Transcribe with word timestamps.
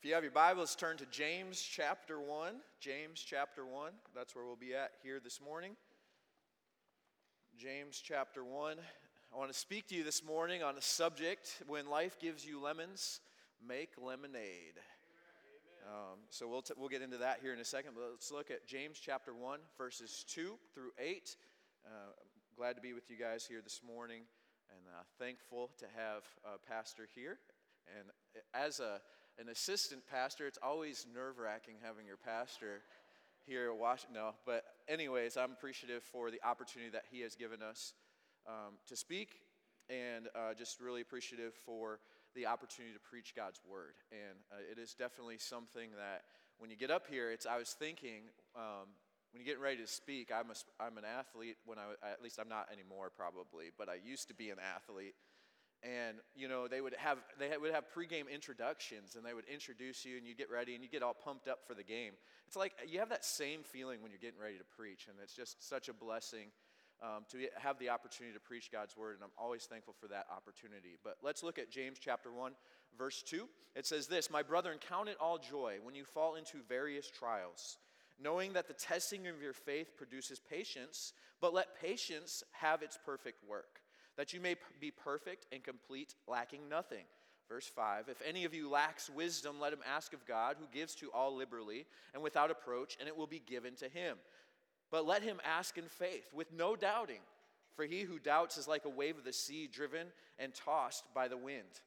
If 0.00 0.04
you 0.04 0.14
have 0.14 0.22
your 0.22 0.30
Bibles, 0.30 0.76
turn 0.76 0.96
to 0.98 1.06
James 1.06 1.60
chapter 1.60 2.20
1. 2.20 2.52
James 2.78 3.20
chapter 3.20 3.66
1. 3.66 3.90
That's 4.14 4.32
where 4.32 4.44
we'll 4.44 4.54
be 4.54 4.72
at 4.72 4.92
here 5.02 5.18
this 5.18 5.40
morning. 5.40 5.74
James 7.58 8.00
chapter 8.00 8.44
1. 8.44 8.76
I 8.78 9.36
want 9.36 9.52
to 9.52 9.58
speak 9.58 9.88
to 9.88 9.96
you 9.96 10.04
this 10.04 10.24
morning 10.24 10.62
on 10.62 10.76
a 10.78 10.80
subject 10.80 11.64
when 11.66 11.90
life 11.90 12.16
gives 12.20 12.46
you 12.46 12.60
lemons, 12.60 13.18
make 13.66 13.90
lemonade. 14.00 14.78
Um, 15.84 16.20
so 16.30 16.46
we'll, 16.46 16.62
t- 16.62 16.74
we'll 16.76 16.88
get 16.88 17.02
into 17.02 17.18
that 17.18 17.40
here 17.42 17.52
in 17.52 17.58
a 17.58 17.64
second, 17.64 17.94
but 17.96 18.04
let's 18.08 18.30
look 18.30 18.52
at 18.52 18.68
James 18.68 19.00
chapter 19.04 19.34
1, 19.34 19.58
verses 19.76 20.24
2 20.28 20.54
through 20.74 20.90
8. 20.96 21.34
Uh, 21.84 21.90
glad 22.56 22.76
to 22.76 22.80
be 22.80 22.92
with 22.92 23.10
you 23.10 23.16
guys 23.16 23.44
here 23.44 23.62
this 23.64 23.80
morning 23.84 24.22
and 24.70 24.94
uh, 24.94 25.02
thankful 25.18 25.70
to 25.76 25.86
have 25.96 26.22
a 26.44 26.56
pastor 26.72 27.08
here. 27.16 27.40
And 27.98 28.06
as 28.54 28.78
a 28.78 29.00
an 29.38 29.48
assistant 29.48 30.02
pastor, 30.10 30.46
it's 30.46 30.58
always 30.62 31.06
nerve 31.14 31.38
wracking 31.38 31.74
having 31.82 32.06
your 32.06 32.16
pastor 32.16 32.82
here 33.46 33.70
at 33.70 33.78
Washington. 33.78 34.16
No, 34.16 34.30
but 34.44 34.64
anyways, 34.88 35.36
I'm 35.36 35.52
appreciative 35.52 36.02
for 36.02 36.30
the 36.30 36.40
opportunity 36.44 36.90
that 36.90 37.04
he 37.10 37.20
has 37.20 37.34
given 37.34 37.62
us 37.62 37.94
um, 38.46 38.74
to 38.88 38.96
speak, 38.96 39.40
and 39.88 40.28
uh, 40.34 40.54
just 40.54 40.80
really 40.80 41.00
appreciative 41.00 41.54
for 41.64 42.00
the 42.34 42.46
opportunity 42.46 42.92
to 42.92 43.00
preach 43.00 43.34
God's 43.34 43.60
word. 43.68 43.94
And 44.12 44.38
uh, 44.52 44.56
it 44.70 44.78
is 44.78 44.94
definitely 44.94 45.38
something 45.38 45.90
that 45.96 46.22
when 46.58 46.70
you 46.70 46.76
get 46.76 46.90
up 46.90 47.06
here, 47.08 47.30
it's 47.30 47.46
I 47.46 47.58
was 47.58 47.70
thinking. 47.70 48.30
Um, 48.56 48.88
when 49.32 49.42
you're 49.42 49.46
getting 49.46 49.62
ready 49.62 49.76
to 49.76 49.86
speak, 49.86 50.32
I'm, 50.32 50.50
a, 50.50 50.82
I'm 50.82 50.96
an 50.96 51.04
athlete. 51.04 51.56
When 51.66 51.76
I, 51.78 51.92
at 52.00 52.22
least 52.22 52.40
I'm 52.40 52.48
not 52.48 52.68
anymore, 52.72 53.12
probably, 53.14 53.66
but 53.76 53.86
I 53.86 53.96
used 54.02 54.28
to 54.28 54.34
be 54.34 54.48
an 54.48 54.56
athlete 54.56 55.14
and 55.82 56.18
you 56.34 56.48
know 56.48 56.66
they 56.66 56.80
would 56.80 56.94
have 56.96 57.18
they 57.38 57.56
would 57.56 57.72
have 57.72 57.84
pregame 57.94 58.30
introductions 58.32 59.14
and 59.14 59.24
they 59.24 59.34
would 59.34 59.44
introduce 59.52 60.04
you 60.04 60.16
and 60.16 60.26
you 60.26 60.34
get 60.34 60.50
ready 60.50 60.74
and 60.74 60.82
you 60.82 60.90
get 60.90 61.02
all 61.02 61.14
pumped 61.14 61.48
up 61.48 61.60
for 61.66 61.74
the 61.74 61.82
game. 61.82 62.12
It's 62.46 62.56
like 62.56 62.72
you 62.86 62.98
have 62.98 63.10
that 63.10 63.24
same 63.24 63.62
feeling 63.62 64.02
when 64.02 64.10
you're 64.10 64.20
getting 64.20 64.40
ready 64.40 64.58
to 64.58 64.64
preach 64.64 65.06
and 65.08 65.16
it's 65.22 65.34
just 65.34 65.66
such 65.66 65.88
a 65.88 65.92
blessing 65.92 66.48
um, 67.00 67.24
to 67.30 67.38
have 67.56 67.78
the 67.78 67.90
opportunity 67.90 68.34
to 68.34 68.40
preach 68.40 68.72
god's 68.72 68.96
word 68.96 69.14
and 69.14 69.22
i'm 69.22 69.30
always 69.38 69.64
thankful 69.64 69.94
for 70.00 70.08
that 70.08 70.26
opportunity. 70.34 70.96
But 71.04 71.18
let's 71.22 71.42
look 71.42 71.58
at 71.58 71.70
james 71.70 71.98
chapter 72.00 72.32
1 72.32 72.52
verse 72.98 73.22
2 73.22 73.48
it 73.76 73.86
says 73.86 74.08
this 74.08 74.30
my 74.30 74.42
brethren 74.42 74.78
count 74.80 75.08
it 75.08 75.16
all 75.20 75.38
joy 75.38 75.76
when 75.82 75.94
you 75.94 76.04
fall 76.04 76.34
into 76.34 76.58
various 76.68 77.08
trials 77.08 77.78
knowing 78.20 78.52
that 78.54 78.66
the 78.66 78.74
testing 78.74 79.28
of 79.28 79.40
your 79.40 79.52
faith 79.52 79.96
produces 79.96 80.40
patience 80.40 81.12
but 81.40 81.54
let 81.54 81.80
patience 81.80 82.42
have 82.50 82.82
its 82.82 82.98
perfect 83.04 83.48
work 83.48 83.80
that 84.18 84.34
you 84.34 84.40
may 84.40 84.56
be 84.80 84.90
perfect 84.90 85.46
and 85.52 85.64
complete, 85.64 86.16
lacking 86.26 86.68
nothing. 86.68 87.04
Verse 87.48 87.66
5 87.66 88.10
If 88.10 88.20
any 88.26 88.44
of 88.44 88.52
you 88.52 88.68
lacks 88.68 89.08
wisdom, 89.08 89.58
let 89.58 89.72
him 89.72 89.78
ask 89.90 90.12
of 90.12 90.26
God, 90.26 90.56
who 90.58 90.66
gives 90.76 90.94
to 90.96 91.10
all 91.12 91.34
liberally 91.34 91.86
and 92.12 92.22
without 92.22 92.50
approach, 92.50 92.98
and 93.00 93.08
it 93.08 93.16
will 93.16 93.26
be 93.26 93.38
given 93.38 93.74
to 93.76 93.88
him. 93.88 94.18
But 94.90 95.06
let 95.06 95.22
him 95.22 95.40
ask 95.44 95.78
in 95.78 95.84
faith, 95.84 96.28
with 96.34 96.52
no 96.52 96.76
doubting. 96.76 97.20
For 97.74 97.84
he 97.84 98.02
who 98.02 98.18
doubts 98.18 98.58
is 98.58 98.66
like 98.66 98.84
a 98.84 98.90
wave 98.90 99.16
of 99.18 99.24
the 99.24 99.32
sea, 99.32 99.68
driven 99.72 100.08
and 100.38 100.52
tossed 100.52 101.04
by 101.14 101.28
the 101.28 101.36
wind. 101.36 101.80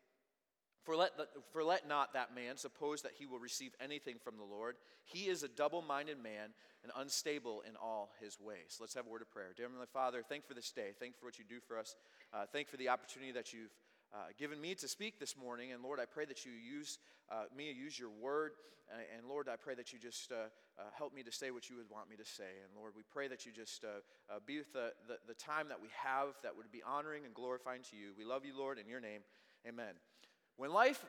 For 0.84 0.96
let, 0.96 1.16
the, 1.16 1.28
for 1.52 1.64
let 1.64 1.88
not 1.88 2.14
that 2.14 2.34
man 2.34 2.58
suppose 2.58 3.04
that 3.04 3.12
he 3.18 3.28
will 3.28 3.38
receive 3.38 3.72
anything 3.80 4.16
from 4.24 4.38
the 4.38 4.44
Lord. 4.44 4.76
He 5.06 5.30
is 5.30 5.44
a 5.44 5.48
double 5.48 5.84
minded 5.84 6.18
man 6.22 6.50
and 6.84 6.92
unstable 6.98 7.62
in 7.68 7.76
all 7.76 8.10
his 8.20 8.40
ways. 8.40 8.78
Let's 8.80 8.96
have 8.96 9.06
a 9.06 9.10
word 9.10 9.22
of 9.22 9.30
prayer. 9.30 9.54
Dear 9.56 9.68
Heavenly 9.68 9.86
Father, 9.94 10.24
thank 10.28 10.48
for 10.48 10.56
this 10.56 10.72
day. 10.72 10.90
Thank 11.00 11.20
for 11.20 11.26
what 11.26 11.38
you 11.38 11.46
do 11.48 11.60
for 11.68 11.78
us. 11.78 11.96
Uh, 12.34 12.46
thank 12.52 12.68
for 12.68 12.78
the 12.78 12.90
opportunity 12.90 13.32
that 13.32 13.54
you've 13.54 13.76
uh, 14.14 14.34
given 14.40 14.60
me 14.60 14.74
to 14.76 14.88
speak 14.88 15.20
this 15.20 15.38
morning. 15.38 15.72
And 15.72 15.84
Lord, 15.84 16.00
I 16.00 16.06
pray 16.06 16.26
that 16.26 16.46
you 16.46 16.52
use 16.52 16.98
uh, 17.32 17.44
me, 17.56 17.72
use 17.72 18.00
your 18.00 18.10
word. 18.10 18.54
Uh, 18.92 18.98
and 19.18 19.28
Lord, 19.28 19.48
I 19.48 19.56
pray 19.56 19.76
that 19.76 19.94
you 19.94 20.00
just 20.00 20.32
uh, 20.32 20.50
uh, 20.80 20.84
help 20.98 21.14
me 21.14 21.24
to 21.24 21.32
say 21.32 21.52
what 21.52 21.70
you 21.70 21.78
would 21.78 21.90
want 21.90 22.10
me 22.10 22.16
to 22.18 22.26
say. 22.26 22.60
And 22.64 22.76
Lord, 22.76 22.94
we 22.96 23.04
pray 23.14 23.28
that 23.28 23.46
you 23.46 23.52
just 23.52 23.86
be 24.48 24.58
with 24.58 24.74
the, 24.74 24.92
the, 25.08 25.18
the 25.28 25.36
time 25.36 25.70
that 25.70 25.82
we 25.82 25.90
have 26.04 26.34
that 26.44 26.58
would 26.58 26.72
be 26.72 26.82
honoring 26.84 27.26
and 27.26 27.34
glorifying 27.34 27.84
to 27.92 27.96
you. 27.96 28.12
We 28.18 28.26
love 28.26 28.46
you, 28.46 28.58
Lord, 28.58 28.80
in 28.80 28.88
your 28.88 29.00
name. 29.00 29.22
Amen. 29.68 29.94
When 30.62 30.72
life 30.72 31.04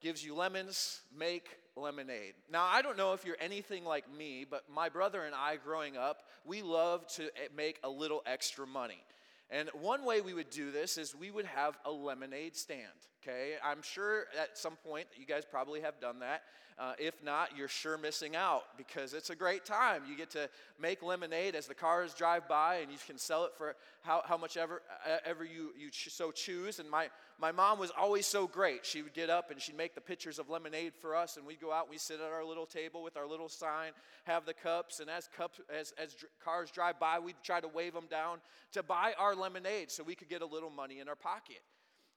gives 0.00 0.24
you 0.24 0.36
lemons, 0.36 1.00
make 1.18 1.48
lemonade. 1.74 2.34
Now, 2.48 2.68
I 2.70 2.82
don't 2.82 2.96
know 2.96 3.14
if 3.14 3.24
you're 3.24 3.36
anything 3.40 3.84
like 3.84 4.04
me, 4.16 4.46
but 4.48 4.62
my 4.72 4.88
brother 4.90 5.24
and 5.24 5.34
I 5.34 5.56
growing 5.56 5.96
up, 5.96 6.22
we 6.44 6.62
love 6.62 7.04
to 7.16 7.24
eh, 7.24 7.48
make 7.56 7.80
a 7.82 7.88
little 7.88 8.22
extra 8.26 8.64
money. 8.64 9.02
And 9.50 9.70
one 9.74 10.04
way 10.04 10.20
we 10.20 10.34
would 10.34 10.50
do 10.50 10.70
this 10.70 10.98
is 10.98 11.16
we 11.16 11.32
would 11.32 11.46
have 11.46 11.76
a 11.84 11.90
lemonade 11.90 12.54
stand. 12.54 12.92
Okay, 13.20 13.54
I'm 13.64 13.82
sure 13.82 14.26
at 14.40 14.56
some 14.56 14.76
point 14.76 15.08
you 15.16 15.26
guys 15.26 15.42
probably 15.44 15.80
have 15.80 15.98
done 15.98 16.20
that. 16.20 16.42
Uh, 16.78 16.92
if 16.98 17.22
not, 17.24 17.56
you're 17.56 17.68
sure 17.68 17.96
missing 17.96 18.36
out 18.36 18.64
because 18.76 19.14
it's 19.14 19.30
a 19.30 19.34
great 19.34 19.64
time. 19.64 20.02
You 20.06 20.14
get 20.14 20.28
to 20.32 20.50
make 20.78 21.02
lemonade 21.02 21.54
as 21.54 21.66
the 21.66 21.74
cars 21.74 22.12
drive 22.12 22.46
by, 22.46 22.76
and 22.76 22.92
you 22.92 22.98
can 23.06 23.16
sell 23.16 23.44
it 23.46 23.52
for 23.56 23.76
how, 24.02 24.20
how 24.26 24.36
much 24.36 24.58
ever, 24.58 24.82
ever 25.24 25.42
you, 25.42 25.72
you 25.78 25.88
ch- 25.88 26.10
so 26.10 26.30
choose. 26.30 26.78
And 26.78 26.90
my, 26.90 27.08
my 27.40 27.50
mom 27.50 27.78
was 27.78 27.90
always 27.98 28.26
so 28.26 28.46
great. 28.46 28.84
She 28.84 29.00
would 29.00 29.14
get 29.14 29.30
up 29.30 29.50
and 29.50 29.58
she'd 29.58 29.76
make 29.76 29.94
the 29.94 30.02
pitchers 30.02 30.38
of 30.38 30.50
lemonade 30.50 30.92
for 30.94 31.16
us, 31.16 31.38
and 31.38 31.46
we'd 31.46 31.62
go 31.62 31.72
out 31.72 31.88
we'd 31.88 31.98
sit 31.98 32.20
at 32.20 32.30
our 32.30 32.44
little 32.44 32.66
table 32.66 33.02
with 33.02 33.16
our 33.16 33.26
little 33.26 33.48
sign, 33.48 33.92
have 34.24 34.44
the 34.44 34.52
cups, 34.54 35.00
and 35.00 35.08
as, 35.08 35.30
cups, 35.34 35.60
as, 35.74 35.94
as 35.96 36.12
dr- 36.12 36.30
cars 36.44 36.70
drive 36.70 37.00
by, 37.00 37.18
we'd 37.18 37.36
try 37.42 37.58
to 37.58 37.68
wave 37.68 37.94
them 37.94 38.06
down 38.10 38.36
to 38.72 38.82
buy 38.82 39.14
our 39.18 39.34
lemonade 39.34 39.90
so 39.90 40.02
we 40.02 40.14
could 40.14 40.28
get 40.28 40.42
a 40.42 40.46
little 40.46 40.70
money 40.70 41.00
in 41.00 41.08
our 41.08 41.16
pocket. 41.16 41.62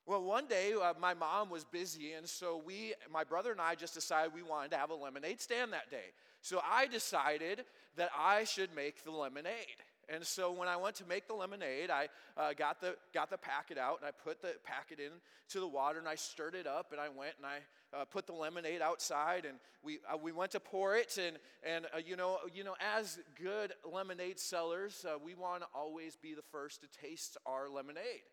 Well, 0.06 0.24
one 0.24 0.48
day 0.48 0.74
uh, 0.74 0.94
my 1.00 1.14
mom 1.14 1.50
was 1.50 1.64
busy, 1.64 2.14
and 2.14 2.28
so 2.28 2.62
we, 2.66 2.94
my 3.12 3.24
brother 3.24 3.52
and 3.52 3.62
I, 3.62 3.76
just 3.76 3.94
decided 3.94 4.34
we 4.34 4.42
wanted 4.42 4.72
to 4.72 4.78
have 4.78 4.90
a 4.90 4.96
lemonade 4.96 5.40
stand 5.40 5.72
that 5.74 5.92
day. 5.92 6.14
So 6.42 6.62
I 6.68 6.88
decided 6.88 7.66
that 7.96 8.10
I 8.18 8.44
should 8.44 8.74
make 8.76 9.04
the 9.04 9.12
lemonade. 9.12 9.84
And 10.12 10.26
so 10.26 10.52
when 10.52 10.68
I 10.68 10.76
went 10.76 10.96
to 10.96 11.06
make 11.06 11.28
the 11.28 11.36
lemonade, 11.36 11.92
I 11.92 12.08
uh, 12.36 12.54
got, 12.54 12.82
the, 12.82 12.96
got 13.14 13.30
the 13.30 13.38
packet 13.38 13.78
out 13.78 14.00
and 14.00 14.08
I 14.08 14.12
put 14.12 14.42
the 14.42 14.56
packet 14.64 15.00
into 15.00 15.60
the 15.60 15.68
water 15.68 16.00
and 16.00 16.08
I 16.08 16.16
stirred 16.16 16.56
it 16.56 16.66
up 16.66 16.92
and 16.92 17.00
I 17.00 17.10
went 17.10 17.34
and 17.38 17.46
I 17.46 17.60
uh, 17.96 18.06
put 18.06 18.26
the 18.26 18.34
lemonade 18.34 18.82
outside 18.82 19.46
and 19.46 19.60
we, 19.84 20.00
uh, 20.12 20.18
we 20.18 20.32
went 20.32 20.52
to 20.52 20.60
pour 20.60 20.96
it. 20.96 21.20
And, 21.24 21.38
and 21.64 21.86
uh, 21.94 22.00
you, 22.04 22.16
know, 22.16 22.40
you 22.54 22.64
know, 22.64 22.76
as 22.96 23.20
good 23.42 23.74
lemonade 23.86 24.40
sellers, 24.40 25.06
uh, 25.08 25.18
we 25.24 25.36
want 25.36 25.62
to 25.62 25.68
always 25.76 26.16
be 26.16 26.34
the 26.34 26.42
first 26.52 26.82
to 26.82 26.88
taste 27.06 27.38
our 27.46 27.70
lemonade. 27.70 28.24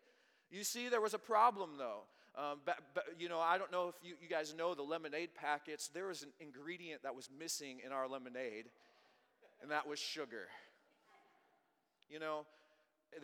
You 0.49 0.63
see, 0.63 0.89
there 0.89 1.01
was 1.01 1.13
a 1.13 1.19
problem 1.19 1.71
though. 1.77 2.03
Um, 2.37 2.59
but, 2.65 2.77
but, 2.93 3.03
you 3.17 3.29
know, 3.29 3.39
I 3.39 3.57
don't 3.57 3.71
know 3.71 3.87
if 3.87 3.95
you, 4.03 4.13
you 4.21 4.29
guys 4.29 4.53
know 4.55 4.75
the 4.75 4.83
lemonade 4.83 5.33
packets. 5.33 5.87
There 5.87 6.05
was 6.05 6.21
an 6.21 6.29
ingredient 6.39 7.01
that 7.01 7.15
was 7.15 7.29
missing 7.39 7.79
in 7.83 7.91
our 7.91 8.07
lemonade, 8.07 8.65
and 9.59 9.71
that 9.71 9.87
was 9.87 9.97
sugar. 9.97 10.45
You 12.09 12.19
know, 12.19 12.45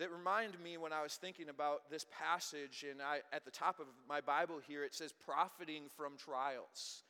that 0.00 0.10
reminded 0.10 0.60
me 0.60 0.78
when 0.78 0.92
I 0.92 1.00
was 1.00 1.14
thinking 1.14 1.48
about 1.48 1.88
this 1.90 2.04
passage, 2.10 2.84
and 2.90 3.00
I, 3.00 3.20
at 3.32 3.44
the 3.44 3.52
top 3.52 3.78
of 3.78 3.86
my 4.08 4.20
Bible 4.20 4.56
here, 4.66 4.82
it 4.82 4.94
says 4.94 5.12
profiting 5.12 5.84
from 5.96 6.16
trials. 6.16 7.04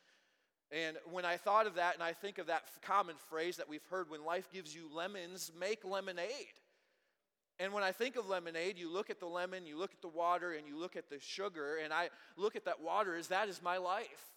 And 0.71 0.97
when 1.11 1.25
I 1.25 1.37
thought 1.37 1.65
of 1.65 1.75
that, 1.75 1.95
and 1.95 2.03
I 2.03 2.13
think 2.13 2.37
of 2.37 2.47
that 2.47 2.65
common 2.83 3.15
phrase 3.29 3.57
that 3.57 3.67
we've 3.67 3.85
heard 3.89 4.11
when 4.11 4.23
life 4.23 4.47
gives 4.53 4.75
you 4.75 4.89
lemons, 4.93 5.51
make 5.59 5.83
lemonade. 5.83 6.29
And 7.59 7.71
when 7.71 7.83
I 7.83 7.91
think 7.91 8.17
of 8.17 8.27
lemonade, 8.27 8.77
you 8.77 8.91
look 8.91 9.09
at 9.09 9.19
the 9.19 9.27
lemon, 9.27 9.65
you 9.65 9.77
look 9.77 9.91
at 9.91 10.01
the 10.01 10.09
water, 10.09 10.53
and 10.53 10.67
you 10.67 10.77
look 10.77 10.95
at 10.95 11.09
the 11.09 11.19
sugar, 11.19 11.77
and 11.81 11.93
I 11.93 12.09
look 12.35 12.55
at 12.55 12.65
that 12.65 12.81
water 12.81 13.15
as 13.15 13.29
that 13.29 13.47
is 13.47 13.61
my 13.63 13.77
life. 13.77 14.33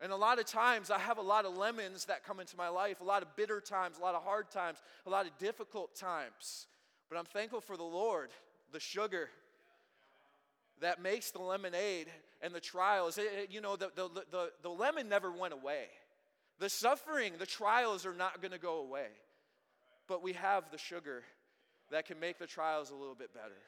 And 0.00 0.12
a 0.12 0.16
lot 0.16 0.38
of 0.38 0.46
times 0.46 0.90
I 0.90 0.98
have 0.98 1.18
a 1.18 1.22
lot 1.22 1.44
of 1.44 1.56
lemons 1.56 2.04
that 2.06 2.24
come 2.24 2.40
into 2.40 2.56
my 2.56 2.68
life, 2.68 3.00
a 3.00 3.04
lot 3.04 3.22
of 3.22 3.34
bitter 3.36 3.60
times, 3.60 3.98
a 3.98 4.02
lot 4.02 4.14
of 4.14 4.22
hard 4.22 4.50
times, 4.50 4.78
a 5.06 5.10
lot 5.10 5.26
of 5.26 5.36
difficult 5.38 5.96
times. 5.96 6.66
But 7.08 7.18
I'm 7.18 7.24
thankful 7.24 7.60
for 7.60 7.76
the 7.76 7.84
Lord, 7.84 8.30
the 8.72 8.80
sugar 8.80 9.30
that 10.80 11.00
makes 11.00 11.30
the 11.30 11.40
lemonade 11.40 12.08
and 12.42 12.54
the 12.54 12.60
trials. 12.60 13.18
It, 13.18 13.48
you 13.50 13.60
know, 13.60 13.76
the, 13.76 13.90
the, 13.94 14.08
the, 14.30 14.50
the 14.62 14.68
lemon 14.68 15.08
never 15.08 15.30
went 15.30 15.54
away. 15.54 15.86
The 16.58 16.68
suffering, 16.68 17.34
the 17.38 17.46
trials 17.46 18.04
are 18.06 18.14
not 18.14 18.40
going 18.40 18.52
to 18.52 18.58
go 18.58 18.78
away. 18.78 19.06
But 20.06 20.22
we 20.22 20.34
have 20.34 20.70
the 20.70 20.78
sugar 20.78 21.22
that 21.94 22.06
can 22.06 22.18
make 22.18 22.38
the 22.38 22.46
trials 22.46 22.90
a 22.90 22.94
little 22.94 23.14
bit 23.14 23.32
better. 23.32 23.60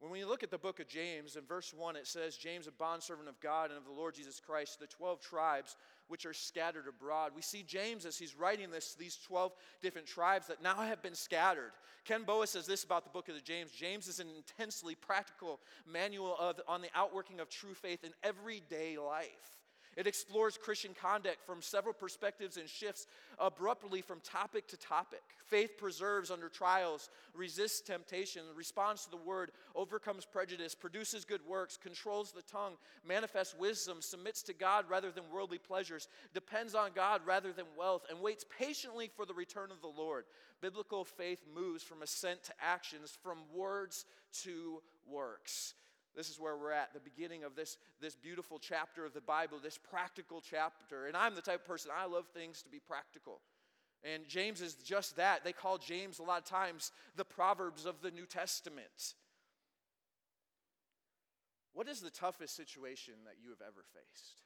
When 0.00 0.10
we 0.10 0.24
look 0.24 0.42
at 0.42 0.50
the 0.50 0.58
book 0.58 0.80
of 0.80 0.88
James, 0.88 1.36
in 1.36 1.44
verse 1.44 1.72
1, 1.72 1.94
it 1.94 2.08
says, 2.08 2.36
James, 2.36 2.66
a 2.66 2.72
bondservant 2.72 3.28
of 3.28 3.38
God 3.38 3.70
and 3.70 3.78
of 3.78 3.84
the 3.84 3.92
Lord 3.92 4.14
Jesus 4.14 4.40
Christ, 4.40 4.80
the 4.80 4.88
12 4.88 5.20
tribes 5.20 5.76
which 6.08 6.26
are 6.26 6.32
scattered 6.32 6.88
abroad. 6.88 7.32
We 7.36 7.42
see 7.42 7.62
James 7.62 8.04
as 8.04 8.18
he's 8.18 8.34
writing 8.34 8.70
this, 8.72 8.94
these 8.94 9.16
12 9.16 9.52
different 9.80 10.08
tribes 10.08 10.48
that 10.48 10.60
now 10.60 10.74
have 10.74 11.02
been 11.02 11.14
scattered. 11.14 11.70
Ken 12.04 12.24
Boa 12.24 12.48
says 12.48 12.66
this 12.66 12.82
about 12.82 13.04
the 13.04 13.10
book 13.10 13.28
of 13.28 13.36
the 13.36 13.40
James 13.40 13.70
James 13.70 14.08
is 14.08 14.18
an 14.18 14.28
intensely 14.28 14.96
practical 14.96 15.60
manual 15.86 16.34
of, 16.36 16.60
on 16.66 16.82
the 16.82 16.90
outworking 16.96 17.38
of 17.38 17.48
true 17.48 17.74
faith 17.74 18.02
in 18.02 18.10
everyday 18.24 18.98
life. 18.98 19.61
It 19.96 20.06
explores 20.06 20.56
Christian 20.56 20.94
conduct 20.98 21.44
from 21.44 21.60
several 21.60 21.92
perspectives 21.92 22.56
and 22.56 22.68
shifts 22.68 23.06
abruptly 23.38 24.00
from 24.00 24.20
topic 24.20 24.66
to 24.68 24.76
topic. 24.78 25.22
Faith 25.44 25.76
preserves 25.76 26.30
under 26.30 26.48
trials, 26.48 27.10
resists 27.34 27.82
temptation, 27.82 28.42
responds 28.56 29.04
to 29.04 29.10
the 29.10 29.18
word, 29.18 29.52
overcomes 29.74 30.24
prejudice, 30.24 30.74
produces 30.74 31.26
good 31.26 31.46
works, 31.46 31.76
controls 31.76 32.32
the 32.32 32.42
tongue, 32.42 32.74
manifests 33.06 33.54
wisdom, 33.58 33.98
submits 34.00 34.42
to 34.44 34.54
God 34.54 34.86
rather 34.88 35.10
than 35.10 35.24
worldly 35.30 35.58
pleasures, 35.58 36.08
depends 36.32 36.74
on 36.74 36.92
God 36.94 37.20
rather 37.26 37.52
than 37.52 37.66
wealth, 37.76 38.06
and 38.08 38.20
waits 38.20 38.46
patiently 38.58 39.10
for 39.14 39.26
the 39.26 39.34
return 39.34 39.70
of 39.70 39.82
the 39.82 39.88
Lord. 39.88 40.24
Biblical 40.62 41.04
faith 41.04 41.40
moves 41.54 41.82
from 41.82 42.02
assent 42.02 42.44
to 42.44 42.52
actions, 42.60 43.18
from 43.22 43.38
words 43.54 44.06
to 44.42 44.80
works. 45.06 45.74
This 46.14 46.28
is 46.28 46.38
where 46.38 46.56
we're 46.56 46.72
at, 46.72 46.92
the 46.92 47.00
beginning 47.00 47.42
of 47.42 47.56
this, 47.56 47.78
this 48.00 48.14
beautiful 48.14 48.58
chapter 48.58 49.06
of 49.06 49.14
the 49.14 49.20
Bible, 49.20 49.58
this 49.62 49.78
practical 49.78 50.42
chapter. 50.42 51.06
And 51.06 51.16
I'm 51.16 51.34
the 51.34 51.40
type 51.40 51.60
of 51.60 51.66
person, 51.66 51.90
I 51.96 52.06
love 52.06 52.26
things 52.34 52.62
to 52.62 52.68
be 52.68 52.78
practical. 52.78 53.40
And 54.04 54.26
James 54.28 54.60
is 54.60 54.74
just 54.74 55.16
that. 55.16 55.44
They 55.44 55.52
call 55.52 55.78
James 55.78 56.18
a 56.18 56.22
lot 56.22 56.40
of 56.40 56.44
times 56.44 56.92
the 57.16 57.24
Proverbs 57.24 57.86
of 57.86 58.02
the 58.02 58.10
New 58.10 58.26
Testament. 58.26 59.14
What 61.72 61.88
is 61.88 62.00
the 62.00 62.10
toughest 62.10 62.54
situation 62.54 63.14
that 63.24 63.36
you 63.42 63.50
have 63.50 63.62
ever 63.62 63.84
faced? 63.94 64.42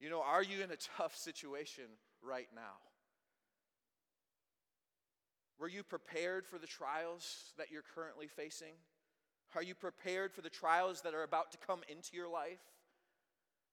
You 0.00 0.10
know, 0.10 0.22
are 0.22 0.42
you 0.42 0.62
in 0.62 0.70
a 0.70 0.76
tough 0.98 1.16
situation 1.16 1.84
right 2.22 2.48
now? 2.54 2.80
Were 5.58 5.68
you 5.68 5.84
prepared 5.84 6.46
for 6.46 6.58
the 6.58 6.66
trials 6.66 7.52
that 7.58 7.70
you're 7.70 7.84
currently 7.94 8.26
facing? 8.26 8.72
Are 9.54 9.62
you 9.62 9.74
prepared 9.74 10.32
for 10.32 10.40
the 10.40 10.50
trials 10.50 11.02
that 11.02 11.14
are 11.14 11.22
about 11.22 11.52
to 11.52 11.58
come 11.58 11.80
into 11.88 12.16
your 12.16 12.28
life? 12.28 12.60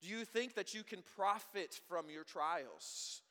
Do 0.02 0.08
you 0.08 0.26
think 0.26 0.56
that 0.56 0.74
you 0.74 0.84
can 0.84 1.04
profit 1.16 1.80
from 1.88 2.10
your 2.10 2.24
trials? 2.24 3.22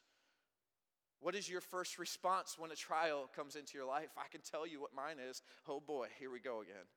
What 1.20 1.34
is 1.34 1.48
your 1.48 1.60
first 1.60 1.98
response 1.98 2.56
when 2.58 2.70
a 2.70 2.76
trial 2.76 3.28
comes 3.34 3.56
into 3.56 3.76
your 3.76 3.86
life? 3.86 4.08
I 4.16 4.28
can 4.30 4.40
tell 4.40 4.66
you 4.66 4.80
what 4.80 4.94
mine 4.94 5.16
is. 5.18 5.42
Oh 5.68 5.80
boy, 5.80 6.08
here 6.18 6.30
we 6.30 6.40
go 6.40 6.62
again. 6.62 6.88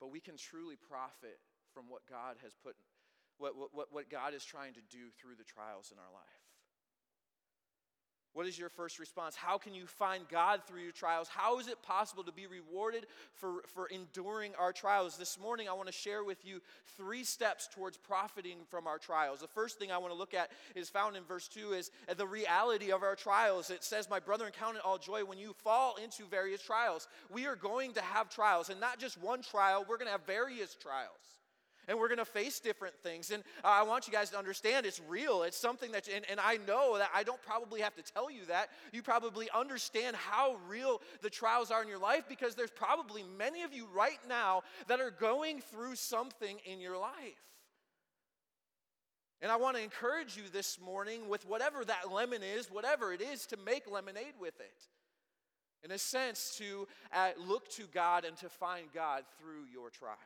But 0.00 0.10
we 0.10 0.20
can 0.20 0.36
truly 0.36 0.76
profit 0.76 1.38
from 1.72 1.84
what 1.88 2.02
God 2.08 2.36
has 2.42 2.52
put, 2.62 2.76
what, 3.38 3.52
what, 3.56 3.92
what 3.92 4.10
God 4.10 4.32
is 4.32 4.44
trying 4.44 4.74
to 4.74 4.80
do 4.90 5.10
through 5.20 5.34
the 5.36 5.44
trials 5.44 5.92
in 5.92 5.98
our 5.98 6.12
life. 6.12 6.43
What 8.34 8.46
is 8.48 8.58
your 8.58 8.68
first 8.68 8.98
response? 8.98 9.36
How 9.36 9.58
can 9.58 9.74
you 9.74 9.86
find 9.86 10.28
God 10.28 10.62
through 10.66 10.82
your 10.82 10.92
trials? 10.92 11.28
How 11.28 11.60
is 11.60 11.68
it 11.68 11.80
possible 11.82 12.24
to 12.24 12.32
be 12.32 12.48
rewarded 12.48 13.06
for, 13.32 13.62
for 13.72 13.86
enduring 13.86 14.52
our 14.58 14.72
trials? 14.72 15.16
This 15.16 15.38
morning, 15.38 15.68
I 15.68 15.72
want 15.72 15.86
to 15.86 15.92
share 15.92 16.24
with 16.24 16.44
you 16.44 16.60
three 16.96 17.22
steps 17.22 17.68
towards 17.72 17.96
profiting 17.96 18.58
from 18.68 18.88
our 18.88 18.98
trials. 18.98 19.40
The 19.40 19.46
first 19.46 19.78
thing 19.78 19.92
I 19.92 19.98
want 19.98 20.12
to 20.12 20.18
look 20.18 20.34
at 20.34 20.50
is 20.74 20.90
found 20.90 21.16
in 21.16 21.22
verse 21.22 21.46
2 21.46 21.74
is 21.74 21.92
the 22.16 22.26
reality 22.26 22.90
of 22.90 23.04
our 23.04 23.14
trials. 23.14 23.70
It 23.70 23.84
says, 23.84 24.10
My 24.10 24.18
brethren, 24.18 24.50
count 24.58 24.76
it 24.76 24.82
all 24.84 24.98
joy 24.98 25.24
when 25.24 25.38
you 25.38 25.54
fall 25.62 25.94
into 26.02 26.24
various 26.28 26.60
trials. 26.60 27.06
We 27.32 27.46
are 27.46 27.56
going 27.56 27.92
to 27.92 28.02
have 28.02 28.30
trials, 28.30 28.68
and 28.68 28.80
not 28.80 28.98
just 28.98 29.16
one 29.22 29.42
trial, 29.42 29.86
we're 29.88 29.96
going 29.96 30.08
to 30.08 30.12
have 30.12 30.26
various 30.26 30.74
trials 30.74 31.34
and 31.88 31.98
we're 31.98 32.08
going 32.08 32.18
to 32.18 32.24
face 32.24 32.60
different 32.60 32.94
things. 33.02 33.30
And 33.30 33.42
I 33.62 33.82
want 33.82 34.06
you 34.06 34.12
guys 34.12 34.30
to 34.30 34.38
understand 34.38 34.86
it's 34.86 35.00
real. 35.08 35.42
It's 35.42 35.56
something 35.56 35.92
that, 35.92 36.08
and, 36.08 36.24
and 36.30 36.40
I 36.40 36.58
know 36.66 36.98
that 36.98 37.10
I 37.14 37.22
don't 37.22 37.42
probably 37.42 37.80
have 37.80 37.94
to 37.96 38.02
tell 38.02 38.30
you 38.30 38.44
that. 38.48 38.68
You 38.92 39.02
probably 39.02 39.48
understand 39.54 40.16
how 40.16 40.56
real 40.68 41.00
the 41.22 41.30
trials 41.30 41.70
are 41.70 41.82
in 41.82 41.88
your 41.88 41.98
life 41.98 42.24
because 42.28 42.54
there's 42.54 42.70
probably 42.70 43.22
many 43.36 43.62
of 43.62 43.72
you 43.72 43.86
right 43.94 44.20
now 44.28 44.62
that 44.88 45.00
are 45.00 45.10
going 45.10 45.60
through 45.60 45.96
something 45.96 46.58
in 46.64 46.80
your 46.80 46.98
life. 46.98 47.12
And 49.42 49.52
I 49.52 49.56
want 49.56 49.76
to 49.76 49.82
encourage 49.82 50.36
you 50.38 50.44
this 50.50 50.80
morning 50.80 51.28
with 51.28 51.46
whatever 51.46 51.84
that 51.84 52.10
lemon 52.10 52.42
is, 52.42 52.70
whatever 52.70 53.12
it 53.12 53.20
is, 53.20 53.44
to 53.46 53.58
make 53.58 53.90
lemonade 53.90 54.34
with 54.40 54.58
it. 54.58 54.88
In 55.84 55.90
a 55.90 55.98
sense, 55.98 56.56
to 56.56 56.88
uh, 57.12 57.32
look 57.46 57.68
to 57.72 57.82
God 57.92 58.24
and 58.24 58.38
to 58.38 58.48
find 58.48 58.86
God 58.94 59.24
through 59.38 59.66
your 59.70 59.90
trial. 59.90 60.16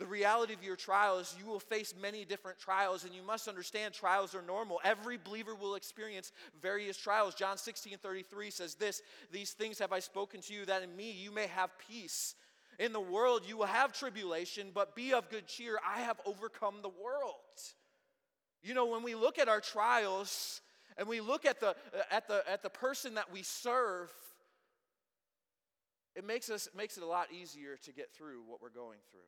The 0.00 0.06
reality 0.06 0.54
of 0.54 0.64
your 0.64 0.76
trial 0.76 1.18
is 1.18 1.36
you 1.38 1.44
will 1.44 1.60
face 1.60 1.92
many 2.00 2.24
different 2.24 2.58
trials, 2.58 3.04
and 3.04 3.14
you 3.14 3.22
must 3.22 3.46
understand 3.46 3.92
trials 3.92 4.34
are 4.34 4.40
normal. 4.40 4.80
Every 4.82 5.18
believer 5.18 5.54
will 5.54 5.74
experience 5.74 6.32
various 6.62 6.96
trials. 6.96 7.34
John 7.34 7.58
16 7.58 7.98
33 7.98 8.50
says 8.50 8.74
this 8.76 9.02
These 9.30 9.50
things 9.50 9.78
have 9.78 9.92
I 9.92 9.98
spoken 9.98 10.40
to 10.40 10.54
you, 10.54 10.64
that 10.64 10.82
in 10.82 10.96
me 10.96 11.10
you 11.10 11.30
may 11.30 11.48
have 11.48 11.70
peace. 11.86 12.34
In 12.78 12.94
the 12.94 13.00
world 13.00 13.42
you 13.46 13.58
will 13.58 13.66
have 13.66 13.92
tribulation, 13.92 14.68
but 14.72 14.96
be 14.96 15.12
of 15.12 15.28
good 15.28 15.46
cheer. 15.46 15.78
I 15.86 16.00
have 16.00 16.18
overcome 16.24 16.76
the 16.80 16.88
world. 16.88 17.34
You 18.62 18.72
know, 18.72 18.86
when 18.86 19.02
we 19.02 19.14
look 19.14 19.38
at 19.38 19.48
our 19.48 19.60
trials 19.60 20.62
and 20.96 21.06
we 21.06 21.20
look 21.20 21.44
at 21.44 21.60
the, 21.60 21.68
uh, 21.68 22.02
at 22.10 22.26
the, 22.26 22.42
at 22.50 22.62
the 22.62 22.70
person 22.70 23.16
that 23.16 23.30
we 23.30 23.42
serve, 23.42 24.10
it 26.16 26.26
makes, 26.26 26.48
us, 26.48 26.70
makes 26.74 26.96
it 26.96 27.02
a 27.02 27.06
lot 27.06 27.28
easier 27.38 27.76
to 27.84 27.92
get 27.92 28.14
through 28.14 28.40
what 28.46 28.62
we're 28.62 28.70
going 28.70 28.98
through. 29.10 29.20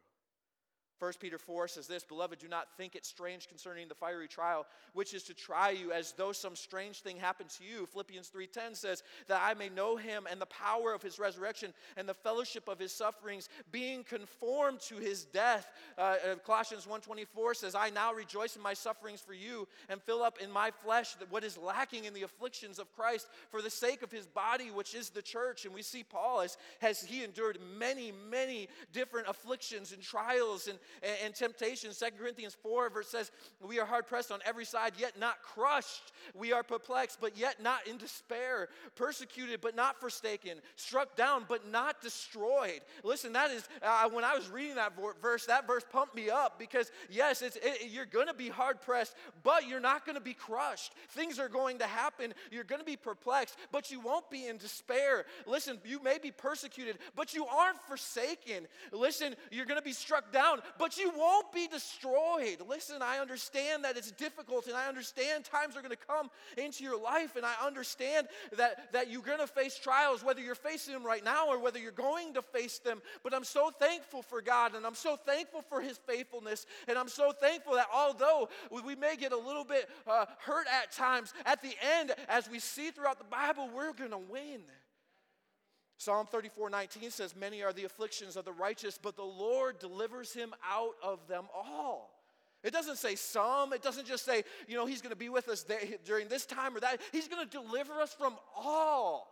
1 1.02 1.14
Peter 1.19 1.37
4 1.37 1.66
says 1.66 1.88
this, 1.88 2.04
Beloved, 2.04 2.38
do 2.38 2.46
not 2.46 2.69
think 2.76 2.94
it 2.94 3.04
strange 3.04 3.49
concerning 3.49 3.88
the 3.88 3.94
fiery 3.94 4.28
trial, 4.28 4.64
which 4.93 5.14
is 5.14 5.25
to 5.25 5.34
try 5.34 5.70
you 5.70 5.90
as 5.90 6.12
though 6.12 6.31
some 6.31 6.54
strange 6.54 7.00
thing 7.00 7.16
happened 7.16 7.50
to 7.50 7.64
you. 7.64 7.87
Philippians 7.87 8.31
3.10 8.31 8.76
says, 8.76 9.02
That 9.26 9.43
I 9.43 9.54
may 9.54 9.69
know 9.69 9.96
him 9.96 10.28
and 10.31 10.40
the 10.40 10.46
power 10.46 10.94
of 10.94 11.02
his 11.02 11.19
resurrection 11.19 11.75
and 11.96 12.08
the 12.08 12.14
fellowship 12.14 12.69
of 12.69 12.78
his 12.78 12.93
sufferings, 12.93 13.49
being 13.72 14.04
conformed 14.04 14.78
to 14.82 14.94
his 14.94 15.25
death. 15.25 15.72
Uh, 15.99 16.02
uh 16.02 16.34
Colossians 16.46 16.87
1.24 16.87 17.56
says, 17.56 17.75
I 17.75 17.90
now 17.90 18.12
rejoice 18.14 18.54
in 18.54 18.62
my 18.62 18.75
sufferings 18.75 19.20
for 19.20 19.34
you 19.34 19.66
and 19.88 20.00
fill 20.00 20.22
up 20.22 20.38
in 20.40 20.52
my 20.52 20.70
flesh 20.84 21.16
what 21.31 21.43
is 21.43 21.58
lacking 21.58 22.04
in 22.04 22.14
the 22.14 22.22
afflictions 22.22 22.78
of 22.78 22.93
Christ 22.93 23.26
for 23.50 23.60
the 23.60 23.70
sake 23.70 24.02
of 24.02 24.12
his 24.12 24.28
body, 24.28 24.70
which 24.70 24.94
is 24.94 25.10
the 25.10 25.20
church. 25.20 25.64
And 25.64 25.75
we 25.75 25.82
see 25.82 26.04
Paul 26.04 26.43
as, 26.43 26.56
has 26.81 27.02
he 27.02 27.25
endured 27.25 27.58
many, 27.76 28.12
many 28.31 28.69
different 28.93 29.26
afflictions 29.26 29.90
and 29.90 30.00
trials 30.00 30.69
and, 30.69 30.78
and, 31.02 31.16
and 31.24 31.34
temptations. 31.34 31.98
2 31.98 32.06
Corinthians 32.18 32.56
4 32.62 32.90
verse 32.90 33.08
says, 33.08 33.30
We 33.60 33.78
are 33.80 33.86
hard 33.86 34.06
pressed 34.06 34.30
on 34.30 34.40
every 34.44 34.64
side, 34.64 34.92
yet 34.98 35.18
not 35.18 35.42
crushed. 35.42 36.12
We 36.34 36.52
are 36.52 36.62
perplexed, 36.62 37.18
but 37.20 37.36
yet 37.36 37.62
not 37.62 37.86
in 37.86 37.96
despair. 37.96 38.68
Persecuted, 38.96 39.60
but 39.60 39.74
not 39.74 40.00
forsaken. 40.00 40.58
Struck 40.76 41.16
down, 41.16 41.44
but 41.48 41.68
not 41.70 42.00
destroyed. 42.00 42.80
Listen, 43.04 43.32
that 43.32 43.50
is, 43.50 43.68
uh, 43.82 44.08
when 44.10 44.24
I 44.24 44.34
was 44.34 44.48
reading 44.50 44.76
that 44.76 44.92
verse, 45.20 45.46
that 45.46 45.66
verse 45.66 45.84
pumped 45.90 46.14
me 46.14 46.30
up 46.30 46.58
because, 46.58 46.90
yes, 47.10 47.42
it's, 47.42 47.56
it, 47.56 47.90
you're 47.90 48.06
going 48.06 48.26
to 48.26 48.34
be 48.34 48.48
hard 48.48 48.80
pressed, 48.80 49.14
but 49.42 49.68
you're 49.68 49.80
not 49.80 50.04
going 50.04 50.16
to 50.16 50.22
be 50.22 50.34
crushed. 50.34 50.92
Things 51.10 51.38
are 51.38 51.48
going 51.48 51.78
to 51.78 51.86
happen. 51.86 52.34
You're 52.50 52.64
going 52.64 52.80
to 52.80 52.86
be 52.86 52.96
perplexed, 52.96 53.56
but 53.70 53.90
you 53.90 54.00
won't 54.00 54.30
be 54.30 54.46
in 54.46 54.56
despair. 54.58 55.24
Listen, 55.46 55.78
you 55.84 56.02
may 56.02 56.18
be 56.18 56.30
persecuted, 56.30 56.98
but 57.14 57.34
you 57.34 57.46
aren't 57.46 57.80
forsaken. 57.82 58.66
Listen, 58.92 59.34
you're 59.50 59.66
going 59.66 59.78
to 59.78 59.84
be 59.84 59.92
struck 59.92 60.32
down, 60.32 60.60
but 60.78 60.96
you 60.96 61.10
won't 61.16 61.52
be 61.52 61.66
destroyed. 61.66 62.58
Listen, 62.68 63.02
I 63.02 63.18
understand 63.18 63.85
that 63.85 63.97
it's 63.97 64.11
difficult, 64.11 64.66
and 64.66 64.76
I 64.76 64.88
understand 64.88 65.44
times 65.44 65.76
are 65.76 65.80
going 65.80 65.90
to 65.90 65.97
come 65.97 66.30
into 66.56 66.85
your 66.85 67.00
life, 67.00 67.37
and 67.37 67.44
I 67.44 67.54
understand 67.64 68.28
that, 68.56 68.92
that 68.92 69.11
you're 69.11 69.23
going 69.23 69.38
to 69.38 69.47
face 69.47 69.78
trials, 69.78 70.25
whether 70.25 70.40
you're 70.40 70.54
facing 70.54 70.94
them 70.94 71.04
right 71.04 71.25
now 71.25 71.49
or 71.49 71.58
whether 71.58 71.78
you're 71.78 71.92
going 71.92 72.35
to 72.35 72.42
face 72.42 72.78
them. 72.78 73.00
But 73.23 73.35
I'm 73.35 73.44
so 73.44 73.70
thankful 73.70 74.23
for 74.23 74.40
God, 74.40 74.75
and 74.75 74.87
I'm 74.87 74.94
so 74.94 75.16
thankful 75.16 75.62
for 75.62 75.80
His 75.80 75.99
faithfulness, 75.99 76.66
and 76.88 76.99
I'm 76.99 77.08
so 77.08 77.32
thankful 77.32 77.75
that 77.75 77.88
although 77.92 78.49
we 78.70 78.94
may 78.94 79.16
get 79.16 79.32
a 79.32 79.38
little 79.38 79.64
bit 79.64 79.88
uh, 80.06 80.26
hurt 80.38 80.66
at 80.82 80.92
times, 80.92 81.32
at 81.47 81.62
the 81.62 81.75
end, 81.99 82.12
as 82.28 82.49
we 82.49 82.58
see 82.58 82.90
throughout 82.90 83.18
the 83.18 83.25
Bible, 83.25 83.70
we're 83.75 83.92
going 83.92 84.11
to 84.11 84.18
win. 84.18 84.62
Psalm 86.02 86.26
34 86.26 86.68
19 86.68 87.11
says, 87.12 87.37
Many 87.37 87.62
are 87.62 87.73
the 87.73 87.85
afflictions 87.85 88.37
of 88.37 88.44
the 88.44 88.52
righteous, 88.52 88.99
but 89.00 89.14
the 89.14 89.23
Lord 89.23 89.78
delivers 89.78 90.32
him 90.32 90.52
out 90.68 90.94
of 91.00 91.21
them 91.28 91.44
all. 91.54 92.11
It 92.64 92.73
doesn't 92.73 92.97
say 92.97 93.14
some. 93.14 93.73
It 93.73 93.82
doesn't 93.82 94.06
just 94.06 94.25
say, 94.25 94.42
you 94.66 94.76
know, 94.76 94.85
he's 94.85 95.00
going 95.00 95.11
to 95.12 95.16
be 95.16 95.28
with 95.28 95.49
us 95.49 95.64
during 96.04 96.26
this 96.26 96.44
time 96.44 96.76
or 96.76 96.80
that. 96.80 97.00
He's 97.12 97.28
going 97.28 97.47
to 97.47 97.50
deliver 97.50 97.92
us 98.00 98.12
from 98.12 98.35
all. 98.56 99.28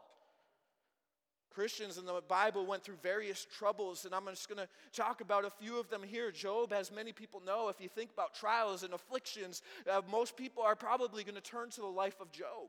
Christians 1.53 1.99
in 1.99 2.07
the 2.07 2.23
Bible 2.29 2.65
went 2.65 2.85
through 2.85 2.99
various 3.03 3.49
troubles, 3.59 4.05
and 4.05 4.15
I'm 4.15 4.27
just 4.27 4.49
going 4.49 4.65
to 4.65 4.69
talk 4.93 5.21
about 5.21 5.45
a 5.45 5.51
few 5.51 5.79
of 5.81 5.91
them 5.91 6.05
here. 6.05 6.31
Job, 6.31 6.73
as 6.73 6.93
many 6.93 7.11
people 7.11 7.43
know, 7.45 7.69
if 7.69 7.81
you 7.81 7.89
think 7.89 8.13
about 8.13 8.33
trials 8.35 8.85
and 8.85 8.95
afflictions, 8.95 9.63
uh, 9.91 10.03
most 10.09 10.37
people 10.37 10.63
are 10.63 10.77
probably 10.77 11.25
going 11.25 11.35
to 11.35 11.41
turn 11.41 11.71
to 11.71 11.81
the 11.81 11.87
life 11.89 12.21
of 12.21 12.31
Job. 12.31 12.69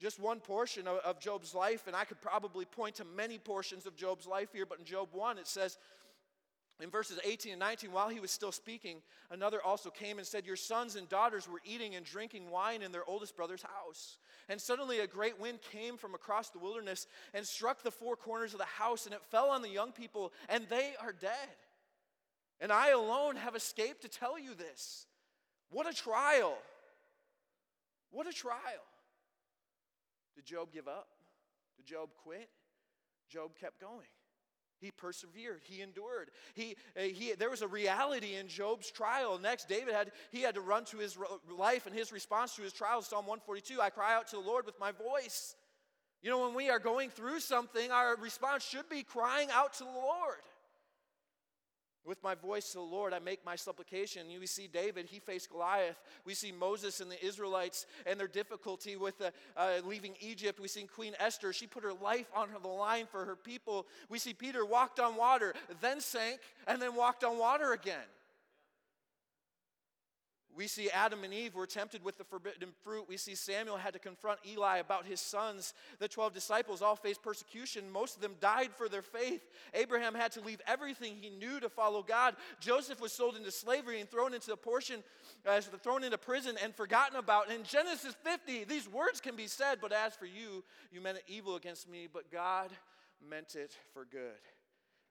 Just 0.00 0.18
one 0.18 0.40
portion 0.40 0.86
of, 0.86 0.98
of 0.98 1.20
Job's 1.20 1.54
life, 1.54 1.86
and 1.86 1.94
I 1.94 2.04
could 2.04 2.20
probably 2.20 2.64
point 2.64 2.96
to 2.96 3.04
many 3.04 3.38
portions 3.38 3.86
of 3.86 3.96
Job's 3.96 4.26
life 4.26 4.48
here, 4.52 4.66
but 4.66 4.78
in 4.78 4.84
Job 4.84 5.08
1, 5.12 5.38
it 5.38 5.46
says, 5.46 5.78
in 6.80 6.90
verses 6.90 7.20
18 7.24 7.52
and 7.52 7.60
19, 7.60 7.92
while 7.92 8.08
he 8.08 8.18
was 8.18 8.32
still 8.32 8.50
speaking, 8.50 8.96
another 9.30 9.62
also 9.62 9.90
came 9.90 10.18
and 10.18 10.26
said, 10.26 10.44
Your 10.44 10.56
sons 10.56 10.96
and 10.96 11.08
daughters 11.08 11.48
were 11.48 11.60
eating 11.64 11.94
and 11.94 12.04
drinking 12.04 12.50
wine 12.50 12.82
in 12.82 12.90
their 12.90 13.08
oldest 13.08 13.36
brother's 13.36 13.62
house. 13.62 14.18
And 14.48 14.60
suddenly 14.60 14.98
a 14.98 15.06
great 15.06 15.40
wind 15.40 15.60
came 15.70 15.96
from 15.96 16.14
across 16.14 16.50
the 16.50 16.58
wilderness 16.58 17.06
and 17.32 17.46
struck 17.46 17.82
the 17.82 17.92
four 17.92 18.16
corners 18.16 18.54
of 18.54 18.58
the 18.58 18.64
house, 18.64 19.06
and 19.06 19.14
it 19.14 19.22
fell 19.30 19.50
on 19.50 19.62
the 19.62 19.68
young 19.68 19.92
people, 19.92 20.32
and 20.48 20.66
they 20.68 20.94
are 21.00 21.12
dead. 21.12 21.30
And 22.60 22.72
I 22.72 22.90
alone 22.90 23.36
have 23.36 23.54
escaped 23.54 24.02
to 24.02 24.08
tell 24.08 24.38
you 24.38 24.54
this. 24.54 25.06
What 25.70 25.88
a 25.88 25.94
trial! 25.94 26.58
What 28.10 28.28
a 28.28 28.32
trial. 28.32 28.84
Did 30.34 30.44
Job 30.44 30.72
give 30.72 30.88
up? 30.88 31.08
Did 31.76 31.86
Job 31.86 32.10
quit? 32.22 32.48
Job 33.28 33.52
kept 33.58 33.80
going. 33.80 34.06
He 34.80 34.90
persevered. 34.90 35.62
He 35.64 35.80
endured. 35.80 36.30
He, 36.54 36.76
uh, 36.96 37.02
he, 37.02 37.32
there 37.32 37.48
was 37.48 37.62
a 37.62 37.68
reality 37.68 38.34
in 38.34 38.48
Job's 38.48 38.90
trial. 38.90 39.38
Next, 39.38 39.68
David 39.68 39.94
had 39.94 40.12
he 40.30 40.42
had 40.42 40.56
to 40.56 40.60
run 40.60 40.84
to 40.86 40.98
his 40.98 41.16
life 41.50 41.86
and 41.86 41.94
his 41.94 42.12
response 42.12 42.54
to 42.56 42.62
his 42.62 42.72
trial. 42.72 43.00
Psalm 43.02 43.26
142. 43.26 43.80
I 43.80 43.90
cry 43.90 44.14
out 44.14 44.28
to 44.28 44.36
the 44.36 44.42
Lord 44.42 44.66
with 44.66 44.78
my 44.78 44.92
voice. 44.92 45.54
You 46.22 46.30
know, 46.30 46.46
when 46.46 46.54
we 46.54 46.70
are 46.70 46.78
going 46.78 47.10
through 47.10 47.40
something, 47.40 47.90
our 47.90 48.16
response 48.16 48.64
should 48.64 48.88
be 48.88 49.02
crying 49.02 49.48
out 49.52 49.74
to 49.74 49.84
the 49.84 49.90
Lord. 49.90 50.38
With 52.04 52.22
my 52.22 52.34
voice 52.34 52.68
to 52.72 52.78
the 52.78 52.82
Lord, 52.82 53.14
I 53.14 53.18
make 53.18 53.44
my 53.46 53.56
supplication. 53.56 54.28
You 54.28 54.46
see 54.46 54.66
David, 54.66 55.06
he 55.08 55.20
faced 55.20 55.50
Goliath. 55.50 55.98
We 56.26 56.34
see 56.34 56.52
Moses 56.52 57.00
and 57.00 57.10
the 57.10 57.24
Israelites 57.24 57.86
and 58.06 58.20
their 58.20 58.28
difficulty 58.28 58.96
with 58.96 59.20
uh, 59.22 59.30
uh, 59.56 59.80
leaving 59.84 60.14
Egypt. 60.20 60.60
We 60.60 60.68
see 60.68 60.84
Queen 60.84 61.14
Esther, 61.18 61.52
she 61.52 61.66
put 61.66 61.82
her 61.82 61.94
life 61.94 62.26
on 62.34 62.48
the 62.60 62.68
line 62.68 63.06
for 63.10 63.24
her 63.24 63.36
people. 63.36 63.86
We 64.10 64.18
see 64.18 64.34
Peter 64.34 64.66
walked 64.66 65.00
on 65.00 65.16
water, 65.16 65.54
then 65.80 66.00
sank, 66.00 66.40
and 66.66 66.80
then 66.80 66.94
walked 66.94 67.24
on 67.24 67.38
water 67.38 67.72
again. 67.72 68.04
We 70.56 70.68
see 70.68 70.88
Adam 70.90 71.24
and 71.24 71.34
Eve 71.34 71.54
were 71.54 71.66
tempted 71.66 72.04
with 72.04 72.16
the 72.16 72.24
forbidden 72.24 72.68
fruit. 72.84 73.06
We 73.08 73.16
see 73.16 73.34
Samuel 73.34 73.76
had 73.76 73.92
to 73.94 73.98
confront 73.98 74.38
Eli 74.46 74.78
about 74.78 75.04
his 75.04 75.20
sons. 75.20 75.74
The 75.98 76.06
12 76.06 76.32
disciples 76.32 76.80
all 76.80 76.94
faced 76.94 77.22
persecution. 77.22 77.90
Most 77.90 78.16
of 78.16 78.22
them 78.22 78.36
died 78.40 78.70
for 78.76 78.88
their 78.88 79.02
faith. 79.02 79.42
Abraham 79.74 80.14
had 80.14 80.32
to 80.32 80.40
leave 80.40 80.60
everything 80.66 81.16
he 81.20 81.30
knew 81.30 81.58
to 81.58 81.68
follow 81.68 82.02
God. 82.02 82.36
Joseph 82.60 83.00
was 83.00 83.12
sold 83.12 83.36
into 83.36 83.50
slavery 83.50 84.00
and 84.00 84.08
thrown 84.08 84.32
into 84.32 84.52
a 84.52 84.56
portion, 84.56 85.02
uh, 85.44 85.60
thrown 85.60 86.04
into 86.04 86.18
prison 86.18 86.56
and 86.62 86.74
forgotten 86.74 87.16
about. 87.16 87.50
In 87.50 87.64
Genesis 87.64 88.14
50, 88.22 88.64
these 88.64 88.88
words 88.88 89.20
can 89.20 89.34
be 89.34 89.48
said, 89.48 89.78
but 89.80 89.92
as 89.92 90.14
for 90.14 90.26
you, 90.26 90.62
you 90.92 91.00
meant 91.00 91.18
evil 91.26 91.56
against 91.56 91.88
me, 91.88 92.08
but 92.12 92.30
God 92.30 92.70
meant 93.28 93.56
it 93.56 93.76
for 93.92 94.04
good 94.04 94.40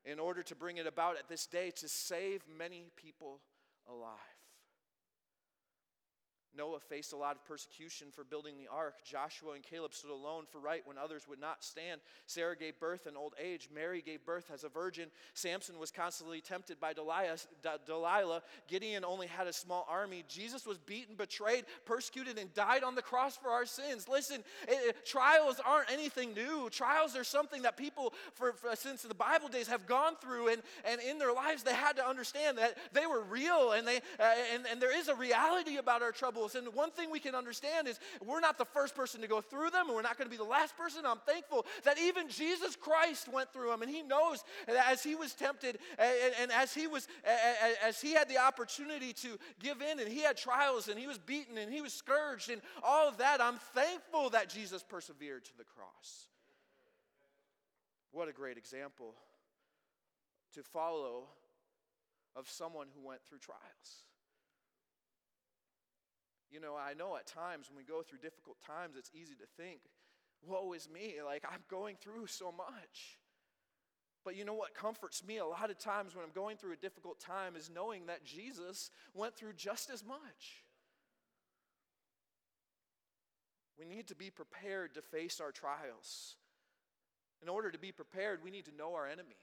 in 0.06 0.20
order 0.20 0.44
to 0.44 0.56
bring 0.56 0.78
it 0.78 0.88
about 0.88 1.18
at 1.18 1.28
this 1.28 1.46
day 1.46 1.72
to 1.72 1.88
save 1.88 2.42
many 2.58 2.86
people 2.96 3.40
alive. 3.90 4.20
Noah 6.56 6.80
faced 6.80 7.14
a 7.14 7.18
lot 7.18 7.36
of 7.36 7.46
persecution 7.46 8.08
for 8.12 8.24
building 8.24 8.56
the 8.58 8.72
ark. 8.72 8.96
Joshua 9.04 9.54
and 9.54 9.64
Caleb 9.64 9.94
stood 9.94 10.12
alone 10.12 10.46
for 10.50 10.60
right 10.60 10.82
when 10.86 10.98
others 10.98 11.28
would 11.28 11.40
not 11.40 11.64
stand. 11.64 12.02
Sarah 12.28 12.56
gave 12.56 12.80
birth 12.80 13.08
in 13.08 13.18
old 13.18 13.34
age. 13.42 13.70
Mary 13.74 14.02
gave 14.06 14.26
birth 14.26 14.52
as 14.54 14.64
a 14.64 14.70
virgin. 14.70 15.10
Samson 15.34 15.80
was 15.80 15.92
constantly 15.92 16.42
tempted 16.42 16.80
by 16.80 16.94
Delilah. 16.94 18.42
Gideon 18.68 19.04
only 19.04 19.28
had 19.28 19.48
a 19.48 19.54
small 19.54 19.88
army. 19.90 20.24
Jesus 20.28 20.66
was 20.66 20.78
beaten, 20.78 21.16
betrayed, 21.16 21.66
persecuted, 21.86 22.38
and 22.38 22.54
died 22.54 22.84
on 22.84 22.96
the 22.96 23.02
cross 23.02 23.36
for 23.36 23.50
our 23.50 23.66
sins. 23.66 24.08
Listen, 24.08 24.44
it, 24.68 25.06
trials 25.06 25.60
aren't 25.66 25.92
anything 25.92 26.34
new. 26.34 26.70
Trials 26.70 27.16
are 27.16 27.24
something 27.24 27.64
that 27.64 27.78
people, 27.78 28.14
for, 28.34 28.54
for, 28.54 28.76
since 28.76 29.02
the 29.02 29.14
Bible 29.14 29.48
days, 29.48 29.68
have 29.68 29.88
gone 29.88 30.16
through, 30.22 30.50
and, 30.50 30.62
and 30.86 31.02
in 31.02 31.18
their 31.18 31.34
lives, 31.34 31.64
they 31.64 31.74
had 31.74 31.96
to 31.98 32.08
understand 32.08 32.58
that 32.58 32.78
they 32.94 33.06
were 33.06 33.24
real, 33.24 33.72
and, 33.72 33.88
they, 33.88 33.98
uh, 34.20 34.36
and, 34.54 34.66
and 34.70 34.82
there 34.82 34.96
is 34.96 35.08
a 35.08 35.16
reality 35.16 35.78
about 35.78 36.02
our 36.02 36.12
trouble 36.12 36.43
And 36.56 36.68
one 36.74 36.92
thing 36.92 37.10
we 37.10 37.20
can 37.20 37.36
understand 37.36 37.88
is 37.88 38.00
we're 38.24 38.40
not 38.40 38.58
the 38.58 38.66
first 38.66 38.96
person 38.96 39.22
to 39.22 39.28
go 39.28 39.42
through 39.42 39.70
them, 39.70 39.88
and 39.88 39.96
we're 39.96 40.02
not 40.02 40.18
going 40.18 40.28
to 40.28 40.32
be 40.32 40.38
the 40.38 40.44
last 40.44 40.78
person. 40.78 41.06
I'm 41.06 41.20
thankful 41.26 41.66
that 41.84 41.98
even 42.00 42.30
Jesus 42.30 42.76
Christ 42.76 43.28
went 43.28 43.52
through 43.54 43.70
them, 43.70 43.82
and 43.82 43.90
He 43.90 44.02
knows 44.02 44.44
that 44.68 44.92
as 44.92 45.02
He 45.04 45.16
was 45.16 45.34
tempted 45.34 45.80
and, 45.98 46.34
and 46.42 46.52
as 46.52 46.74
He 46.74 46.88
was 46.88 47.08
as 47.86 48.02
He 48.02 48.14
had 48.14 48.30
the 48.30 48.38
opportunity 48.38 49.14
to 49.14 49.38
give 49.60 49.82
in, 49.82 50.00
and 50.00 50.08
He 50.08 50.22
had 50.22 50.38
trials, 50.38 50.88
and 50.90 51.00
He 51.00 51.08
was 51.08 51.18
beaten, 51.18 51.58
and 51.58 51.72
He 51.72 51.82
was 51.82 51.94
scourged, 51.94 52.50
and 52.50 52.62
all 52.84 53.08
of 53.08 53.18
that. 53.18 53.42
I'm 53.42 53.58
thankful 53.74 54.30
that 54.32 54.50
Jesus 54.50 54.84
persevered 54.84 55.46
to 55.46 55.58
the 55.58 55.64
cross. 55.64 56.28
What 58.12 58.28
a 58.28 58.34
great 58.34 58.58
example 58.58 59.16
to 60.54 60.62
follow 60.62 61.24
of 62.36 62.50
someone 62.50 62.88
who 62.96 63.08
went 63.08 63.22
through 63.24 63.40
trials. 63.40 63.60
You 66.54 66.60
know, 66.60 66.76
I 66.78 66.94
know 66.94 67.16
at 67.16 67.26
times 67.26 67.68
when 67.68 67.78
we 67.78 67.84
go 67.84 68.04
through 68.04 68.20
difficult 68.20 68.58
times, 68.62 68.96
it's 68.96 69.10
easy 69.16 69.34
to 69.34 69.48
think, 69.58 69.80
woe 70.48 70.74
is 70.74 70.88
me, 70.88 71.16
like 71.26 71.44
I'm 71.52 71.64
going 71.68 71.96
through 72.00 72.28
so 72.28 72.52
much. 72.52 73.18
But 74.24 74.38
you 74.38 74.46
know 74.46 74.54
what 74.54 74.76
comforts 74.76 75.26
me 75.26 75.38
a 75.38 75.46
lot 75.46 75.72
of 75.72 75.80
times 75.80 76.16
when 76.16 76.24
I'm 76.24 76.32
going 76.32 76.58
through 76.58 76.74
a 76.74 76.78
difficult 76.78 77.20
time 77.20 77.56
is 77.56 77.72
knowing 77.74 78.06
that 78.06 78.24
Jesus 78.24 78.92
went 79.16 79.36
through 79.36 79.54
just 79.54 79.90
as 79.90 80.06
much. 80.06 80.64
We 83.80 83.86
need 83.86 84.08
to 84.10 84.16
be 84.16 84.30
prepared 84.30 84.94
to 84.94 85.02
face 85.02 85.42
our 85.42 85.52
trials. 85.52 86.36
In 87.42 87.50
order 87.50 87.72
to 87.72 87.80
be 87.80 87.92
prepared, 87.92 88.44
we 88.44 88.52
need 88.52 88.66
to 88.66 88.76
know 88.78 88.94
our 88.94 89.08
enemy. 89.08 89.42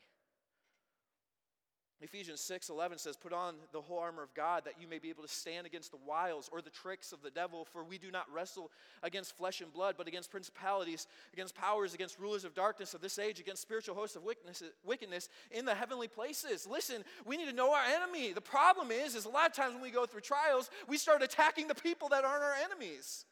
Ephesians 2.02 2.40
6 2.40 2.70
11 2.70 2.98
says, 2.98 3.16
Put 3.16 3.32
on 3.32 3.56
the 3.72 3.80
whole 3.80 3.98
armor 3.98 4.22
of 4.22 4.32
God 4.34 4.64
that 4.64 4.80
you 4.80 4.88
may 4.88 4.98
be 4.98 5.10
able 5.10 5.22
to 5.22 5.28
stand 5.28 5.66
against 5.66 5.90
the 5.90 5.98
wiles 6.06 6.48
or 6.50 6.62
the 6.62 6.70
tricks 6.70 7.12
of 7.12 7.20
the 7.20 7.30
devil, 7.30 7.66
for 7.66 7.84
we 7.84 7.98
do 7.98 8.10
not 8.10 8.26
wrestle 8.32 8.70
against 9.02 9.36
flesh 9.36 9.60
and 9.60 9.70
blood, 9.72 9.96
but 9.98 10.08
against 10.08 10.30
principalities, 10.30 11.06
against 11.34 11.54
powers, 11.54 11.92
against 11.92 12.18
rulers 12.18 12.44
of 12.44 12.54
darkness 12.54 12.94
of 12.94 13.02
this 13.02 13.18
age, 13.18 13.38
against 13.38 13.60
spiritual 13.60 13.94
hosts 13.94 14.16
of 14.16 14.22
wickedness 14.24 15.28
in 15.50 15.64
the 15.66 15.74
heavenly 15.74 16.08
places. 16.08 16.66
Listen, 16.66 17.04
we 17.26 17.36
need 17.36 17.48
to 17.48 17.54
know 17.54 17.74
our 17.74 17.84
enemy. 17.84 18.32
The 18.32 18.40
problem 18.40 18.90
is, 18.90 19.14
is 19.14 19.26
a 19.26 19.30
lot 19.30 19.50
of 19.50 19.54
times 19.54 19.74
when 19.74 19.82
we 19.82 19.90
go 19.90 20.06
through 20.06 20.22
trials, 20.22 20.70
we 20.88 20.96
start 20.96 21.22
attacking 21.22 21.68
the 21.68 21.74
people 21.74 22.08
that 22.08 22.24
aren't 22.24 22.42
our 22.42 22.54
enemies. 22.64 23.26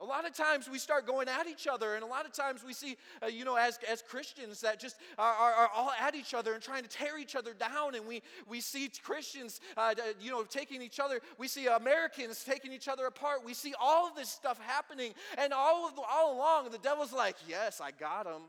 A 0.00 0.04
lot 0.04 0.26
of 0.26 0.34
times 0.34 0.68
we 0.68 0.78
start 0.78 1.06
going 1.06 1.28
at 1.28 1.46
each 1.46 1.68
other, 1.68 1.94
and 1.94 2.02
a 2.02 2.06
lot 2.06 2.26
of 2.26 2.32
times 2.32 2.64
we 2.64 2.72
see, 2.72 2.96
uh, 3.22 3.26
you 3.26 3.44
know, 3.44 3.54
as, 3.54 3.78
as 3.88 4.02
Christians 4.02 4.60
that 4.60 4.80
just 4.80 4.96
are, 5.18 5.32
are, 5.32 5.52
are, 5.52 5.70
all 5.74 5.92
at 6.00 6.16
each 6.16 6.34
other 6.34 6.52
and 6.52 6.62
trying 6.62 6.82
to 6.82 6.88
tear 6.88 7.16
each 7.16 7.36
other 7.36 7.54
down. 7.54 7.94
And 7.94 8.04
we, 8.04 8.20
we 8.48 8.60
see 8.60 8.90
Christians, 9.02 9.60
uh, 9.76 9.94
you 10.20 10.32
know, 10.32 10.42
taking 10.42 10.82
each 10.82 10.98
other, 10.98 11.20
we 11.38 11.46
see 11.46 11.68
Americans 11.68 12.42
taking 12.42 12.72
each 12.72 12.88
other 12.88 13.06
apart. 13.06 13.44
We 13.44 13.54
see 13.54 13.72
all 13.80 14.08
of 14.08 14.16
this 14.16 14.28
stuff 14.28 14.60
happening. 14.60 15.14
And 15.38 15.52
all, 15.52 15.86
of 15.86 15.94
the, 15.94 16.02
all 16.02 16.36
along, 16.36 16.70
the 16.70 16.78
devil's 16.78 17.12
like, 17.12 17.36
yes, 17.48 17.80
I 17.80 17.92
got 17.92 18.24
them, 18.24 18.42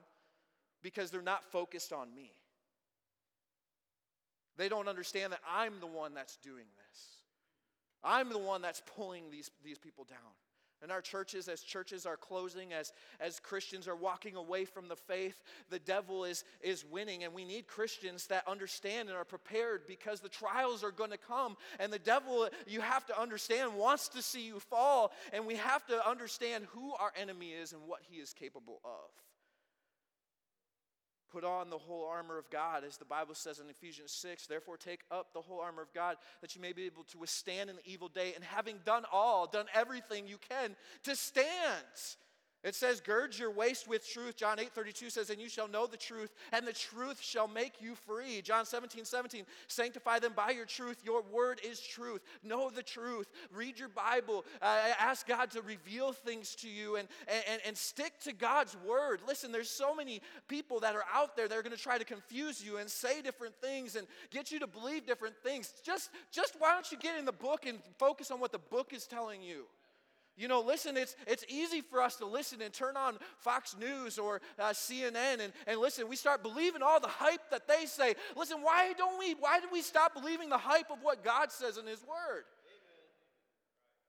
because 0.82 1.12
they're 1.12 1.22
not 1.22 1.44
focused 1.44 1.94
on 1.94 2.14
me. 2.16 2.32
They 4.58 4.68
don't 4.68 4.88
understand 4.88 5.32
that 5.34 5.42
I'm 5.48 5.80
the 5.80 5.88
one 5.88 6.16
that's 6.16 6.38
doing 6.38 6.66
this, 6.90 7.02
I'm 8.04 8.30
the 8.30 8.40
one 8.40 8.64
that's 8.64 8.82
pulling 8.96 9.30
these, 9.30 9.52
these 9.64 9.78
people 9.78 10.06
down. 10.06 10.18
And 10.86 10.92
our 10.92 11.02
churches, 11.02 11.48
as 11.48 11.62
churches 11.62 12.06
are 12.06 12.16
closing, 12.16 12.72
as, 12.72 12.94
as 13.20 13.40
Christians 13.40 13.88
are 13.88 13.96
walking 13.96 14.36
away 14.36 14.66
from 14.66 14.88
the 14.88 14.96
faith, 14.96 15.42
the 15.72 15.80
devil 15.80 16.26
is, 16.26 16.44
is 16.62 16.86
winning. 16.86 17.24
And 17.24 17.34
we 17.34 17.44
need 17.44 17.66
Christians 17.66 18.28
that 18.28 18.48
understand 18.48 19.10
and 19.10 19.18
are 19.18 19.26
prepared 19.26 19.88
because 19.88 20.20
the 20.20 20.30
trials 20.30 20.84
are 20.84 20.92
going 20.92 21.10
to 21.10 21.18
come. 21.18 21.58
And 21.80 21.92
the 21.92 21.98
devil, 21.98 22.48
you 22.68 22.82
have 22.82 23.04
to 23.08 23.20
understand, 23.20 23.74
wants 23.74 24.10
to 24.10 24.22
see 24.22 24.46
you 24.46 24.60
fall. 24.60 25.12
And 25.34 25.48
we 25.48 25.56
have 25.56 25.84
to 25.88 26.08
understand 26.08 26.66
who 26.66 26.94
our 26.94 27.12
enemy 27.20 27.48
is 27.50 27.74
and 27.74 27.82
what 27.88 28.02
he 28.08 28.18
is 28.18 28.32
capable 28.32 28.80
of. 28.86 29.10
Put 31.36 31.44
on 31.44 31.70
the 31.70 31.78
whole 31.78 32.06
armor 32.06 32.38
of 32.38 32.50
God, 32.50 32.86
as 32.86 32.96
the 32.96 33.04
Bible 33.04 33.36
says 33.36 33.60
in 33.60 33.70
Ephesians 33.70 34.14
6. 34.14 34.48
Therefore, 34.48 34.78
take 34.78 35.02
up 35.12 35.34
the 35.34 35.42
whole 35.42 35.60
armor 35.60 35.82
of 35.82 35.94
God 35.94 36.16
that 36.40 36.56
you 36.56 36.62
may 36.62 36.72
be 36.72 36.86
able 36.86 37.04
to 37.04 37.18
withstand 37.18 37.70
in 37.70 37.76
the 37.76 37.82
evil 37.84 38.08
day, 38.08 38.32
and 38.36 38.42
having 38.42 38.78
done 38.86 39.04
all, 39.12 39.46
done 39.46 39.66
everything 39.74 40.30
you 40.30 40.38
can 40.38 40.78
to 41.04 41.14
stand. 41.14 41.46
It 42.66 42.74
says, 42.74 43.00
Gird 43.00 43.38
your 43.38 43.52
waist 43.52 43.88
with 43.88 44.10
truth. 44.10 44.36
John 44.36 44.60
8 44.60 44.72
32 44.74 45.12
says, 45.12 45.30
And 45.30 45.40
you 45.40 45.48
shall 45.48 45.68
know 45.68 45.86
the 45.86 45.98
truth, 45.98 46.34
and 46.52 46.66
the 46.66 46.74
truth 46.74 47.22
shall 47.22 47.48
make 47.48 47.80
you 47.80 47.94
free. 47.94 48.42
John 48.42 48.66
17 48.66 49.06
17, 49.06 49.44
sanctify 49.68 50.18
them 50.18 50.34
by 50.36 50.50
your 50.50 50.66
truth. 50.66 50.98
Your 51.06 51.22
word 51.32 51.62
is 51.64 51.80
truth. 51.80 52.24
Know 52.44 52.72
the 52.72 52.82
truth. 52.82 53.30
Read 53.54 53.78
your 53.78 53.90
Bible. 53.90 54.46
Uh, 54.64 54.80
ask 55.00 55.28
God 55.28 55.52
to 55.52 55.62
reveal 55.62 56.12
things 56.12 56.56
to 56.56 56.68
you 56.68 56.96
and, 56.96 57.08
and, 57.28 57.62
and 57.68 57.78
stick 57.78 58.20
to 58.22 58.34
God's 58.34 58.76
word. 58.84 59.20
Listen, 59.28 59.52
there's 59.52 59.70
so 59.70 59.94
many 59.94 60.20
people 60.48 60.80
that 60.80 60.96
are 60.96 61.06
out 61.14 61.36
there 61.38 61.48
that 61.48 61.56
are 61.56 61.64
going 61.64 61.76
to 61.76 61.82
try 61.82 62.00
to 62.00 62.04
confuse 62.06 62.66
you 62.66 62.78
and 62.78 62.90
say 62.90 63.22
different 63.22 63.54
things 63.62 63.96
and 63.96 64.08
get 64.32 64.52
you 64.52 64.58
to 64.58 64.68
believe 64.68 65.06
different 65.06 65.36
things. 65.44 65.72
Just, 65.84 66.10
just 66.32 66.56
why 66.58 66.74
don't 66.74 66.92
you 66.92 66.98
get 66.98 67.20
in 67.20 67.26
the 67.26 67.32
book 67.32 67.68
and 67.68 67.78
focus 68.00 68.32
on 68.32 68.40
what 68.40 68.52
the 68.52 68.58
book 68.58 68.92
is 68.92 69.06
telling 69.06 69.44
you? 69.44 69.66
You 70.38 70.50
know, 70.50 70.60
listen, 70.62 70.98
it's, 70.98 71.16
it's 71.28 71.46
easy 71.48 71.82
for 71.82 72.02
us 72.02 72.18
to 72.18 72.26
listen 72.26 72.62
and 72.62 72.74
turn 72.74 72.98
on 72.98 73.18
Fox 73.38 73.76
News 73.78 74.18
or 74.18 74.42
uh, 74.60 74.72
CNN 74.72 75.40
and, 75.40 75.54
and 75.66 75.80
listen, 75.80 76.10
we 76.10 76.18
start 76.18 76.44
believing 76.44 76.82
all 76.82 77.00
the 77.00 77.08
hype 77.08 77.50
that 77.52 77.68
they 77.68 77.86
say. 77.86 78.16
Listen, 78.36 78.58
why 78.62 78.94
don't 78.98 79.18
we, 79.18 79.34
why 79.36 79.60
did 79.62 79.70
we 79.72 79.82
stop 79.82 80.14
believing 80.14 80.50
the 80.50 80.58
hype 80.58 80.92
of 80.92 80.98
what 81.02 81.24
God 81.24 81.52
says 81.52 81.78
in 81.78 81.88
His 81.88 82.02
Word? 82.04 82.44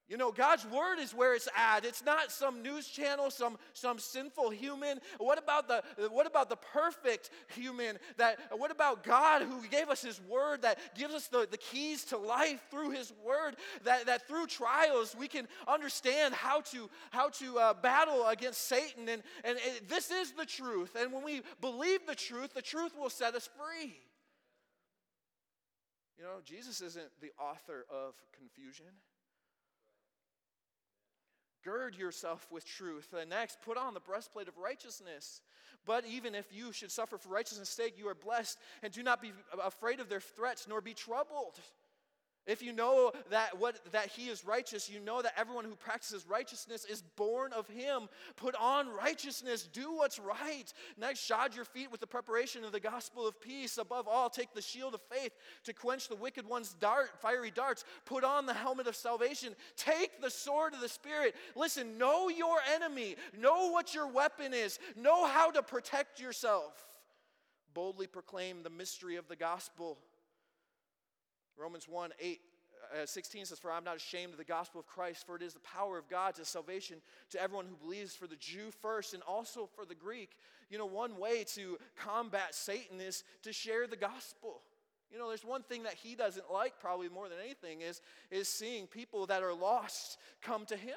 You 0.09 0.17
know, 0.17 0.31
God's 0.31 0.65
word 0.65 1.01
is 1.01 1.13
where 1.13 1.35
it's 1.35 1.49
at. 1.57 1.85
It's 1.85 2.05
not 2.05 2.31
some 2.31 2.63
news 2.63 2.87
channel, 2.87 3.29
some, 3.29 3.59
some 3.73 3.99
sinful 3.99 4.51
human. 4.51 5.01
What 5.19 5.37
about 5.37 5.67
the 5.67 5.83
what 6.11 6.29
about 6.29 6.49
the 6.49 6.57
perfect 6.57 7.31
human? 7.49 7.99
That 8.17 8.39
what 8.57 8.71
about 8.71 9.03
God 9.03 9.43
who 9.43 9.67
gave 9.67 9.89
us 9.89 10.03
his 10.03 10.21
word 10.29 10.63
that 10.63 10.79
gives 10.97 11.13
us 11.13 11.27
the, 11.27 11.49
the 11.51 11.57
keys 11.57 12.05
to 12.07 12.19
life 12.19 12.61
through 12.71 12.91
his 12.91 13.13
word? 13.25 13.57
That, 13.83 14.07
that 14.07 14.29
through 14.29 14.47
trials 14.47 15.17
we 15.19 15.27
can 15.27 15.49
understand 15.67 16.35
how 16.35 16.61
to 16.61 16.89
how 17.11 17.31
to 17.31 17.59
uh, 17.59 17.75
battle 17.75 18.29
against 18.29 18.69
Satan. 18.69 19.09
And, 19.09 19.25
and 19.43 19.59
it, 19.59 19.89
this 19.89 20.13
is 20.13 20.31
the 20.33 20.47
truth. 20.47 20.95
And 20.95 21.13
when 21.13 21.25
we 21.25 21.43
believe 21.61 22.07
the 22.07 22.15
truth, 22.15 22.55
the 22.55 22.63
truth 22.63 22.93
will 22.97 23.11
set 23.11 23.35
us 23.35 23.49
free. 23.57 23.97
You 26.17 26.25
know, 26.25 26.39
Jesus 26.45 26.81
isn't 26.81 27.09
the 27.21 27.33
author 27.39 27.85
of 27.91 28.15
confusion. 28.33 28.87
Gird 31.67 31.97
yourself 31.97 32.47
with 32.53 32.65
truth. 32.65 33.13
And 33.21 33.29
next, 33.29 33.61
put 33.61 33.77
on 33.77 33.93
the 33.93 34.01
breastplate 34.01 34.47
of 34.47 34.57
righteousness. 34.57 35.41
But 35.85 36.05
even 36.07 36.37
if 36.37 36.47
you 36.53 36.73
should 36.73 36.93
suffer 36.93 37.19
for 37.19 37.29
righteousness' 37.29 37.71
sake, 37.71 37.99
you 37.99 38.07
are 38.07 38.15
blessed. 38.15 38.57
And 38.85 38.93
do 38.93 39.03
not 39.03 39.21
be 39.21 39.33
afraid 39.65 39.99
of 39.99 40.09
their 40.09 40.21
threats, 40.21 40.69
nor 40.69 40.81
be 40.81 40.95
troubled. 40.95 41.59
If 42.47 42.63
you 42.63 42.73
know 42.73 43.13
that 43.31 43.59
what 43.59 43.81
that 43.91 44.09
he 44.09 44.29
is 44.29 44.45
righteous, 44.45 44.89
you 44.89 45.01
know 45.01 45.21
that 45.21 45.33
everyone 45.37 45.65
who 45.65 45.75
practices 45.75 46.25
righteousness 46.29 46.85
is 46.85 47.03
born 47.17 47.53
of 47.53 47.67
him. 47.69 48.09
Put 48.37 48.55
on 48.55 48.89
righteousness, 48.89 49.69
do 49.73 49.93
what's 49.93 50.21
right. 50.21 50.73
Next, 50.97 51.21
shod 51.21 51.57
your 51.57 51.65
feet 51.65 51.91
with 51.91 52.01
the 52.01 52.07
preparation 52.07 52.63
of 52.63 52.71
the 52.71 52.79
gospel 52.79 53.27
of 53.27 53.41
peace. 53.41 53.79
Above 53.79 54.07
all, 54.07 54.31
take 54.31 54.55
the 54.55 54.63
shield 54.63 54.95
of 54.95 55.01
faith 55.11 55.33
to 55.65 55.73
quench 55.73 56.09
the 56.09 56.15
wicked 56.15 56.47
one's 56.47 56.75
dart, 56.75 57.21
fiery 57.21 57.51
darts. 57.51 57.85
Put 58.05 58.23
on 58.23 58.47
the 58.47 58.55
helmet 58.55 58.87
of 58.87 58.95
salvation. 58.95 59.57
Take 59.77 60.21
the 60.23 60.31
sword 60.31 60.73
of 60.73 60.81
the 60.81 60.89
spirit. 60.89 61.35
Listen, 61.57 61.99
know 61.99 62.29
your 62.29 62.59
enemy. 62.75 63.17
Know 63.37 63.71
what 63.71 63.93
your 63.93 64.07
weapon 64.07 64.55
is. 64.55 64.79
Know 64.95 65.27
how 65.27 65.51
to 65.51 65.63
protect 65.63 66.21
yourself. 66.21 66.75
Boldly 67.75 68.07
proclaim 68.07 68.63
the 68.63 68.71
mystery 68.71 69.17
of 69.17 69.27
the 69.27 69.37
gospel 69.37 69.99
Romans 71.59 71.89
1 71.89 72.11
8, 72.21 72.41
uh, 73.03 73.07
16 73.07 73.47
says, 73.47 73.59
For 73.59 73.71
I'm 73.71 73.85
not 73.85 73.97
ashamed 73.97 74.33
of 74.33 74.39
the 74.39 74.45
gospel 74.45 74.81
of 74.81 74.87
Christ, 74.87 75.27
for 75.27 75.37
it 75.37 75.43
is 75.43 75.55
the 75.55 75.61
power 75.61 75.99
of 75.99 76.09
God 76.09 76.35
to 76.37 76.45
salvation 76.45 76.99
to 77.31 77.41
everyone 77.41 77.67
who 77.67 77.77
believes, 77.77 78.15
for 78.15 78.27
the 78.27 78.37
Jew 78.37 78.71
first 78.83 79.15
and 79.15 79.23
also 79.23 79.69
for 79.75 79.85
the 79.85 79.95
Greek. 79.95 80.37
You 80.71 80.79
know, 80.79 80.87
one 80.87 81.19
way 81.19 81.45
to 81.55 81.79
combat 81.97 82.55
Satan 82.55 83.01
is 83.01 83.25
to 83.43 83.53
share 83.53 83.87
the 83.87 83.97
gospel. 83.97 84.63
You 85.11 85.19
know, 85.19 85.29
there's 85.29 85.45
one 85.45 85.63
thing 85.63 85.85
that 85.85 85.95
he 85.95 86.15
doesn't 86.15 86.51
like, 86.53 86.81
probably 86.81 87.09
more 87.09 87.29
than 87.29 87.39
anything, 87.43 87.81
is, 87.81 88.01
is 88.31 88.49
seeing 88.49 88.87
people 88.87 89.27
that 89.27 89.43
are 89.43 89.55
lost 89.55 90.19
come 90.43 90.67
to 90.67 90.77
him. 90.77 90.95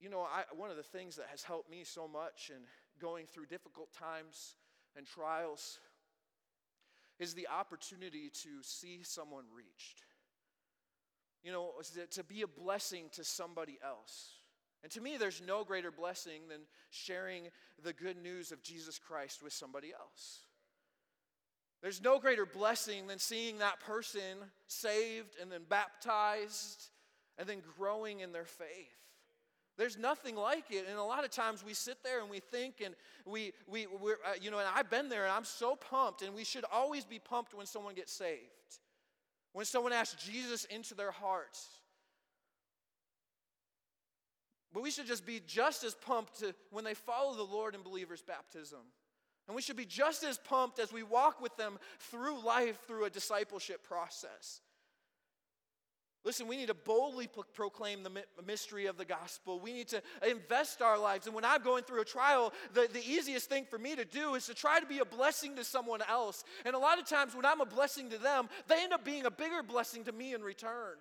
You 0.00 0.10
know, 0.10 0.20
I, 0.20 0.42
one 0.54 0.70
of 0.70 0.76
the 0.76 0.82
things 0.82 1.16
that 1.16 1.26
has 1.30 1.42
helped 1.42 1.70
me 1.70 1.82
so 1.84 2.06
much 2.06 2.50
in 2.54 2.62
going 3.00 3.26
through 3.26 3.46
difficult 3.46 3.92
times 3.92 4.56
and 4.96 5.06
trials 5.06 5.78
is 7.18 7.34
the 7.34 7.48
opportunity 7.48 8.30
to 8.42 8.48
see 8.62 9.00
someone 9.02 9.44
reached. 9.54 10.02
You 11.42 11.52
know, 11.52 11.72
to 12.10 12.24
be 12.24 12.42
a 12.42 12.46
blessing 12.46 13.04
to 13.12 13.24
somebody 13.24 13.78
else. 13.84 14.30
And 14.82 14.90
to 14.92 15.00
me, 15.00 15.16
there's 15.16 15.42
no 15.46 15.64
greater 15.64 15.90
blessing 15.90 16.42
than 16.48 16.60
sharing 16.90 17.48
the 17.82 17.92
good 17.92 18.16
news 18.16 18.52
of 18.52 18.62
Jesus 18.62 18.98
Christ 18.98 19.42
with 19.42 19.52
somebody 19.52 19.92
else. 19.98 20.40
There's 21.82 22.02
no 22.02 22.18
greater 22.18 22.46
blessing 22.46 23.06
than 23.06 23.18
seeing 23.18 23.58
that 23.58 23.80
person 23.80 24.38
saved 24.66 25.36
and 25.40 25.52
then 25.52 25.62
baptized 25.68 26.88
and 27.36 27.46
then 27.46 27.62
growing 27.76 28.20
in 28.20 28.32
their 28.32 28.46
faith. 28.46 29.03
There's 29.76 29.98
nothing 29.98 30.36
like 30.36 30.70
it. 30.70 30.86
And 30.88 30.98
a 30.98 31.02
lot 31.02 31.24
of 31.24 31.30
times 31.30 31.64
we 31.64 31.74
sit 31.74 31.98
there 32.04 32.20
and 32.20 32.30
we 32.30 32.38
think, 32.38 32.76
and 32.84 32.94
we, 33.26 33.52
we, 33.66 33.86
we're, 33.86 34.18
uh, 34.24 34.34
you 34.40 34.50
know, 34.50 34.58
and 34.58 34.68
I've 34.74 34.90
been 34.90 35.08
there 35.08 35.24
and 35.24 35.32
I'm 35.32 35.44
so 35.44 35.76
pumped, 35.76 36.22
and 36.22 36.34
we 36.34 36.44
should 36.44 36.64
always 36.72 37.04
be 37.04 37.18
pumped 37.18 37.54
when 37.54 37.66
someone 37.66 37.94
gets 37.94 38.12
saved, 38.12 38.40
when 39.52 39.64
someone 39.64 39.92
asks 39.92 40.22
Jesus 40.24 40.64
into 40.66 40.94
their 40.94 41.10
hearts. 41.10 41.68
But 44.72 44.82
we 44.82 44.90
should 44.90 45.06
just 45.06 45.24
be 45.24 45.40
just 45.46 45.84
as 45.84 45.94
pumped 45.94 46.40
to, 46.40 46.54
when 46.70 46.84
they 46.84 46.94
follow 46.94 47.36
the 47.36 47.44
Lord 47.44 47.74
in 47.74 47.82
believers' 47.82 48.22
baptism. 48.22 48.80
And 49.46 49.54
we 49.54 49.62
should 49.62 49.76
be 49.76 49.84
just 49.84 50.24
as 50.24 50.38
pumped 50.38 50.78
as 50.78 50.92
we 50.92 51.02
walk 51.02 51.40
with 51.40 51.56
them 51.56 51.78
through 51.98 52.42
life 52.44 52.78
through 52.86 53.04
a 53.04 53.10
discipleship 53.10 53.84
process. 53.84 54.60
Listen, 56.24 56.48
we 56.48 56.56
need 56.56 56.68
to 56.68 56.74
boldly 56.74 57.26
pro- 57.26 57.42
proclaim 57.42 58.02
the 58.02 58.42
mystery 58.46 58.86
of 58.86 58.96
the 58.96 59.04
gospel. 59.04 59.60
We 59.60 59.74
need 59.74 59.88
to 59.88 60.02
invest 60.28 60.80
our 60.80 60.98
lives. 60.98 61.26
And 61.26 61.34
when 61.34 61.44
I'm 61.44 61.62
going 61.62 61.84
through 61.84 62.00
a 62.00 62.04
trial, 62.04 62.52
the, 62.72 62.88
the 62.90 63.06
easiest 63.06 63.50
thing 63.50 63.66
for 63.68 63.78
me 63.78 63.94
to 63.94 64.06
do 64.06 64.34
is 64.34 64.46
to 64.46 64.54
try 64.54 64.80
to 64.80 64.86
be 64.86 65.00
a 65.00 65.04
blessing 65.04 65.54
to 65.56 65.64
someone 65.64 66.00
else. 66.08 66.42
And 66.64 66.74
a 66.74 66.78
lot 66.78 66.98
of 66.98 67.06
times 67.06 67.34
when 67.34 67.44
I'm 67.44 67.60
a 67.60 67.66
blessing 67.66 68.08
to 68.10 68.18
them, 68.18 68.48
they 68.68 68.82
end 68.82 68.94
up 68.94 69.04
being 69.04 69.26
a 69.26 69.30
bigger 69.30 69.62
blessing 69.62 70.04
to 70.04 70.12
me 70.12 70.32
in 70.32 70.42
return. 70.42 70.96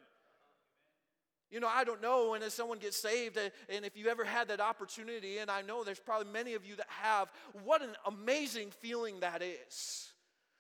You 1.50 1.60
know, 1.60 1.70
I 1.74 1.84
don't 1.84 2.02
know 2.02 2.32
when 2.32 2.42
as 2.42 2.54
someone 2.54 2.80
gets 2.80 2.98
saved, 2.98 3.38
uh, 3.38 3.50
and 3.70 3.86
if 3.86 3.96
you 3.96 4.08
ever 4.08 4.26
had 4.26 4.48
that 4.48 4.60
opportunity, 4.60 5.38
and 5.38 5.52
I 5.52 5.62
know 5.62 5.84
there's 5.84 6.00
probably 6.00 6.34
many 6.34 6.56
of 6.56 6.66
you 6.66 6.76
that 6.78 6.88
have, 6.90 7.32
what 7.64 7.84
an 7.84 7.92
amazing 8.08 8.72
feeling 8.72 9.20
that 9.20 9.44
is. 9.44 10.12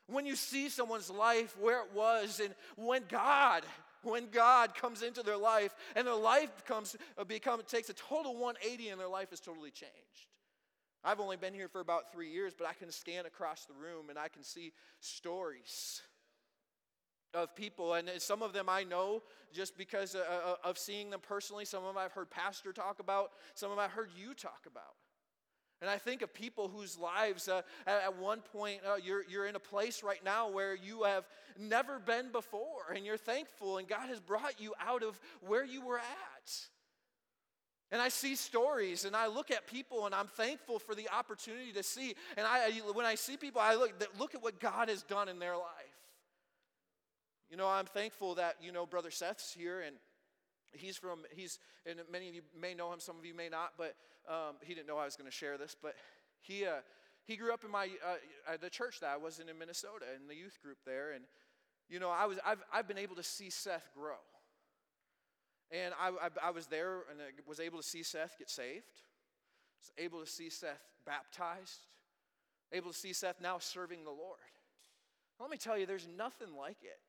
When 0.06 0.28
you 0.28 0.36
see 0.36 0.70
someone's 0.70 1.10
life 1.10 1.58
where 1.60 1.80
it 1.80 1.94
was, 1.96 2.40
and 2.40 2.54
when 2.76 3.02
God 3.10 3.64
when 4.04 4.30
God 4.32 4.76
comes 4.76 5.02
into 5.02 5.24
their 5.24 5.38
life 5.38 5.76
and 5.96 6.06
their 6.06 6.16
life 6.16 6.50
becomes, 6.58 6.96
uh, 7.18 7.24
become, 7.24 7.62
takes 7.68 7.90
a 7.90 7.94
total 7.94 8.34
180 8.34 8.90
and 8.90 9.00
their 9.00 9.08
life 9.08 9.34
is 9.34 9.40
totally 9.40 9.72
changed. 9.72 10.28
I've 11.04 11.20
only 11.20 11.36
been 11.36 11.54
here 11.54 11.68
for 11.68 11.82
about 11.82 12.12
three 12.14 12.30
years, 12.30 12.54
but 12.58 12.68
I 12.68 12.74
can 12.74 12.90
scan 12.92 13.26
across 13.26 13.66
the 13.66 13.74
room 13.74 14.10
and 14.10 14.18
I 14.18 14.30
can 14.30 14.44
see 14.44 14.72
stories 15.02 16.02
of 17.34 17.56
people. 17.56 17.96
And 17.96 18.10
some 18.20 18.42
of 18.42 18.54
them 18.54 18.70
I 18.70 18.84
know 18.84 19.24
just 19.52 19.78
because 19.78 20.16
uh, 20.16 20.20
uh, 20.20 20.68
of 20.68 20.78
seeing 20.78 21.10
them 21.10 21.20
personally. 21.22 21.66
Some 21.66 21.84
of 21.84 21.94
them 21.94 21.98
I've 21.98 22.12
heard 22.12 22.30
Pastor 22.30 22.72
talk 22.72 23.00
about, 23.00 23.32
some 23.54 23.70
of 23.70 23.78
them 23.78 23.84
I've 23.84 23.92
heard 23.92 24.10
you 24.16 24.34
talk 24.34 24.66
about. 24.66 24.96
And 25.84 25.90
I 25.90 25.98
think 25.98 26.22
of 26.22 26.34
people 26.34 26.70
whose 26.70 26.98
lives, 26.98 27.50
uh, 27.50 27.62
at 27.86 28.18
one 28.18 28.40
point, 28.40 28.80
uh, 28.88 28.96
you're, 29.04 29.26
you're 29.28 29.48
in 29.48 29.58
a 29.58 29.60
place 29.60 30.02
right 30.02 30.24
now 30.24 30.50
where 30.50 30.74
you 30.74 31.04
have 31.04 31.28
never 31.60 32.00
been 32.00 32.32
before, 32.32 32.94
and 32.96 33.06
you're 33.06 33.18
thankful, 33.18 33.80
and 33.80 33.86
God 33.86 34.08
has 34.08 34.22
brought 34.22 34.62
you 34.62 34.74
out 34.80 35.04
of 35.04 35.20
where 35.42 35.66
you 35.66 35.86
were 35.86 35.98
at. 35.98 36.52
And 37.92 38.02
I 38.02 38.08
see 38.08 38.36
stories, 38.36 39.04
and 39.04 39.14
I 39.14 39.28
look 39.28 39.52
at 39.52 39.68
people, 39.68 40.06
and 40.06 40.16
I'm 40.16 40.28
thankful 40.28 40.80
for 40.80 40.96
the 40.96 41.10
opportunity 41.10 41.74
to 41.74 41.84
see. 41.84 42.16
And 42.38 42.48
I, 42.48 42.70
when 42.94 43.06
I 43.06 43.16
see 43.16 43.36
people, 43.36 43.60
I 43.60 43.76
look, 43.76 43.92
look 44.18 44.36
at 44.36 44.42
what 44.42 44.62
God 44.62 44.88
has 44.88 45.04
done 45.04 45.28
in 45.28 45.38
their 45.38 45.58
life. 45.58 45.68
You 47.50 47.58
know, 47.58 47.68
I'm 47.68 47.88
thankful 47.88 48.36
that, 48.36 48.56
you 48.62 48.72
know, 48.72 48.86
Brother 48.86 49.12
Seth's 49.12 49.54
here, 49.54 49.82
and 49.82 49.98
he's 50.72 50.96
from, 50.96 51.24
he's, 51.32 51.60
and 51.86 52.00
many 52.10 52.30
of 52.30 52.36
you 52.36 52.42
may 52.58 52.74
know 52.74 52.94
him, 52.94 53.02
some 53.02 53.20
of 53.20 53.26
you 53.26 53.34
may 53.36 53.50
not, 53.50 53.74
but 53.78 53.96
um, 54.30 54.56
he 54.62 54.74
didn't 54.74 54.88
know 54.88 54.98
I 54.98 55.06
was 55.06 55.16
going 55.16 55.30
to 55.30 55.36
share 55.36 55.58
this, 55.58 55.76
but 55.82 55.96
he, 56.42 56.66
uh, 56.66 56.82
he 57.26 57.36
grew 57.36 57.54
up 57.54 57.64
in 57.64 57.72
my, 57.72 57.90
uh, 58.06 58.58
the 58.62 58.70
church 58.70 59.00
that 59.02 59.10
I 59.10 59.18
was 59.18 59.40
in 59.40 59.50
in 59.50 59.58
Minnesota, 59.58 60.06
in 60.20 60.28
the 60.28 60.36
youth 60.36 60.58
group 60.62 60.78
there, 60.86 61.12
and, 61.12 61.26
you 61.90 62.00
know, 62.00 62.10
I 62.10 62.26
was, 62.26 62.40
I've, 62.46 62.64
I've 62.74 62.88
been 62.88 62.98
able 62.98 63.16
to 63.16 63.24
see 63.24 63.50
Seth 63.50 63.90
grow. 63.94 64.20
And 65.72 65.94
I, 66.00 66.10
I, 66.10 66.50
I 66.50 66.52
was 66.52 66.68
there 66.68 67.04
and 67.10 67.20
I 67.20 67.32
was 67.48 67.60
able 67.60 67.80
to 67.80 67.84
see 67.84 68.04
Seth 68.04 68.38
get 68.38 68.50
saved, 68.50 69.02
was 69.80 69.92
able 69.98 70.20
to 70.20 70.30
see 70.30 70.50
Seth 70.50 70.84
baptized, 71.06 71.88
able 72.72 72.92
to 72.92 72.98
see 72.98 73.12
Seth 73.12 73.42
now 73.42 73.58
serving 73.58 74.04
the 74.04 74.12
Lord. 74.12 74.38
Let 75.40 75.50
me 75.50 75.58
tell 75.58 75.78
you, 75.78 75.86
there's 75.86 76.08
nothing 76.16 76.56
like 76.56 76.78
it. 76.84 77.00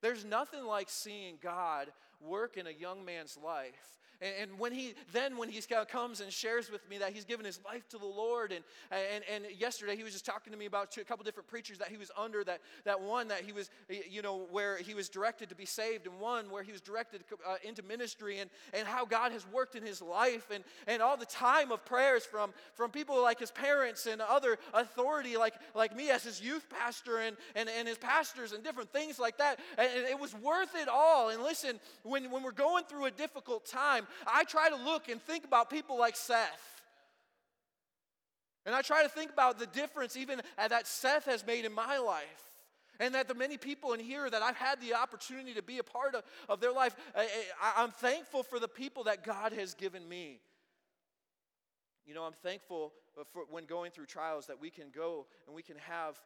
There's 0.00 0.24
nothing 0.24 0.64
like 0.64 0.88
seeing 0.88 1.38
God 1.42 1.88
work 2.20 2.56
in 2.56 2.66
a 2.66 2.70
young 2.70 3.04
man's 3.04 3.38
life 3.42 3.96
and, 4.20 4.58
when 4.58 4.72
he 4.72 4.94
then 5.12 5.36
when 5.36 5.48
he 5.48 5.60
comes 5.88 6.20
and 6.20 6.32
shares 6.32 6.70
with 6.70 6.88
me 6.88 6.98
that 6.98 7.12
he's 7.12 7.24
given 7.24 7.44
his 7.44 7.60
life 7.64 7.88
to 7.90 7.98
the 7.98 8.06
Lord, 8.06 8.52
and 8.52 8.64
and, 8.90 9.24
and 9.32 9.44
yesterday 9.58 9.96
he 9.96 10.02
was 10.02 10.12
just 10.12 10.24
talking 10.24 10.52
to 10.52 10.58
me 10.58 10.66
about 10.66 10.96
a 10.96 11.04
couple 11.04 11.24
different 11.24 11.48
preachers 11.48 11.78
that 11.78 11.88
he 11.88 11.96
was 11.96 12.10
under. 12.16 12.42
That 12.44 12.60
that 12.84 13.00
one 13.00 13.28
that 13.28 13.42
he 13.42 13.52
was 13.52 13.70
you 13.88 14.22
know 14.22 14.46
where 14.50 14.78
he 14.78 14.94
was 14.94 15.08
directed 15.08 15.48
to 15.50 15.54
be 15.54 15.66
saved, 15.66 16.06
and 16.06 16.18
one 16.18 16.50
where 16.50 16.62
he 16.62 16.72
was 16.72 16.80
directed 16.80 17.24
uh, 17.46 17.56
into 17.62 17.82
ministry, 17.82 18.38
and 18.38 18.50
and 18.72 18.86
how 18.86 19.04
God 19.04 19.32
has 19.32 19.46
worked 19.52 19.74
in 19.74 19.82
his 19.82 20.00
life, 20.00 20.50
and 20.52 20.64
and 20.86 21.02
all 21.02 21.16
the 21.16 21.26
time 21.26 21.70
of 21.70 21.84
prayers 21.84 22.24
from 22.24 22.52
from 22.74 22.90
people 22.90 23.20
like 23.20 23.38
his 23.38 23.50
parents 23.50 24.06
and 24.06 24.22
other 24.22 24.58
authority 24.72 25.36
like 25.36 25.54
like 25.74 25.94
me 25.94 26.10
as 26.10 26.24
his 26.24 26.40
youth 26.40 26.66
pastor 26.70 27.18
and 27.18 27.36
and, 27.54 27.68
and 27.68 27.86
his 27.86 27.98
pastors 27.98 28.52
and 28.52 28.64
different 28.64 28.90
things 28.92 29.18
like 29.18 29.36
that. 29.38 29.58
And 29.76 30.06
it 30.08 30.18
was 30.18 30.34
worth 30.34 30.74
it 30.74 30.88
all. 30.88 31.28
And 31.28 31.42
listen, 31.42 31.80
when 32.08 32.30
when 32.30 32.42
we're 32.42 32.52
going 32.52 32.84
through 32.84 33.06
a 33.06 33.10
difficult 33.10 33.66
time, 33.66 34.06
I 34.26 34.44
try 34.44 34.68
to 34.68 34.76
look 34.76 35.08
and 35.08 35.20
think 35.20 35.44
about 35.44 35.70
people 35.70 35.98
like 35.98 36.16
Seth. 36.16 36.82
And 38.64 38.74
I 38.74 38.82
try 38.82 39.04
to 39.04 39.08
think 39.08 39.30
about 39.30 39.58
the 39.58 39.66
difference 39.66 40.16
even 40.16 40.42
that 40.56 40.86
Seth 40.86 41.24
has 41.26 41.46
made 41.46 41.64
in 41.64 41.72
my 41.72 41.98
life. 41.98 42.42
And 42.98 43.14
that 43.14 43.28
the 43.28 43.34
many 43.34 43.58
people 43.58 43.92
in 43.92 44.00
here 44.00 44.28
that 44.28 44.42
I've 44.42 44.56
had 44.56 44.80
the 44.80 44.94
opportunity 44.94 45.52
to 45.54 45.62
be 45.62 45.78
a 45.78 45.84
part 45.84 46.14
of, 46.14 46.24
of 46.48 46.60
their 46.60 46.72
life, 46.72 46.96
I, 47.14 47.28
I'm 47.76 47.90
thankful 47.90 48.42
for 48.42 48.58
the 48.58 48.68
people 48.68 49.04
that 49.04 49.22
God 49.22 49.52
has 49.52 49.74
given 49.74 50.08
me. 50.08 50.40
You 52.06 52.14
know, 52.14 52.22
I'm 52.22 52.32
thankful 52.32 52.94
for 53.32 53.42
when 53.50 53.66
going 53.66 53.90
through 53.90 54.06
trials 54.06 54.46
that 54.46 54.60
we 54.60 54.70
can 54.70 54.86
go 54.94 55.26
and 55.46 55.54
we 55.54 55.62
can 55.62 55.76
have 55.76 56.18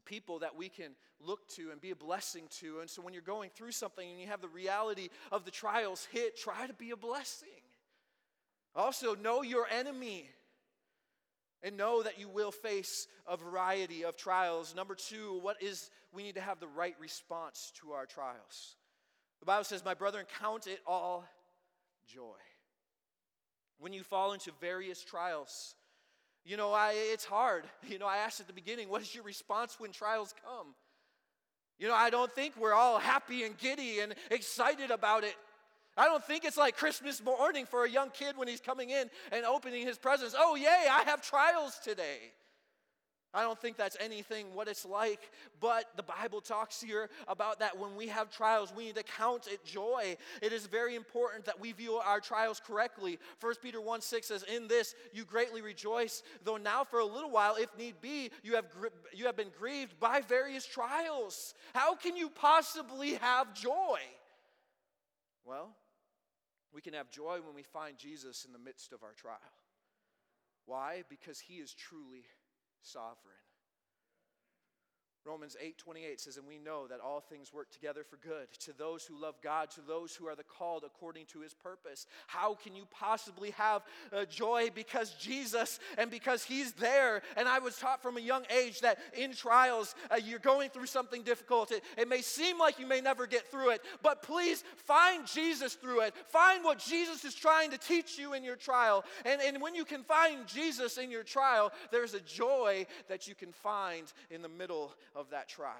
people 0.00 0.40
that 0.40 0.56
we 0.56 0.68
can 0.68 0.92
look 1.20 1.48
to 1.48 1.70
and 1.70 1.80
be 1.80 1.90
a 1.90 1.96
blessing 1.96 2.44
to. 2.60 2.80
And 2.80 2.88
so 2.90 3.02
when 3.02 3.12
you're 3.12 3.22
going 3.22 3.50
through 3.50 3.72
something 3.72 4.08
and 4.08 4.20
you 4.20 4.26
have 4.26 4.40
the 4.40 4.48
reality 4.48 5.08
of 5.32 5.44
the 5.44 5.50
trials 5.50 6.06
hit, 6.12 6.38
try 6.38 6.66
to 6.66 6.74
be 6.74 6.90
a 6.90 6.96
blessing. 6.96 7.48
Also, 8.74 9.14
know 9.14 9.42
your 9.42 9.66
enemy 9.70 10.28
and 11.62 11.76
know 11.76 12.02
that 12.02 12.20
you 12.20 12.28
will 12.28 12.52
face 12.52 13.08
a 13.26 13.36
variety 13.36 14.04
of 14.04 14.16
trials. 14.16 14.74
Number 14.74 14.94
two, 14.94 15.38
what 15.40 15.62
is 15.62 15.90
we 16.16 16.22
need 16.22 16.34
to 16.36 16.40
have 16.40 16.60
the 16.60 16.66
right 16.66 16.96
response 16.98 17.72
to 17.80 17.92
our 17.92 18.06
trials. 18.06 18.76
The 19.40 19.46
Bible 19.46 19.64
says, 19.64 19.84
My 19.84 19.94
brethren, 19.94 20.24
count 20.40 20.66
it 20.66 20.80
all 20.86 21.24
joy. 22.06 22.40
When 23.78 23.92
you 23.92 24.02
fall 24.02 24.32
into 24.32 24.50
various 24.60 25.04
trials, 25.04 25.74
you 26.46 26.56
know, 26.56 26.72
I, 26.72 26.92
it's 26.94 27.24
hard. 27.24 27.64
You 27.88 27.98
know, 27.98 28.06
I 28.06 28.18
asked 28.18 28.40
at 28.40 28.46
the 28.46 28.52
beginning, 28.52 28.88
what 28.88 29.02
is 29.02 29.14
your 29.14 29.24
response 29.24 29.78
when 29.78 29.92
trials 29.92 30.34
come? 30.44 30.74
You 31.78 31.88
know, 31.88 31.94
I 31.94 32.10
don't 32.10 32.32
think 32.32 32.54
we're 32.58 32.74
all 32.74 32.98
happy 32.98 33.44
and 33.44 33.56
giddy 33.56 34.00
and 34.00 34.14
excited 34.30 34.90
about 34.90 35.24
it. 35.24 35.34
I 35.96 36.06
don't 36.06 36.24
think 36.24 36.44
it's 36.44 36.56
like 36.56 36.76
Christmas 36.76 37.22
morning 37.22 37.64
for 37.64 37.84
a 37.84 37.90
young 37.90 38.10
kid 38.10 38.36
when 38.36 38.48
he's 38.48 38.60
coming 38.60 38.90
in 38.90 39.08
and 39.32 39.44
opening 39.44 39.86
his 39.86 39.98
presents. 39.98 40.34
Oh, 40.36 40.56
yay, 40.56 40.86
I 40.90 41.02
have 41.06 41.22
trials 41.22 41.78
today. 41.82 42.32
I 43.36 43.42
don't 43.42 43.60
think 43.60 43.76
that's 43.76 43.98
anything 44.00 44.54
what 44.54 44.66
it's 44.66 44.86
like, 44.86 45.30
but 45.60 45.84
the 45.94 46.02
Bible 46.02 46.40
talks 46.40 46.80
here 46.80 47.10
about 47.28 47.60
that 47.60 47.78
when 47.78 47.94
we 47.94 48.08
have 48.08 48.30
trials, 48.30 48.72
we 48.74 48.86
need 48.86 48.94
to 48.94 49.02
count 49.02 49.46
it 49.46 49.62
joy. 49.62 50.16
It 50.40 50.54
is 50.54 50.64
very 50.64 50.94
important 50.94 51.44
that 51.44 51.60
we 51.60 51.72
view 51.72 51.96
our 51.96 52.18
trials 52.18 52.62
correctly. 52.66 53.18
1 53.40 53.54
Peter 53.62 53.78
1 53.78 54.00
6 54.00 54.26
says, 54.26 54.42
In 54.44 54.68
this 54.68 54.94
you 55.12 55.26
greatly 55.26 55.60
rejoice, 55.60 56.22
though 56.44 56.56
now 56.56 56.82
for 56.82 57.00
a 57.00 57.04
little 57.04 57.30
while, 57.30 57.56
if 57.56 57.68
need 57.76 58.00
be, 58.00 58.30
you 58.42 58.54
have, 58.54 58.64
you 59.12 59.26
have 59.26 59.36
been 59.36 59.52
grieved 59.58 60.00
by 60.00 60.22
various 60.22 60.64
trials. 60.64 61.52
How 61.74 61.94
can 61.94 62.16
you 62.16 62.30
possibly 62.30 63.16
have 63.16 63.52
joy? 63.52 63.98
Well, 65.44 65.76
we 66.72 66.80
can 66.80 66.94
have 66.94 67.10
joy 67.10 67.40
when 67.44 67.54
we 67.54 67.64
find 67.64 67.98
Jesus 67.98 68.46
in 68.46 68.54
the 68.54 68.58
midst 68.58 68.94
of 68.94 69.02
our 69.02 69.12
trial. 69.12 69.36
Why? 70.64 71.04
Because 71.10 71.38
he 71.38 71.56
is 71.56 71.74
truly 71.74 72.24
sovereign. 72.86 73.45
Romans 75.26 75.56
8 75.60 75.76
28 75.78 76.20
says, 76.20 76.36
And 76.36 76.46
we 76.46 76.58
know 76.58 76.86
that 76.86 77.00
all 77.00 77.20
things 77.20 77.52
work 77.52 77.70
together 77.70 78.04
for 78.04 78.16
good 78.16 78.46
to 78.60 78.72
those 78.72 79.04
who 79.04 79.20
love 79.20 79.34
God, 79.42 79.70
to 79.72 79.80
those 79.80 80.14
who 80.14 80.26
are 80.26 80.36
the 80.36 80.44
called 80.44 80.84
according 80.86 81.26
to 81.26 81.40
his 81.40 81.52
purpose. 81.52 82.06
How 82.26 82.54
can 82.54 82.74
you 82.74 82.84
possibly 82.90 83.50
have 83.52 83.82
uh, 84.12 84.24
joy 84.24 84.70
because 84.74 85.14
Jesus 85.14 85.80
and 85.98 86.10
because 86.10 86.44
he's 86.44 86.72
there? 86.72 87.22
And 87.36 87.48
I 87.48 87.58
was 87.58 87.76
taught 87.76 88.02
from 88.02 88.16
a 88.16 88.20
young 88.20 88.44
age 88.50 88.80
that 88.80 88.98
in 89.16 89.34
trials, 89.34 89.94
uh, 90.10 90.16
you're 90.16 90.38
going 90.38 90.70
through 90.70 90.86
something 90.86 91.22
difficult. 91.22 91.72
It, 91.72 91.82
it 91.98 92.08
may 92.08 92.22
seem 92.22 92.58
like 92.58 92.78
you 92.78 92.86
may 92.86 93.00
never 93.00 93.26
get 93.26 93.50
through 93.50 93.70
it, 93.70 93.82
but 94.02 94.22
please 94.22 94.62
find 94.76 95.26
Jesus 95.26 95.74
through 95.74 96.02
it. 96.02 96.14
Find 96.28 96.62
what 96.62 96.78
Jesus 96.78 97.24
is 97.24 97.34
trying 97.34 97.70
to 97.72 97.78
teach 97.78 98.18
you 98.18 98.34
in 98.34 98.44
your 98.44 98.56
trial. 98.56 99.04
And, 99.24 99.40
and 99.42 99.60
when 99.60 99.74
you 99.74 99.84
can 99.84 100.02
find 100.02 100.46
Jesus 100.46 100.98
in 100.98 101.10
your 101.10 101.24
trial, 101.24 101.72
there's 101.90 102.14
a 102.14 102.20
joy 102.20 102.86
that 103.08 103.26
you 103.26 103.34
can 103.34 103.52
find 103.52 104.12
in 104.30 104.42
the 104.42 104.48
middle 104.48 104.94
of 105.16 105.30
that 105.30 105.48
trial. 105.48 105.72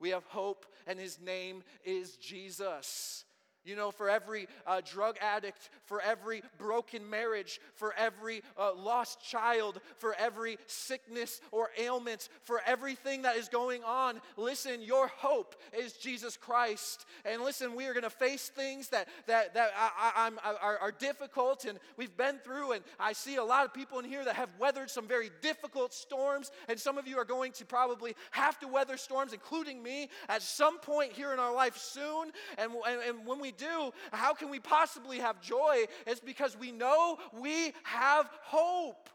We 0.00 0.10
have 0.10 0.24
hope, 0.24 0.66
and 0.86 0.98
his 0.98 1.20
name 1.20 1.62
is 1.84 2.16
Jesus. 2.16 3.24
You 3.64 3.76
know, 3.76 3.90
for 3.92 4.10
every 4.10 4.48
uh, 4.66 4.80
drug 4.84 5.16
addict, 5.20 5.70
for 5.84 6.00
every 6.00 6.42
broken 6.58 7.08
marriage, 7.08 7.60
for 7.74 7.94
every 7.96 8.42
uh, 8.58 8.74
lost 8.74 9.22
child, 9.22 9.80
for 9.98 10.14
every 10.18 10.58
sickness 10.66 11.40
or 11.52 11.70
ailment, 11.78 12.28
for 12.42 12.60
everything 12.66 13.22
that 13.22 13.36
is 13.36 13.48
going 13.48 13.84
on, 13.84 14.20
listen, 14.36 14.82
your 14.82 15.06
hope 15.06 15.54
is 15.78 15.92
Jesus 15.92 16.36
Christ. 16.36 17.06
And 17.24 17.42
listen, 17.42 17.76
we 17.76 17.86
are 17.86 17.92
going 17.92 18.02
to 18.02 18.10
face 18.10 18.48
things 18.48 18.88
that, 18.88 19.06
that, 19.26 19.54
that 19.54 19.70
I, 19.76 20.30
I, 20.42 20.56
are, 20.60 20.78
are 20.78 20.92
difficult 20.92 21.64
and 21.64 21.78
we've 21.96 22.16
been 22.16 22.38
through. 22.38 22.72
And 22.72 22.84
I 22.98 23.12
see 23.12 23.36
a 23.36 23.44
lot 23.44 23.64
of 23.64 23.72
people 23.72 23.98
in 24.00 24.04
here 24.04 24.24
that 24.24 24.34
have 24.34 24.50
weathered 24.58 24.90
some 24.90 25.06
very 25.06 25.30
difficult 25.40 25.94
storms. 25.94 26.50
And 26.68 26.78
some 26.78 26.98
of 26.98 27.06
you 27.06 27.16
are 27.18 27.24
going 27.24 27.52
to 27.52 27.64
probably 27.64 28.16
have 28.32 28.58
to 28.58 28.66
weather 28.66 28.96
storms, 28.96 29.32
including 29.32 29.82
me, 29.82 30.08
at 30.28 30.42
some 30.42 30.80
point 30.80 31.12
here 31.12 31.32
in 31.32 31.38
our 31.38 31.54
life 31.54 31.76
soon. 31.76 32.32
And, 32.58 32.72
and, 32.86 33.00
and 33.02 33.26
when 33.26 33.40
we 33.40 33.51
do, 33.56 33.92
how 34.12 34.34
can 34.34 34.50
we 34.50 34.60
possibly 34.60 35.18
have 35.18 35.40
joy? 35.40 35.84
It's 36.06 36.20
because 36.20 36.56
we 36.58 36.72
know 36.72 37.18
we 37.40 37.72
have 37.84 38.30
hope. 38.42 39.08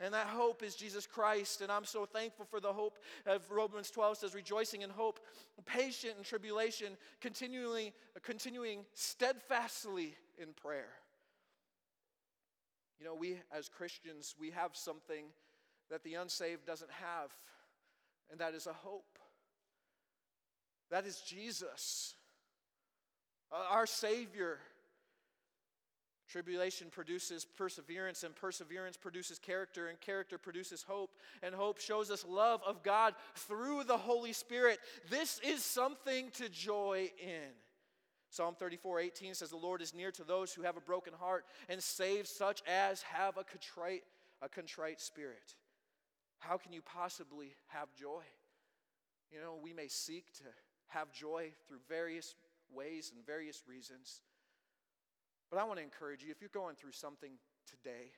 And 0.00 0.12
that 0.12 0.26
hope 0.26 0.62
is 0.62 0.74
Jesus 0.74 1.06
Christ. 1.06 1.60
And 1.60 1.70
I'm 1.70 1.84
so 1.84 2.04
thankful 2.04 2.44
for 2.44 2.60
the 2.60 2.72
hope 2.72 2.98
of 3.26 3.48
Romans 3.50 3.90
12 3.90 4.18
says, 4.18 4.34
rejoicing 4.34 4.82
in 4.82 4.90
hope, 4.90 5.20
patient 5.66 6.14
in 6.18 6.24
tribulation, 6.24 6.96
continually, 7.20 7.92
continuing 8.22 8.84
steadfastly 8.94 10.16
in 10.36 10.52
prayer. 10.52 10.90
You 12.98 13.06
know, 13.06 13.14
we 13.14 13.38
as 13.52 13.68
Christians, 13.68 14.34
we 14.38 14.50
have 14.50 14.74
something 14.74 15.26
that 15.90 16.02
the 16.02 16.14
unsaved 16.14 16.66
doesn't 16.66 16.90
have, 16.90 17.30
and 18.30 18.40
that 18.40 18.54
is 18.54 18.66
a 18.66 18.72
hope. 18.72 19.18
That 20.90 21.06
is 21.06 21.20
Jesus. 21.20 22.14
Uh, 23.52 23.56
our 23.70 23.86
Savior. 23.86 24.58
Tribulation 26.26 26.88
produces 26.90 27.44
perseverance, 27.44 28.24
and 28.24 28.34
perseverance 28.34 28.96
produces 28.96 29.38
character, 29.38 29.88
and 29.88 30.00
character 30.00 30.38
produces 30.38 30.82
hope, 30.82 31.10
and 31.42 31.54
hope 31.54 31.78
shows 31.78 32.10
us 32.10 32.24
love 32.26 32.60
of 32.66 32.82
God 32.82 33.14
through 33.34 33.84
the 33.84 33.96
Holy 33.96 34.32
Spirit. 34.32 34.78
This 35.10 35.38
is 35.44 35.62
something 35.62 36.30
to 36.32 36.48
joy 36.48 37.10
in. 37.22 37.52
Psalm 38.30 38.56
34 38.58 39.00
18 39.00 39.34
says, 39.34 39.50
The 39.50 39.56
Lord 39.56 39.80
is 39.80 39.94
near 39.94 40.10
to 40.10 40.24
those 40.24 40.52
who 40.52 40.62
have 40.62 40.76
a 40.76 40.80
broken 40.80 41.12
heart 41.12 41.44
and 41.68 41.80
saves 41.80 42.30
such 42.30 42.62
as 42.66 43.02
have 43.02 43.36
a 43.36 43.44
contrite, 43.44 44.02
a 44.42 44.48
contrite 44.48 45.00
spirit. 45.00 45.54
How 46.40 46.56
can 46.56 46.72
you 46.72 46.82
possibly 46.82 47.54
have 47.68 47.94
joy? 47.94 48.22
You 49.30 49.40
know, 49.40 49.58
we 49.62 49.72
may 49.72 49.86
seek 49.88 50.32
to 50.38 50.44
have 50.88 51.12
joy 51.12 51.52
through 51.68 51.78
various 51.88 52.34
ways 52.74 53.12
and 53.14 53.24
various 53.24 53.62
reasons. 53.66 54.22
But 55.50 55.58
I 55.58 55.64
want 55.64 55.78
to 55.78 55.84
encourage 55.84 56.22
you 56.22 56.30
if 56.30 56.40
you're 56.40 56.50
going 56.52 56.76
through 56.76 56.92
something 56.92 57.32
today, 57.68 58.12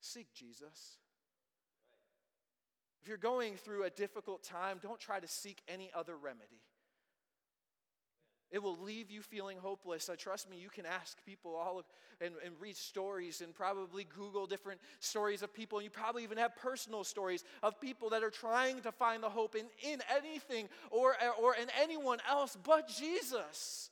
seek 0.00 0.32
Jesus. 0.34 0.98
If 3.02 3.08
you're 3.08 3.16
going 3.16 3.56
through 3.56 3.84
a 3.84 3.90
difficult 3.90 4.44
time, 4.44 4.78
don't 4.80 5.00
try 5.00 5.18
to 5.18 5.26
seek 5.26 5.60
any 5.66 5.90
other 5.94 6.16
remedy. 6.16 6.62
It 8.52 8.62
will 8.62 8.76
leave 8.82 9.10
you 9.10 9.22
feeling 9.22 9.56
hopeless. 9.56 10.10
Uh, 10.10 10.14
trust 10.16 10.48
me, 10.50 10.58
you 10.58 10.68
can 10.68 10.84
ask 10.84 11.16
people 11.24 11.56
all 11.56 11.78
of, 11.78 11.86
and, 12.20 12.34
and 12.44 12.54
read 12.60 12.76
stories 12.76 13.40
and 13.40 13.54
probably 13.54 14.04
Google 14.04 14.46
different 14.46 14.78
stories 15.00 15.40
of 15.42 15.54
people. 15.54 15.78
And 15.78 15.84
you 15.84 15.90
probably 15.90 16.22
even 16.22 16.36
have 16.36 16.54
personal 16.54 17.02
stories 17.02 17.44
of 17.62 17.80
people 17.80 18.10
that 18.10 18.22
are 18.22 18.30
trying 18.30 18.82
to 18.82 18.92
find 18.92 19.22
the 19.22 19.30
hope 19.30 19.54
in, 19.54 19.64
in 19.82 20.02
anything 20.14 20.68
or, 20.90 21.16
or 21.42 21.54
in 21.54 21.68
anyone 21.80 22.18
else 22.28 22.56
but 22.62 22.88
Jesus. 22.88 23.88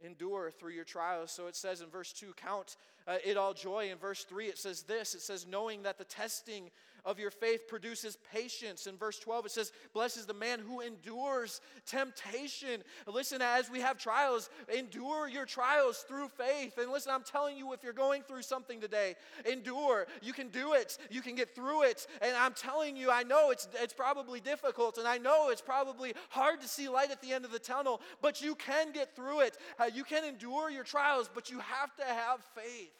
Endure 0.00 0.52
through 0.52 0.72
your 0.72 0.84
trials. 0.84 1.32
So 1.32 1.48
it 1.48 1.56
says 1.56 1.80
in 1.80 1.88
verse 1.88 2.12
2, 2.12 2.34
count 2.36 2.76
uh, 3.10 3.16
it 3.24 3.36
all 3.36 3.52
joy. 3.52 3.90
In 3.90 3.98
verse 3.98 4.22
3, 4.24 4.46
it 4.46 4.58
says 4.58 4.82
this 4.82 5.14
it 5.14 5.20
says, 5.20 5.46
knowing 5.48 5.82
that 5.82 5.98
the 5.98 6.04
testing 6.04 6.70
of 7.04 7.18
your 7.18 7.30
faith 7.30 7.66
produces 7.68 8.18
patience. 8.32 8.86
In 8.86 8.96
verse 8.96 9.18
12, 9.18 9.46
it 9.46 9.52
says, 9.52 9.72
Blesses 9.92 10.26
the 10.26 10.34
man 10.34 10.60
who 10.60 10.80
endures 10.80 11.60
temptation. 11.86 12.82
Listen, 13.06 13.40
as 13.42 13.70
we 13.70 13.80
have 13.80 13.98
trials, 13.98 14.50
endure 14.74 15.28
your 15.28 15.46
trials 15.46 16.04
through 16.08 16.28
faith. 16.28 16.78
And 16.78 16.90
listen, 16.90 17.12
I'm 17.12 17.22
telling 17.22 17.56
you, 17.56 17.72
if 17.72 17.82
you're 17.82 17.92
going 17.92 18.22
through 18.22 18.42
something 18.42 18.80
today, 18.80 19.14
endure. 19.50 20.06
You 20.22 20.32
can 20.32 20.48
do 20.48 20.74
it, 20.74 20.98
you 21.10 21.22
can 21.22 21.34
get 21.34 21.54
through 21.54 21.84
it. 21.84 22.06
And 22.22 22.36
I'm 22.36 22.54
telling 22.54 22.96
you, 22.96 23.10
I 23.10 23.22
know 23.22 23.50
it's, 23.50 23.68
it's 23.80 23.94
probably 23.94 24.40
difficult, 24.40 24.98
and 24.98 25.06
I 25.06 25.18
know 25.18 25.50
it's 25.50 25.62
probably 25.62 26.14
hard 26.28 26.60
to 26.60 26.68
see 26.68 26.88
light 26.88 27.10
at 27.10 27.22
the 27.22 27.32
end 27.32 27.44
of 27.44 27.52
the 27.52 27.58
tunnel, 27.58 28.00
but 28.22 28.42
you 28.42 28.54
can 28.54 28.92
get 28.92 29.16
through 29.16 29.40
it. 29.40 29.56
Uh, 29.78 29.90
you 29.92 30.04
can 30.04 30.24
endure 30.24 30.70
your 30.70 30.84
trials, 30.84 31.30
but 31.32 31.50
you 31.50 31.58
have 31.60 31.94
to 31.96 32.04
have 32.04 32.40
faith. 32.54 32.99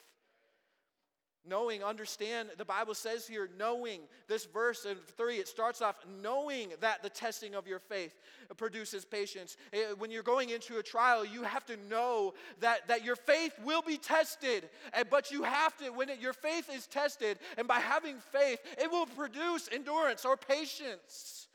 Knowing, 1.46 1.82
understand, 1.82 2.50
the 2.58 2.64
Bible 2.66 2.92
says 2.92 3.26
here, 3.26 3.48
knowing, 3.58 4.00
this 4.28 4.44
verse 4.44 4.84
in 4.84 4.96
3, 5.16 5.36
it 5.36 5.48
starts 5.48 5.80
off 5.80 5.96
knowing 6.22 6.68
that 6.80 7.02
the 7.02 7.08
testing 7.08 7.54
of 7.54 7.66
your 7.66 7.78
faith 7.78 8.14
produces 8.58 9.06
patience. 9.06 9.56
Eh, 9.72 9.94
when 9.96 10.10
you're 10.10 10.22
going 10.22 10.50
into 10.50 10.76
a 10.76 10.82
trial, 10.82 11.24
you 11.24 11.42
have 11.42 11.64
to 11.64 11.78
know 11.88 12.34
that, 12.60 12.86
that 12.88 13.06
your 13.06 13.16
faith 13.16 13.58
will 13.64 13.80
be 13.80 13.96
tested. 13.96 14.68
But 15.08 15.30
you 15.30 15.42
have 15.42 15.74
to, 15.78 15.88
when 15.90 16.10
it, 16.10 16.20
your 16.20 16.34
faith 16.34 16.68
is 16.70 16.86
tested, 16.86 17.38
and 17.56 17.66
by 17.66 17.78
having 17.78 18.16
faith, 18.32 18.58
it 18.76 18.90
will 18.90 19.06
produce 19.06 19.66
endurance 19.72 20.26
or 20.26 20.36
patience. 20.36 21.48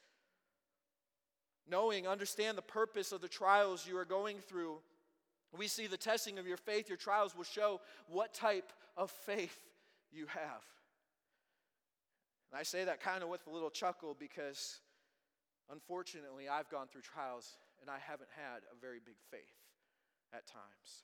Knowing, 1.70 2.08
understand 2.08 2.58
the 2.58 2.64
purpose 2.64 3.12
of 3.12 3.22
the 3.22 3.28
trials 3.28 3.86
you 3.88 3.98
are 3.98 4.06
going 4.06 4.38
through. 4.40 4.78
We 5.56 5.68
see 5.68 5.86
the 5.86 5.96
testing 5.96 6.40
of 6.40 6.48
your 6.48 6.58
faith, 6.58 6.90
your 6.90 6.98
trials 6.98 7.38
will 7.38 7.44
show 7.44 7.82
what 8.08 8.34
type 8.34 8.74
of 8.98 9.12
faith 9.12 9.60
you 10.16 10.26
have. 10.28 10.64
And 12.52 12.60
I 12.60 12.64
say 12.64 12.86
that 12.86 13.02
kind 13.02 13.24
of 13.24 13.30
with 13.30 13.46
a 13.48 13.50
little 13.50 13.70
chuckle 13.70 14.16
because 14.18 14.80
unfortunately 15.72 16.48
I've 16.48 16.70
gone 16.70 16.88
through 16.88 17.02
trials 17.02 17.58
and 17.82 17.90
I 17.90 17.98
haven't 18.00 18.30
had 18.36 18.64
a 18.72 18.80
very 18.80 19.00
big 19.04 19.18
faith 19.30 19.60
at 20.34 20.48
times. 20.48 21.04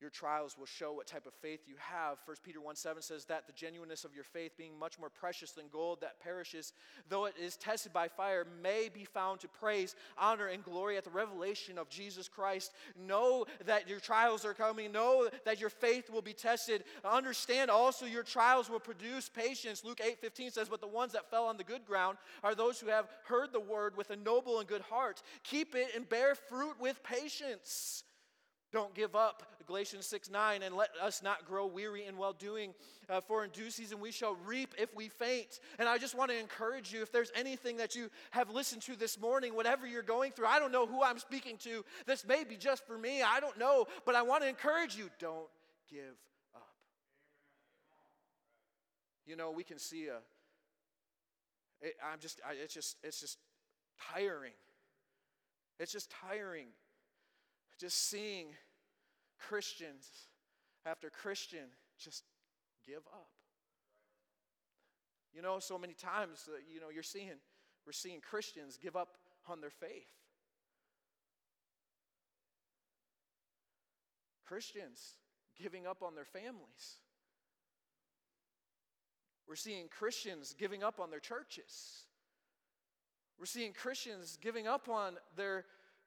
Your 0.00 0.10
trials 0.10 0.56
will 0.56 0.66
show 0.66 0.92
what 0.92 1.08
type 1.08 1.26
of 1.26 1.34
faith 1.34 1.60
you 1.66 1.74
have. 1.78 2.18
1 2.24 2.36
Peter 2.44 2.60
1 2.60 2.76
7 2.76 3.02
says 3.02 3.24
that 3.24 3.48
the 3.48 3.52
genuineness 3.52 4.04
of 4.04 4.14
your 4.14 4.22
faith, 4.22 4.52
being 4.56 4.78
much 4.78 4.98
more 4.98 5.10
precious 5.10 5.50
than 5.50 5.64
gold 5.72 6.00
that 6.02 6.20
perishes, 6.20 6.72
though 7.08 7.24
it 7.24 7.34
is 7.40 7.56
tested 7.56 7.92
by 7.92 8.06
fire, 8.06 8.46
may 8.62 8.88
be 8.88 9.04
found 9.04 9.40
to 9.40 9.48
praise, 9.48 9.96
honor, 10.16 10.46
and 10.46 10.64
glory 10.64 10.96
at 10.96 11.02
the 11.02 11.10
revelation 11.10 11.78
of 11.78 11.88
Jesus 11.88 12.28
Christ. 12.28 12.72
Know 12.96 13.44
that 13.66 13.88
your 13.88 13.98
trials 13.98 14.44
are 14.44 14.54
coming. 14.54 14.92
Know 14.92 15.28
that 15.44 15.60
your 15.60 15.70
faith 15.70 16.10
will 16.10 16.22
be 16.22 16.32
tested. 16.32 16.84
Understand 17.04 17.68
also 17.68 18.06
your 18.06 18.22
trials 18.22 18.70
will 18.70 18.78
produce 18.78 19.28
patience. 19.28 19.84
Luke 19.84 20.00
8 20.04 20.20
15 20.20 20.52
says, 20.52 20.68
But 20.68 20.80
the 20.80 20.86
ones 20.86 21.12
that 21.12 21.28
fell 21.28 21.46
on 21.46 21.56
the 21.56 21.64
good 21.64 21.84
ground 21.84 22.18
are 22.44 22.54
those 22.54 22.78
who 22.78 22.86
have 22.86 23.08
heard 23.24 23.52
the 23.52 23.58
word 23.58 23.96
with 23.96 24.10
a 24.10 24.16
noble 24.16 24.60
and 24.60 24.68
good 24.68 24.82
heart. 24.82 25.22
Keep 25.42 25.74
it 25.74 25.88
and 25.96 26.08
bear 26.08 26.36
fruit 26.36 26.76
with 26.80 27.02
patience. 27.02 28.04
Don't 28.70 28.94
give 28.94 29.16
up, 29.16 29.42
Galatians 29.66 30.04
6 30.06 30.30
9, 30.30 30.62
and 30.62 30.76
let 30.76 30.90
us 31.02 31.22
not 31.22 31.46
grow 31.46 31.66
weary 31.66 32.04
in 32.04 32.18
well 32.18 32.34
doing. 32.34 32.74
Uh, 33.08 33.22
for 33.22 33.42
in 33.42 33.50
due 33.50 33.70
season 33.70 33.98
we 34.00 34.10
shall 34.10 34.36
reap 34.44 34.74
if 34.76 34.94
we 34.94 35.08
faint. 35.08 35.60
And 35.78 35.88
I 35.88 35.96
just 35.96 36.14
want 36.14 36.30
to 36.30 36.38
encourage 36.38 36.92
you 36.92 37.00
if 37.00 37.10
there's 37.10 37.32
anything 37.34 37.78
that 37.78 37.94
you 37.94 38.10
have 38.30 38.50
listened 38.50 38.82
to 38.82 38.96
this 38.96 39.18
morning, 39.18 39.54
whatever 39.54 39.86
you're 39.86 40.02
going 40.02 40.32
through, 40.32 40.46
I 40.46 40.58
don't 40.58 40.72
know 40.72 40.86
who 40.86 41.02
I'm 41.02 41.18
speaking 41.18 41.56
to. 41.58 41.82
This 42.06 42.26
may 42.26 42.44
be 42.44 42.56
just 42.56 42.86
for 42.86 42.98
me, 42.98 43.22
I 43.22 43.40
don't 43.40 43.58
know. 43.58 43.86
But 44.04 44.14
I 44.14 44.22
want 44.22 44.42
to 44.42 44.48
encourage 44.48 44.96
you 44.96 45.08
don't 45.18 45.48
give 45.90 46.16
up. 46.54 46.68
You 49.26 49.36
know, 49.36 49.50
we 49.50 49.64
can 49.64 49.78
see 49.78 50.08
a. 50.08 50.18
It, 51.80 51.94
I'm 52.04 52.18
just, 52.18 52.40
I, 52.46 52.52
it's 52.62 52.74
just, 52.74 52.96
it's 53.02 53.20
just 53.20 53.38
tiring. 54.12 54.52
It's 55.78 55.92
just 55.92 56.10
tiring 56.10 56.66
just 57.78 58.08
seeing 58.08 58.48
Christians 59.38 60.08
after 60.84 61.10
Christian 61.10 61.66
just 61.98 62.24
give 62.86 63.06
up. 63.12 63.30
You 65.32 65.42
know, 65.42 65.58
so 65.58 65.78
many 65.78 65.94
times, 65.94 66.44
that, 66.46 66.62
you 66.72 66.80
know, 66.80 66.88
you're 66.92 67.02
seeing, 67.02 67.38
we're 67.86 67.92
seeing 67.92 68.20
Christians 68.20 68.78
give 68.80 68.96
up 68.96 69.18
on 69.48 69.60
their 69.60 69.70
faith. 69.70 70.08
Christians 74.46 75.18
giving 75.60 75.86
up 75.86 76.02
on 76.02 76.14
their 76.14 76.24
families. 76.24 76.96
We're 79.46 79.56
seeing 79.56 79.88
Christians 79.88 80.54
giving 80.58 80.82
up 80.82 81.00
on 81.00 81.10
their 81.10 81.20
churches. 81.20 82.04
We're 83.38 83.46
seeing 83.46 83.72
Christians 83.72 84.38
giving 84.40 84.66
up 84.66 84.88
on 84.88 85.14
their 85.36 85.64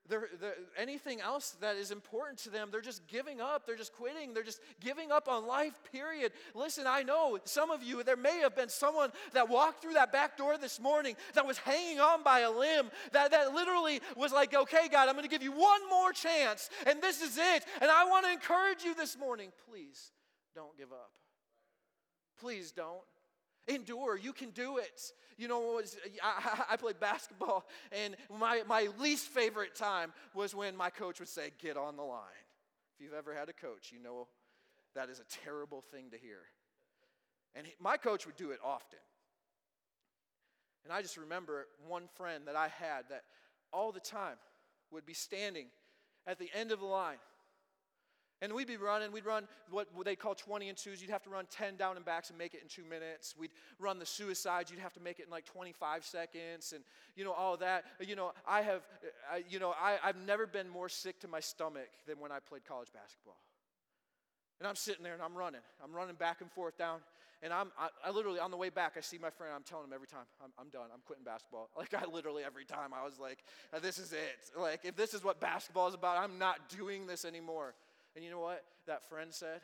they're, 0.09 0.27
they're, 0.39 0.55
anything 0.77 1.21
else 1.21 1.55
that 1.61 1.75
is 1.75 1.91
important 1.91 2.39
to 2.39 2.49
them, 2.49 2.69
they're 2.71 2.81
just 2.81 3.07
giving 3.07 3.39
up. 3.39 3.65
They're 3.65 3.77
just 3.77 3.93
quitting. 3.93 4.33
They're 4.33 4.43
just 4.43 4.59
giving 4.81 5.11
up 5.11 5.27
on 5.27 5.47
life, 5.47 5.73
period. 5.91 6.31
Listen, 6.53 6.85
I 6.87 7.03
know 7.03 7.39
some 7.45 7.71
of 7.71 7.83
you, 7.83 8.03
there 8.03 8.17
may 8.17 8.39
have 8.39 8.55
been 8.55 8.69
someone 8.69 9.11
that 9.33 9.47
walked 9.49 9.81
through 9.81 9.93
that 9.93 10.11
back 10.11 10.37
door 10.37 10.57
this 10.57 10.79
morning 10.79 11.15
that 11.33 11.45
was 11.45 11.57
hanging 11.57 11.99
on 11.99 12.23
by 12.23 12.39
a 12.41 12.51
limb, 12.51 12.89
that, 13.11 13.31
that 13.31 13.53
literally 13.53 14.01
was 14.15 14.33
like, 14.33 14.53
okay, 14.53 14.89
God, 14.91 15.07
I'm 15.07 15.15
going 15.15 15.23
to 15.23 15.29
give 15.29 15.43
you 15.43 15.51
one 15.51 15.89
more 15.89 16.11
chance, 16.11 16.69
and 16.85 17.01
this 17.01 17.21
is 17.21 17.37
it. 17.37 17.65
And 17.81 17.89
I 17.89 18.05
want 18.05 18.25
to 18.25 18.31
encourage 18.31 18.83
you 18.83 18.95
this 18.95 19.17
morning 19.17 19.51
please 19.69 20.11
don't 20.55 20.77
give 20.77 20.91
up. 20.91 21.11
Please 22.39 22.71
don't. 22.71 23.01
Endure. 23.67 24.17
You 24.17 24.33
can 24.33 24.49
do 24.51 24.77
it. 24.77 25.13
You 25.37 25.47
know, 25.47 25.59
was, 25.59 25.97
I, 26.21 26.63
I, 26.71 26.77
played 26.77 26.99
basketball, 26.99 27.65
and 27.91 28.15
my, 28.39 28.61
my 28.67 28.89
least 28.99 29.27
favorite 29.27 29.73
time 29.75 30.13
was 30.35 30.53
when 30.53 30.75
my 30.75 30.89
coach 30.89 31.19
would 31.19 31.29
say, 31.29 31.51
Get 31.59 31.77
on 31.77 31.95
the 31.95 32.03
line. 32.03 32.21
If 32.95 33.03
you've 33.03 33.13
ever 33.13 33.33
had 33.33 33.49
a 33.49 33.53
coach, 33.53 33.91
you 33.91 33.99
know 33.99 34.27
that 34.93 35.09
is 35.09 35.19
a 35.19 35.45
terrible 35.45 35.81
thing 35.81 36.11
to 36.11 36.17
hear. 36.17 36.39
And 37.55 37.65
he, 37.65 37.73
my 37.79 37.97
coach 37.97 38.25
would 38.25 38.35
do 38.35 38.51
it 38.51 38.59
often. 38.63 38.99
And 40.83 40.93
I 40.93 41.01
just 41.01 41.17
remember 41.17 41.67
one 41.87 42.07
friend 42.15 42.43
that 42.47 42.55
I 42.55 42.67
had 42.67 43.05
that 43.09 43.23
all 43.71 43.91
the 43.91 43.99
time 43.99 44.35
would 44.91 45.05
be 45.05 45.13
standing 45.13 45.67
at 46.27 46.39
the 46.39 46.49
end 46.53 46.71
of 46.71 46.79
the 46.79 46.85
line 46.85 47.17
and 48.41 48.53
we'd 48.53 48.67
be 48.67 48.77
running, 48.77 49.11
we'd 49.11 49.25
run 49.25 49.47
what 49.69 49.87
they 50.03 50.15
call 50.15 50.33
20 50.33 50.69
and 50.69 50.77
twos. 50.77 50.99
You'd 50.99 51.11
have 51.11 51.21
to 51.23 51.29
run 51.29 51.45
10 51.51 51.75
down 51.75 51.95
and 51.95 52.03
backs 52.03 52.29
and 52.29 52.37
make 52.39 52.55
it 52.55 52.61
in 52.63 52.67
two 52.67 52.83
minutes. 52.83 53.35
We'd 53.37 53.51
run 53.79 53.99
the 53.99 54.05
suicides. 54.05 54.71
You'd 54.71 54.79
have 54.79 54.93
to 54.93 54.99
make 54.99 55.19
it 55.19 55.25
in 55.25 55.31
like 55.31 55.45
25 55.45 56.03
seconds 56.03 56.73
and, 56.73 56.83
you 57.15 57.23
know, 57.23 57.33
all 57.33 57.55
that. 57.57 57.85
You 57.99 58.15
know, 58.15 58.31
I 58.47 58.61
have, 58.61 58.81
I, 59.31 59.43
you 59.47 59.59
know, 59.59 59.75
I, 59.79 59.97
I've 60.03 60.17
never 60.25 60.47
been 60.47 60.67
more 60.67 60.89
sick 60.89 61.19
to 61.19 61.27
my 61.27 61.39
stomach 61.39 61.89
than 62.07 62.19
when 62.19 62.31
I 62.31 62.39
played 62.39 62.65
college 62.65 62.89
basketball. 62.91 63.37
And 64.59 64.67
I'm 64.67 64.75
sitting 64.75 65.03
there 65.03 65.13
and 65.13 65.21
I'm 65.21 65.35
running. 65.35 65.61
I'm 65.83 65.93
running 65.93 66.15
back 66.15 66.41
and 66.41 66.51
forth 66.51 66.77
down. 66.77 66.99
And 67.43 67.51
I'm, 67.51 67.71
I, 67.77 67.89
I 68.05 68.11
literally, 68.11 68.39
on 68.39 68.51
the 68.51 68.57
way 68.57 68.69
back, 68.69 68.93
I 68.97 69.01
see 69.01 69.17
my 69.17 69.31
friend. 69.31 69.51
I'm 69.55 69.63
telling 69.63 69.85
him 69.85 69.93
every 69.93 70.05
time, 70.05 70.25
I'm, 70.43 70.51
I'm 70.59 70.69
done. 70.69 70.89
I'm 70.93 71.01
quitting 71.05 71.23
basketball. 71.23 71.69
Like, 71.77 71.93
I 71.95 72.05
literally, 72.05 72.43
every 72.43 72.65
time, 72.65 72.91
I 72.93 73.03
was 73.03 73.17
like, 73.19 73.39
this 73.81 73.97
is 73.97 74.13
it. 74.13 74.59
Like, 74.59 74.81
if 74.83 74.95
this 74.95 75.15
is 75.15 75.23
what 75.23 75.39
basketball 75.39 75.87
is 75.87 75.95
about, 75.95 76.17
I'm 76.17 76.37
not 76.37 76.69
doing 76.69 77.07
this 77.07 77.25
anymore. 77.25 77.73
And 78.15 78.23
you 78.23 78.31
know 78.31 78.39
what 78.39 78.63
that 78.87 79.07
friend 79.07 79.33
said? 79.33 79.61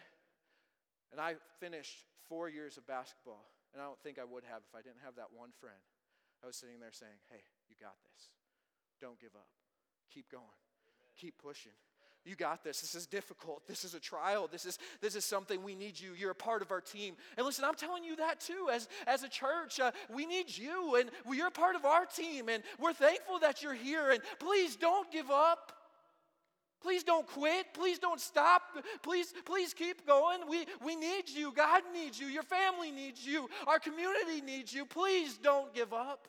And 1.11 1.21
I 1.21 1.35
finished 1.59 2.05
four 2.27 2.49
years 2.49 2.77
of 2.77 2.87
basketball, 2.87 3.45
and 3.73 3.81
I 3.81 3.85
don't 3.85 3.99
think 3.99 4.19
I 4.19 4.25
would 4.25 4.43
have 4.43 4.61
if 4.67 4.75
I 4.75 4.81
didn't 4.81 5.03
have 5.03 5.15
that 5.15 5.31
one 5.35 5.49
friend. 5.59 5.79
I 6.43 6.47
was 6.47 6.55
sitting 6.55 6.79
there 6.79 6.91
saying, 6.91 7.17
Hey, 7.31 7.43
you 7.69 7.75
got 7.79 7.95
this. 8.03 8.29
Don't 9.01 9.19
give 9.19 9.35
up. 9.35 9.47
Keep 10.13 10.31
going. 10.31 10.59
Keep 11.17 11.41
pushing. 11.41 11.73
You 12.27 12.35
got 12.35 12.61
this. 12.61 12.81
This 12.81 12.93
is 12.93 13.07
difficult. 13.07 13.65
This 13.67 13.85
is 13.85 13.93
a 13.93 14.01
trial. 14.01 14.49
This 14.51 14.65
is, 14.65 14.77
this 15.01 15.15
is 15.15 15.23
something 15.23 15.63
we 15.63 15.75
need 15.75 15.97
you. 15.97 16.11
You're 16.11 16.31
a 16.31 16.35
part 16.35 16.61
of 16.61 16.71
our 16.71 16.81
team. 16.81 17.15
And 17.37 17.45
listen, 17.45 17.63
I'm 17.63 17.75
telling 17.75 18.03
you 18.03 18.17
that 18.17 18.41
too. 18.41 18.67
As, 18.71 18.89
as 19.07 19.23
a 19.23 19.29
church, 19.29 19.79
uh, 19.79 19.91
we 20.13 20.25
need 20.25 20.55
you, 20.55 20.97
and 20.97 21.09
you're 21.31 21.47
a 21.47 21.51
part 21.51 21.77
of 21.77 21.85
our 21.85 22.05
team, 22.05 22.49
and 22.49 22.63
we're 22.79 22.91
thankful 22.91 23.39
that 23.39 23.63
you're 23.63 23.73
here. 23.73 24.11
And 24.11 24.19
please 24.39 24.75
don't 24.75 25.09
give 25.09 25.31
up. 25.31 25.71
Please 26.81 27.03
don't 27.03 27.27
quit. 27.27 27.73
Please 27.73 27.99
don't 27.99 28.19
stop. 28.19 28.61
Please, 29.01 29.33
please 29.45 29.73
keep 29.73 30.05
going. 30.05 30.39
We, 30.49 30.65
we 30.83 30.95
need 30.95 31.29
you. 31.29 31.51
God 31.51 31.81
needs 31.93 32.19
you. 32.19 32.27
Your 32.27 32.43
family 32.43 32.91
needs 32.91 33.25
you. 33.25 33.49
Our 33.65 33.79
community 33.79 34.41
needs 34.41 34.73
you. 34.73 34.85
Please 34.85 35.37
don't 35.37 35.73
give 35.73 35.93
up. 35.93 36.27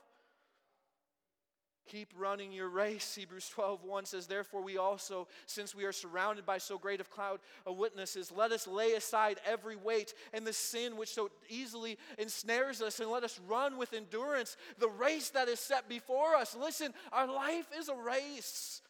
Keep 1.89 2.13
running 2.19 2.53
your 2.53 2.69
race. 2.69 3.15
Hebrews 3.15 3.49
12, 3.49 3.83
1 3.83 4.05
says, 4.05 4.27
Therefore, 4.27 4.63
we 4.63 4.77
also, 4.77 5.27
since 5.47 5.75
we 5.75 5.85
are 5.85 5.93
surrounded 5.93 6.45
by 6.45 6.59
so 6.59 6.77
great 6.77 7.01
a 7.01 7.05
cloud 7.05 7.41
of 7.65 7.79
witnesses, 7.79 8.31
let 8.31 8.53
us 8.53 8.67
lay 8.67 8.93
aside 8.93 9.39
every 9.47 9.75
weight 9.75 10.13
and 10.35 10.47
the 10.47 10.53
sin 10.53 10.99
which 10.99 11.15
so 11.15 11.31
easily 11.49 11.97
ensnares 12.19 12.83
us, 12.83 13.01
and 13.01 13.11
let 13.11 13.25
us 13.25 13.41
run 13.49 13.79
with 13.79 13.95
endurance 13.95 14.59
the 14.79 14.89
race 14.89 15.31
that 15.31 15.49
is 15.49 15.61
set 15.61 15.89
before 15.89 16.35
us. 16.35 16.55
Listen, 16.61 16.93
our 17.11 17.27
life 17.27 17.69
is 17.79 17.89
a 17.89 17.97
race. 17.97 18.83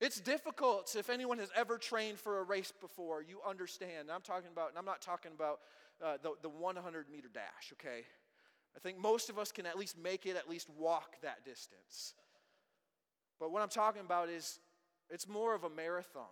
It's 0.00 0.20
difficult. 0.20 0.94
If 0.98 1.08
anyone 1.08 1.38
has 1.38 1.48
ever 1.56 1.78
trained 1.78 2.18
for 2.18 2.40
a 2.40 2.42
race 2.42 2.72
before, 2.80 3.22
you 3.22 3.40
understand. 3.48 4.10
I'm 4.12 4.20
talking 4.20 4.50
about, 4.52 4.68
and 4.70 4.78
I'm 4.78 4.84
not 4.84 5.00
talking 5.00 5.32
about 5.34 5.60
uh, 6.04 6.18
the, 6.22 6.32
the 6.42 6.48
100 6.50 7.06
meter 7.10 7.28
dash, 7.32 7.72
okay? 7.72 8.04
I 8.76 8.78
think 8.78 8.98
most 8.98 9.30
of 9.30 9.38
us 9.38 9.50
can 9.50 9.64
at 9.64 9.78
least 9.78 9.96
make 9.98 10.26
it, 10.26 10.36
at 10.36 10.50
least 10.50 10.68
walk 10.78 11.20
that 11.22 11.44
distance. 11.46 12.12
But 13.40 13.50
what 13.50 13.62
I'm 13.62 13.70
talking 13.70 14.02
about 14.02 14.28
is 14.28 14.58
it's 15.08 15.26
more 15.26 15.54
of 15.54 15.64
a 15.64 15.70
marathon. 15.70 16.24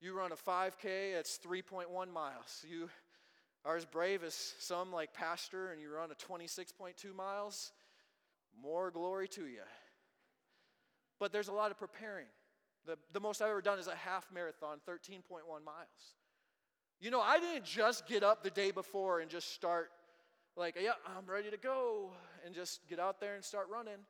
You 0.00 0.16
run 0.16 0.30
a 0.32 0.36
5K, 0.36 1.14
it's 1.14 1.38
3.1 1.44 2.12
miles. 2.12 2.64
You 2.68 2.88
are 3.64 3.76
as 3.76 3.84
brave 3.84 4.22
as 4.24 4.54
some 4.58 4.92
like 4.92 5.12
Pastor, 5.12 5.72
and 5.72 5.80
you 5.80 5.92
run 5.92 6.10
a 6.10 6.14
26.2 6.14 7.14
miles. 7.14 7.72
More 8.60 8.90
glory 8.90 9.28
to 9.28 9.46
you. 9.46 9.62
But 11.22 11.30
there's 11.30 11.46
a 11.46 11.52
lot 11.52 11.70
of 11.70 11.78
preparing. 11.78 12.26
The, 12.84 12.98
the 13.12 13.20
most 13.20 13.40
I've 13.40 13.50
ever 13.50 13.62
done 13.62 13.78
is 13.78 13.86
a 13.86 13.94
half 13.94 14.26
marathon, 14.34 14.78
13.1 14.88 15.20
miles. 15.64 16.16
You 17.00 17.12
know, 17.12 17.20
I 17.20 17.38
didn't 17.38 17.64
just 17.64 18.08
get 18.08 18.24
up 18.24 18.42
the 18.42 18.50
day 18.50 18.72
before 18.72 19.20
and 19.20 19.30
just 19.30 19.54
start, 19.54 19.92
like, 20.56 20.76
yeah, 20.82 20.94
I'm 21.06 21.24
ready 21.32 21.48
to 21.48 21.56
go, 21.56 22.10
and 22.44 22.52
just 22.52 22.80
get 22.88 22.98
out 22.98 23.20
there 23.20 23.36
and 23.36 23.44
start 23.44 23.68
running. 23.70 24.00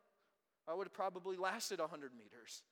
I 0.67 0.73
would 0.73 0.87
have 0.87 0.95
probably 0.95 1.37
lasted 1.37 1.81
100 1.81 2.13
meters. 2.17 2.63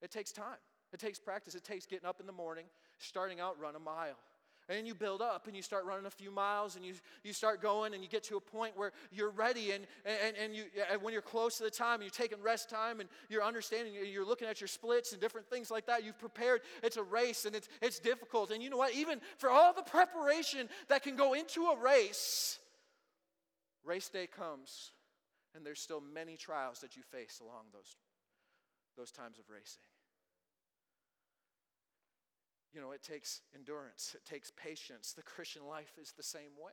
It 0.00 0.10
takes 0.10 0.32
time, 0.32 0.56
it 0.94 0.98
takes 0.98 1.18
practice, 1.18 1.54
it 1.54 1.62
takes 1.62 1.84
getting 1.84 2.08
up 2.08 2.18
in 2.18 2.26
the 2.26 2.32
morning, 2.32 2.64
starting 2.96 3.40
out, 3.40 3.60
run 3.60 3.76
a 3.76 3.78
mile. 3.78 4.16
And 4.70 4.86
you 4.86 4.94
build 4.94 5.20
up 5.20 5.48
and 5.48 5.56
you 5.56 5.62
start 5.62 5.84
running 5.84 6.06
a 6.06 6.10
few 6.10 6.30
miles 6.30 6.76
and 6.76 6.84
you, 6.84 6.94
you 7.24 7.32
start 7.32 7.60
going 7.60 7.92
and 7.92 8.04
you 8.04 8.08
get 8.08 8.22
to 8.24 8.36
a 8.36 8.40
point 8.40 8.76
where 8.76 8.92
you're 9.10 9.30
ready 9.30 9.72
and, 9.72 9.84
and, 10.04 10.36
and, 10.40 10.54
you, 10.54 10.64
and 10.90 11.02
when 11.02 11.12
you're 11.12 11.22
close 11.22 11.58
to 11.58 11.64
the 11.64 11.70
time, 11.70 11.94
and 11.94 12.04
you're 12.04 12.10
taking 12.10 12.40
rest 12.40 12.70
time 12.70 13.00
and 13.00 13.08
you're 13.28 13.42
understanding, 13.42 13.92
you're 13.92 14.24
looking 14.24 14.46
at 14.46 14.60
your 14.60 14.68
splits 14.68 15.10
and 15.10 15.20
different 15.20 15.50
things 15.50 15.72
like 15.72 15.86
that. 15.86 16.04
You've 16.04 16.20
prepared. 16.20 16.60
It's 16.84 16.96
a 16.96 17.02
race 17.02 17.46
and 17.46 17.56
it's, 17.56 17.68
it's 17.82 17.98
difficult. 17.98 18.52
And 18.52 18.62
you 18.62 18.70
know 18.70 18.76
what? 18.76 18.94
Even 18.94 19.20
for 19.38 19.50
all 19.50 19.72
the 19.74 19.82
preparation 19.82 20.68
that 20.88 21.02
can 21.02 21.16
go 21.16 21.32
into 21.32 21.64
a 21.64 21.76
race, 21.76 22.60
race 23.84 24.08
day 24.08 24.28
comes 24.28 24.92
and 25.56 25.66
there's 25.66 25.80
still 25.80 26.00
many 26.00 26.36
trials 26.36 26.78
that 26.78 26.96
you 26.96 27.02
face 27.02 27.40
along 27.42 27.64
those, 27.72 27.96
those 28.96 29.10
times 29.10 29.38
of 29.40 29.50
racing. 29.50 29.82
You 32.72 32.80
know, 32.80 32.92
it 32.92 33.02
takes 33.02 33.40
endurance, 33.54 34.14
it 34.14 34.24
takes 34.28 34.52
patience. 34.56 35.12
The 35.12 35.22
Christian 35.22 35.66
life 35.66 35.92
is 36.00 36.12
the 36.16 36.22
same 36.22 36.52
way. 36.62 36.72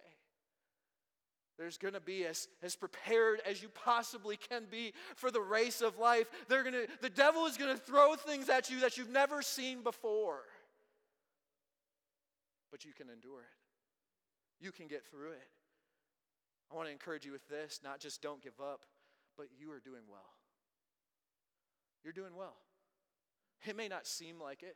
There's 1.57 1.79
going 1.79 1.95
to 1.95 1.99
be 1.99 2.23
as, 2.25 2.47
as 2.61 2.75
prepared 2.75 3.41
as 3.49 3.63
you 3.63 3.69
possibly 3.69 4.37
can 4.37 4.65
be 4.69 4.93
for 5.15 5.31
the 5.31 5.41
race 5.41 5.81
of 5.81 5.97
life. 5.97 6.27
They're 6.47 6.63
gonna, 6.63 6.85
the 7.01 7.09
devil 7.09 7.47
is 7.47 7.57
going 7.57 7.75
to 7.75 7.81
throw 7.81 8.15
things 8.15 8.47
at 8.47 8.69
you 8.69 8.81
that 8.81 8.97
you've 8.97 9.09
never 9.09 9.41
seen 9.41 9.81
before. 9.81 10.41
But 12.69 12.85
you 12.85 12.93
can 12.93 13.09
endure 13.09 13.39
it, 13.39 14.63
you 14.63 14.71
can 14.71 14.87
get 14.87 15.03
through 15.09 15.31
it. 15.31 15.47
I 16.71 16.75
want 16.75 16.89
to 16.89 16.91
encourage 16.91 17.25
you 17.25 17.31
with 17.31 17.47
this 17.47 17.79
not 17.83 17.99
just 17.99 18.21
don't 18.21 18.43
give 18.43 18.59
up, 18.59 18.81
but 19.35 19.47
you 19.59 19.71
are 19.71 19.79
doing 19.79 20.03
well. 20.09 20.33
You're 22.03 22.13
doing 22.13 22.35
well. 22.35 22.57
It 23.67 23.75
may 23.75 23.87
not 23.87 24.05
seem 24.05 24.39
like 24.39 24.61
it, 24.61 24.75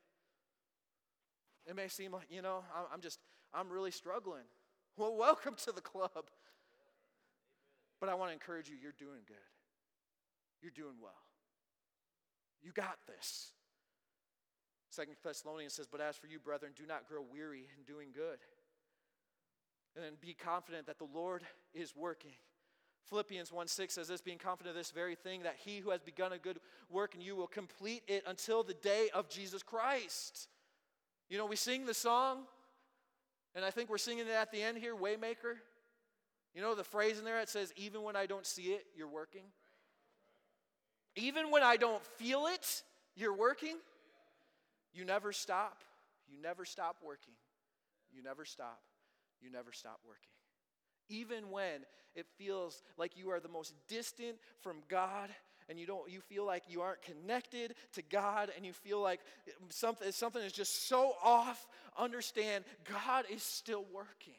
it 1.67 1.75
may 1.75 1.87
seem 1.87 2.11
like, 2.11 2.27
you 2.29 2.41
know, 2.41 2.63
I'm 2.93 3.01
just, 3.01 3.19
I'm 3.53 3.69
really 3.69 3.91
struggling. 3.91 4.43
Well, 4.97 5.15
welcome 5.15 5.55
to 5.65 5.71
the 5.71 5.81
club. 5.81 6.29
But 7.99 8.09
I 8.09 8.15
want 8.15 8.29
to 8.29 8.33
encourage 8.33 8.69
you, 8.69 8.75
you're 8.81 8.93
doing 8.97 9.21
good. 9.27 9.37
You're 10.61 10.71
doing 10.71 10.95
well. 11.01 11.11
You 12.61 12.71
got 12.71 12.97
this. 13.07 13.51
Second 14.89 15.15
Thessalonians 15.23 15.73
says, 15.73 15.87
But 15.89 16.01
as 16.01 16.17
for 16.17 16.27
you, 16.27 16.39
brethren, 16.39 16.73
do 16.75 16.85
not 16.85 17.07
grow 17.07 17.21
weary 17.31 17.65
in 17.77 17.83
doing 17.91 18.09
good. 18.13 18.39
And 19.95 20.03
then 20.03 20.13
be 20.21 20.33
confident 20.33 20.87
that 20.87 20.97
the 20.97 21.07
Lord 21.13 21.43
is 21.73 21.95
working. 21.95 22.31
Philippians 23.09 23.51
1 23.51 23.67
6 23.67 23.93
says 23.93 24.07
this, 24.07 24.21
being 24.21 24.37
confident 24.37 24.75
of 24.75 24.79
this 24.79 24.91
very 24.91 25.15
thing, 25.15 25.43
that 25.43 25.57
he 25.63 25.79
who 25.79 25.89
has 25.89 26.01
begun 26.01 26.31
a 26.31 26.37
good 26.37 26.59
work 26.89 27.13
in 27.15 27.21
you 27.21 27.35
will 27.35 27.47
complete 27.47 28.03
it 28.07 28.23
until 28.25 28.63
the 28.63 28.73
day 28.75 29.09
of 29.13 29.27
Jesus 29.27 29.63
Christ. 29.63 30.47
You 31.31 31.37
know, 31.37 31.45
we 31.45 31.55
sing 31.55 31.85
the 31.85 31.93
song, 31.93 32.39
and 33.55 33.63
I 33.63 33.71
think 33.71 33.89
we're 33.89 33.97
singing 33.97 34.27
it 34.27 34.33
at 34.33 34.51
the 34.51 34.61
end 34.61 34.77
here, 34.77 34.93
Waymaker. 34.93 35.55
You 36.53 36.61
know 36.61 36.75
the 36.75 36.83
phrase 36.83 37.19
in 37.19 37.23
there 37.23 37.37
that 37.37 37.47
says, 37.47 37.71
even 37.77 38.03
when 38.03 38.17
I 38.17 38.25
don't 38.25 38.45
see 38.45 38.73
it, 38.73 38.85
you're 38.97 39.07
working? 39.07 39.43
Even 41.15 41.49
when 41.49 41.63
I 41.63 41.77
don't 41.77 42.05
feel 42.17 42.47
it, 42.47 42.83
you're 43.15 43.33
working? 43.33 43.77
You 44.93 45.05
never 45.05 45.31
stop. 45.31 45.77
You 46.29 46.37
never 46.41 46.65
stop 46.65 46.97
working. 47.01 47.35
You 48.13 48.21
never 48.21 48.43
stop. 48.43 48.81
You 49.41 49.49
never 49.49 49.71
stop 49.71 50.01
working. 50.05 50.27
Even 51.07 51.49
when 51.49 51.85
it 52.13 52.25
feels 52.37 52.83
like 52.97 53.15
you 53.15 53.29
are 53.29 53.39
the 53.39 53.47
most 53.47 53.73
distant 53.87 54.35
from 54.59 54.79
God 54.89 55.29
and 55.71 55.79
you 55.79 55.87
don't 55.87 56.11
you 56.11 56.19
feel 56.19 56.45
like 56.45 56.63
you 56.67 56.81
aren't 56.81 57.01
connected 57.01 57.73
to 57.93 58.01
God 58.01 58.51
and 58.55 58.65
you 58.65 58.73
feel 58.73 59.01
like 59.01 59.21
something 59.69 60.11
something 60.11 60.43
is 60.43 60.51
just 60.51 60.89
so 60.89 61.13
off, 61.23 61.65
understand 61.97 62.65
God 62.83 63.23
is 63.31 63.41
still 63.41 63.85
working. 63.93 64.35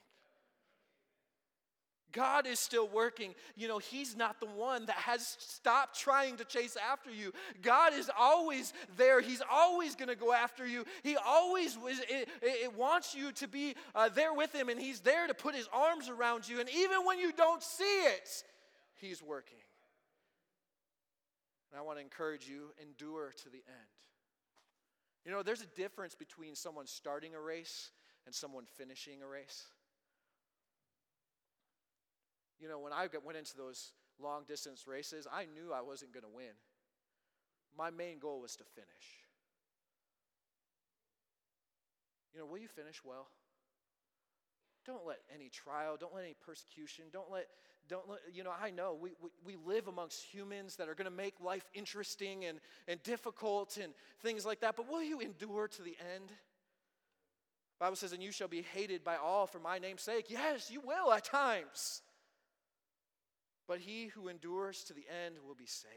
God 2.12 2.46
is 2.46 2.60
still 2.60 2.86
working. 2.86 3.34
You 3.56 3.68
know, 3.68 3.78
He's 3.78 4.14
not 4.14 4.40
the 4.40 4.46
one 4.46 4.84
that 4.84 4.96
has 4.96 5.36
stopped 5.38 5.98
trying 5.98 6.36
to 6.36 6.44
chase 6.44 6.76
after 6.76 7.10
you. 7.10 7.32
God 7.62 7.94
is 7.94 8.10
always 8.18 8.74
there. 8.98 9.22
He's 9.22 9.40
always 9.50 9.94
going 9.96 10.10
to 10.10 10.14
go 10.14 10.34
after 10.34 10.66
you. 10.66 10.84
He 11.02 11.16
always 11.16 11.78
it, 11.86 12.28
it 12.42 12.76
wants 12.76 13.14
you 13.14 13.32
to 13.32 13.48
be 13.48 13.74
uh, 13.94 14.10
there 14.10 14.34
with 14.34 14.54
Him, 14.54 14.68
and 14.68 14.78
He's 14.78 15.00
there 15.00 15.26
to 15.26 15.32
put 15.32 15.54
His 15.54 15.68
arms 15.72 16.10
around 16.10 16.46
you. 16.46 16.60
And 16.60 16.68
even 16.68 17.06
when 17.06 17.18
you 17.18 17.32
don't 17.32 17.62
see 17.62 18.04
it, 18.04 18.44
He's 19.00 19.22
working. 19.22 19.56
And 21.72 21.78
I 21.78 21.82
want 21.82 21.98
to 21.98 22.02
encourage 22.02 22.46
you 22.46 22.74
endure 22.80 23.32
to 23.42 23.44
the 23.50 23.64
end. 23.66 23.90
You 25.24 25.32
know, 25.32 25.42
there's 25.42 25.62
a 25.62 25.66
difference 25.66 26.14
between 26.14 26.54
someone 26.54 26.86
starting 26.86 27.34
a 27.34 27.40
race 27.40 27.90
and 28.26 28.34
someone 28.34 28.64
finishing 28.76 29.22
a 29.22 29.26
race. 29.26 29.64
You 32.60 32.68
know, 32.68 32.78
when 32.78 32.92
I 32.92 33.08
went 33.24 33.38
into 33.38 33.56
those 33.56 33.92
long 34.20 34.44
distance 34.46 34.86
races, 34.86 35.26
I 35.32 35.46
knew 35.46 35.72
I 35.72 35.80
wasn't 35.80 36.12
going 36.12 36.24
to 36.24 36.34
win. 36.34 36.54
My 37.76 37.90
main 37.90 38.18
goal 38.18 38.40
was 38.40 38.54
to 38.56 38.64
finish. 38.64 39.22
You 42.34 42.40
know, 42.40 42.46
will 42.46 42.58
you 42.58 42.68
finish 42.68 43.00
well? 43.04 43.28
Don't 44.84 45.06
let 45.06 45.18
any 45.32 45.48
trial, 45.48 45.96
don't 45.98 46.14
let 46.14 46.24
any 46.24 46.34
persecution, 46.34 47.04
don't 47.12 47.30
let 47.30 47.46
don't 47.88 48.04
you 48.32 48.44
know 48.44 48.52
i 48.62 48.70
know 48.70 48.96
we, 49.00 49.10
we, 49.20 49.54
we 49.54 49.56
live 49.66 49.88
amongst 49.88 50.22
humans 50.22 50.76
that 50.76 50.88
are 50.88 50.94
going 50.94 51.06
to 51.06 51.10
make 51.10 51.34
life 51.40 51.64
interesting 51.74 52.44
and, 52.44 52.60
and 52.88 53.02
difficult 53.02 53.76
and 53.82 53.92
things 54.20 54.46
like 54.46 54.60
that 54.60 54.76
but 54.76 54.90
will 54.90 55.02
you 55.02 55.20
endure 55.20 55.68
to 55.68 55.82
the 55.82 55.96
end? 56.14 56.30
Bible 57.78 57.96
says 57.96 58.12
and 58.12 58.22
you 58.22 58.30
shall 58.30 58.48
be 58.48 58.62
hated 58.74 59.02
by 59.02 59.16
all 59.16 59.46
for 59.46 59.58
my 59.58 59.78
name's 59.78 60.02
sake. 60.02 60.26
Yes 60.28 60.70
you 60.70 60.80
will 60.80 61.12
at 61.12 61.24
times. 61.24 62.02
But 63.66 63.80
he 63.80 64.06
who 64.06 64.28
endures 64.28 64.84
to 64.84 64.92
the 64.92 65.04
end 65.24 65.36
will 65.46 65.54
be 65.54 65.66
saved. 65.66 65.92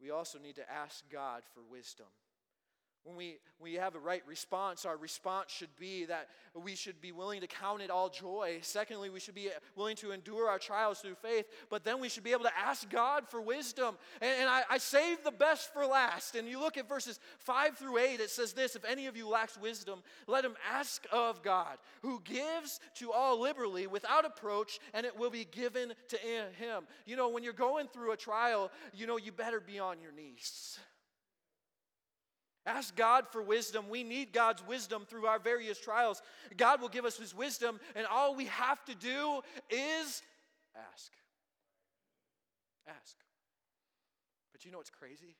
We 0.00 0.10
also 0.10 0.38
need 0.38 0.56
to 0.56 0.70
ask 0.70 1.04
god 1.10 1.42
for 1.52 1.60
wisdom 1.68 2.06
when 3.04 3.16
we, 3.16 3.36
we 3.60 3.74
have 3.74 3.94
a 3.94 3.98
right 3.98 4.22
response, 4.26 4.86
our 4.86 4.96
response 4.96 5.52
should 5.52 5.74
be 5.78 6.06
that 6.06 6.28
we 6.54 6.74
should 6.74 7.02
be 7.02 7.12
willing 7.12 7.42
to 7.42 7.46
count 7.46 7.82
it 7.82 7.90
all 7.90 8.08
joy. 8.08 8.58
Secondly, 8.62 9.10
we 9.10 9.20
should 9.20 9.34
be 9.34 9.50
willing 9.76 9.96
to 9.96 10.12
endure 10.12 10.48
our 10.48 10.58
trials 10.58 11.00
through 11.00 11.16
faith, 11.16 11.44
but 11.68 11.84
then 11.84 12.00
we 12.00 12.08
should 12.08 12.24
be 12.24 12.32
able 12.32 12.44
to 12.44 12.58
ask 12.58 12.88
God 12.88 13.28
for 13.28 13.42
wisdom. 13.42 13.96
And, 14.22 14.40
and 14.40 14.48
I, 14.48 14.62
I 14.70 14.78
save 14.78 15.22
the 15.22 15.30
best 15.30 15.72
for 15.74 15.84
last. 15.84 16.34
And 16.34 16.48
you 16.48 16.58
look 16.58 16.78
at 16.78 16.88
verses 16.88 17.20
5 17.40 17.76
through 17.76 17.98
8, 17.98 18.20
it 18.20 18.30
says 18.30 18.54
this 18.54 18.74
If 18.74 18.86
any 18.86 19.06
of 19.06 19.18
you 19.18 19.28
lacks 19.28 19.58
wisdom, 19.58 20.02
let 20.26 20.44
him 20.44 20.54
ask 20.72 21.06
of 21.12 21.42
God, 21.42 21.76
who 22.00 22.22
gives 22.24 22.80
to 22.96 23.12
all 23.12 23.38
liberally 23.38 23.86
without 23.86 24.24
approach, 24.24 24.78
and 24.94 25.04
it 25.04 25.18
will 25.18 25.30
be 25.30 25.44
given 25.44 25.92
to 26.08 26.16
him. 26.16 26.84
You 27.04 27.16
know, 27.16 27.28
when 27.28 27.42
you're 27.42 27.52
going 27.52 27.88
through 27.88 28.12
a 28.12 28.16
trial, 28.16 28.70
you 28.94 29.06
know, 29.06 29.18
you 29.18 29.30
better 29.30 29.60
be 29.60 29.78
on 29.78 30.00
your 30.00 30.12
knees. 30.12 30.78
Ask 32.66 32.96
God 32.96 33.26
for 33.30 33.42
wisdom. 33.42 33.90
We 33.90 34.04
need 34.04 34.32
God's 34.32 34.66
wisdom 34.66 35.04
through 35.06 35.26
our 35.26 35.38
various 35.38 35.78
trials. 35.78 36.22
God 36.56 36.80
will 36.80 36.88
give 36.88 37.04
us 37.04 37.18
His 37.18 37.34
wisdom, 37.34 37.78
and 37.94 38.06
all 38.06 38.34
we 38.34 38.46
have 38.46 38.82
to 38.86 38.94
do 38.94 39.40
is 39.68 40.22
ask. 40.74 41.12
Ask. 42.88 43.16
But 44.52 44.64
you 44.64 44.70
know 44.70 44.78
what's 44.78 44.90
crazy? 44.90 45.36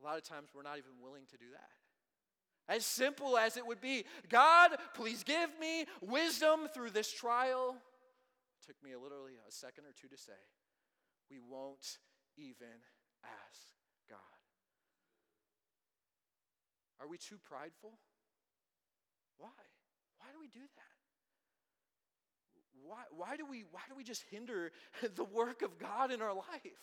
A 0.00 0.04
lot 0.04 0.16
of 0.16 0.24
times 0.24 0.48
we're 0.54 0.62
not 0.62 0.78
even 0.78 0.92
willing 1.02 1.24
to 1.30 1.36
do 1.36 1.46
that. 1.52 2.74
As 2.74 2.86
simple 2.86 3.36
as 3.36 3.56
it 3.56 3.66
would 3.66 3.80
be 3.80 4.04
God, 4.28 4.72
please 4.94 5.22
give 5.24 5.50
me 5.60 5.84
wisdom 6.00 6.68
through 6.72 6.90
this 6.90 7.12
trial. 7.12 7.76
It 8.60 8.66
took 8.66 8.82
me 8.82 8.90
literally 8.94 9.34
a 9.46 9.52
second 9.52 9.84
or 9.84 9.92
two 10.00 10.08
to 10.08 10.16
say, 10.16 10.32
we 11.30 11.38
won't 11.38 11.98
even 12.36 12.80
ask 13.24 13.66
God. 14.08 14.18
Are 17.02 17.08
we 17.08 17.18
too 17.18 17.36
prideful? 17.48 17.90
Why? 19.38 19.48
Why 20.18 20.26
do 20.32 20.38
we 20.40 20.46
do 20.46 20.60
that? 20.60 20.92
Why, 22.84 23.02
why, 23.16 23.36
do 23.36 23.44
we, 23.46 23.64
why 23.70 23.80
do 23.88 23.94
we 23.96 24.04
just 24.04 24.22
hinder 24.30 24.70
the 25.16 25.24
work 25.24 25.62
of 25.62 25.78
God 25.78 26.12
in 26.12 26.22
our 26.22 26.34
life? 26.34 26.78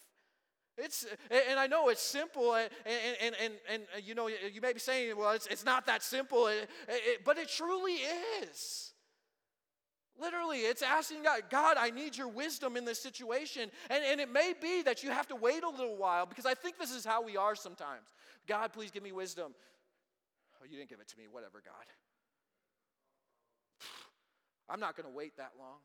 It's, 0.77 1.05
and 1.29 1.59
I 1.59 1.67
know 1.67 1.89
it's 1.89 2.01
simple, 2.01 2.55
and, 2.55 2.69
and, 2.85 3.35
and, 3.41 3.53
and, 3.69 3.83
uh, 3.93 3.99
you 4.01 4.15
know, 4.15 4.27
you 4.27 4.61
may 4.61 4.71
be 4.71 4.79
saying, 4.79 5.17
well, 5.17 5.31
it's, 5.31 5.45
it's 5.47 5.65
not 5.65 5.85
that 5.87 6.03
simple, 6.03 6.47
it, 6.47 6.69
it, 6.87 7.25
but 7.25 7.37
it 7.37 7.49
truly 7.49 7.95
is. 8.41 8.93
Literally, 10.17 10.59
it's 10.59 10.81
asking 10.81 11.23
God, 11.23 11.43
God, 11.49 11.77
I 11.77 11.89
need 11.89 12.17
your 12.17 12.27
wisdom 12.29 12.77
in 12.77 12.85
this 12.85 12.99
situation. 12.99 13.71
And, 13.89 14.03
and 14.03 14.19
it 14.19 14.29
may 14.29 14.53
be 14.61 14.81
that 14.83 15.01
you 15.01 15.11
have 15.11 15.27
to 15.27 15.35
wait 15.35 15.63
a 15.63 15.69
little 15.69 15.95
while 15.95 16.25
because 16.25 16.45
I 16.45 16.53
think 16.53 16.77
this 16.77 16.91
is 16.91 17.05
how 17.05 17.23
we 17.23 17.37
are 17.37 17.55
sometimes. 17.55 18.09
God, 18.45 18.73
please 18.73 18.91
give 18.91 19.03
me 19.03 19.13
wisdom 19.13 19.53
Oh, 20.61 20.65
you 20.69 20.77
didn't 20.77 20.89
give 20.89 20.99
it 20.99 21.07
to 21.07 21.17
me. 21.17 21.25
Whatever, 21.31 21.63
God. 21.63 21.87
I'm 24.69 24.79
not 24.79 24.95
going 24.95 25.09
to 25.09 25.15
wait 25.15 25.37
that 25.37 25.53
long. 25.57 25.79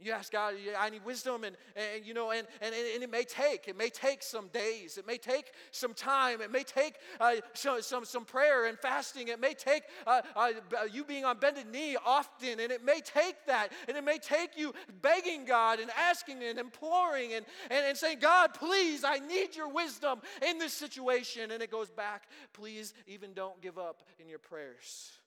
You 0.00 0.12
ask 0.12 0.30
God, 0.30 0.54
I 0.78 0.90
need 0.90 1.04
wisdom, 1.04 1.44
and, 1.44 1.56
and 1.74 2.04
you 2.04 2.14
know, 2.14 2.30
and, 2.30 2.46
and, 2.60 2.74
and 2.74 3.02
it 3.02 3.10
may 3.10 3.24
take, 3.24 3.66
it 3.66 3.76
may 3.76 3.88
take 3.88 4.22
some 4.22 4.48
days, 4.48 4.96
it 4.96 5.06
may 5.06 5.18
take 5.18 5.52
some 5.72 5.92
time, 5.92 6.40
it 6.40 6.52
may 6.52 6.62
take 6.62 6.94
uh, 7.20 7.36
some, 7.54 7.82
some, 7.82 8.04
some 8.04 8.24
prayer 8.24 8.66
and 8.66 8.78
fasting, 8.78 9.28
it 9.28 9.40
may 9.40 9.54
take 9.54 9.82
uh, 10.06 10.22
uh, 10.36 10.50
you 10.92 11.04
being 11.04 11.24
on 11.24 11.38
bended 11.38 11.66
knee 11.66 11.96
often, 12.06 12.60
and 12.60 12.70
it 12.70 12.84
may 12.84 13.00
take 13.00 13.44
that, 13.46 13.72
and 13.88 13.96
it 13.96 14.04
may 14.04 14.18
take 14.18 14.56
you 14.56 14.72
begging 15.02 15.44
God 15.44 15.80
and 15.80 15.90
asking 15.98 16.42
and 16.42 16.58
imploring 16.58 17.34
and, 17.34 17.44
and, 17.70 17.86
and 17.86 17.96
saying, 17.96 18.18
God, 18.20 18.54
please, 18.54 19.04
I 19.04 19.18
need 19.18 19.56
your 19.56 19.68
wisdom 19.68 20.20
in 20.46 20.58
this 20.58 20.72
situation. 20.72 21.50
And 21.50 21.62
it 21.62 21.70
goes 21.70 21.90
back, 21.90 22.28
please, 22.52 22.94
even 23.06 23.32
don't 23.32 23.60
give 23.60 23.78
up 23.78 24.02
in 24.20 24.28
your 24.28 24.38
prayers. 24.38 25.17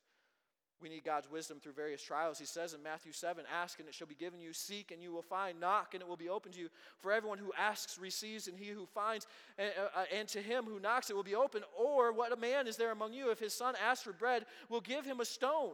We 0.82 0.89
need 0.89 1.03
God's 1.03 1.29
wisdom 1.29 1.59
through 1.59 1.73
various 1.73 2.01
trials. 2.01 2.39
He 2.39 2.45
says 2.45 2.73
in 2.73 2.82
Matthew 2.82 3.11
7 3.11 3.45
Ask 3.53 3.79
and 3.79 3.88
it 3.88 3.93
shall 3.93 4.07
be 4.07 4.15
given 4.15 4.39
you, 4.39 4.53
seek 4.53 4.91
and 4.91 5.01
you 5.01 5.11
will 5.11 5.21
find, 5.21 5.59
knock 5.59 5.93
and 5.93 6.01
it 6.01 6.07
will 6.07 6.17
be 6.17 6.29
opened 6.29 6.55
to 6.55 6.61
you. 6.61 6.69
For 6.97 7.11
everyone 7.11 7.38
who 7.38 7.53
asks 7.57 7.97
receives, 7.99 8.47
and 8.47 8.57
he 8.57 8.69
who 8.69 8.86
finds, 8.86 9.27
and, 9.57 9.71
uh, 9.95 10.03
and 10.13 10.27
to 10.29 10.41
him 10.41 10.65
who 10.65 10.79
knocks 10.79 11.09
it 11.09 11.15
will 11.15 11.23
be 11.23 11.36
open. 11.36 11.63
Or 11.77 12.11
what 12.11 12.32
a 12.32 12.36
man 12.36 12.67
is 12.67 12.77
there 12.77 12.91
among 12.91 13.13
you, 13.13 13.32
if 13.32 13.39
his 13.39 13.53
son 13.53 13.75
asks 13.84 14.03
for 14.03 14.13
bread, 14.13 14.45
will 14.69 14.82
give 14.82 15.05
him 15.05 15.19
a 15.19 15.25
stone? 15.25 15.73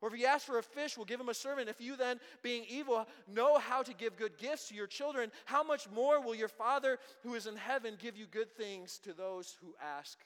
Or 0.00 0.08
if 0.08 0.14
he 0.14 0.26
asks 0.26 0.44
for 0.44 0.58
a 0.58 0.62
fish, 0.62 0.98
will 0.98 1.04
give 1.04 1.20
him 1.20 1.28
a 1.28 1.34
servant. 1.34 1.68
If 1.68 1.80
you 1.80 1.96
then, 1.96 2.18
being 2.42 2.64
evil, 2.68 3.06
know 3.32 3.58
how 3.58 3.84
to 3.84 3.94
give 3.94 4.16
good 4.16 4.36
gifts 4.36 4.68
to 4.68 4.74
your 4.74 4.88
children, 4.88 5.30
how 5.44 5.62
much 5.62 5.88
more 5.94 6.20
will 6.20 6.34
your 6.34 6.48
Father 6.48 6.98
who 7.22 7.34
is 7.34 7.46
in 7.46 7.56
heaven 7.56 7.94
give 8.00 8.16
you 8.16 8.26
good 8.26 8.50
things 8.50 8.98
to 9.04 9.12
those 9.12 9.56
who 9.62 9.74
ask 9.80 10.18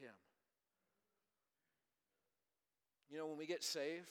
him? 0.00 0.10
You 3.10 3.18
know, 3.18 3.26
when 3.26 3.38
we 3.38 3.46
get 3.46 3.62
saved, 3.62 4.10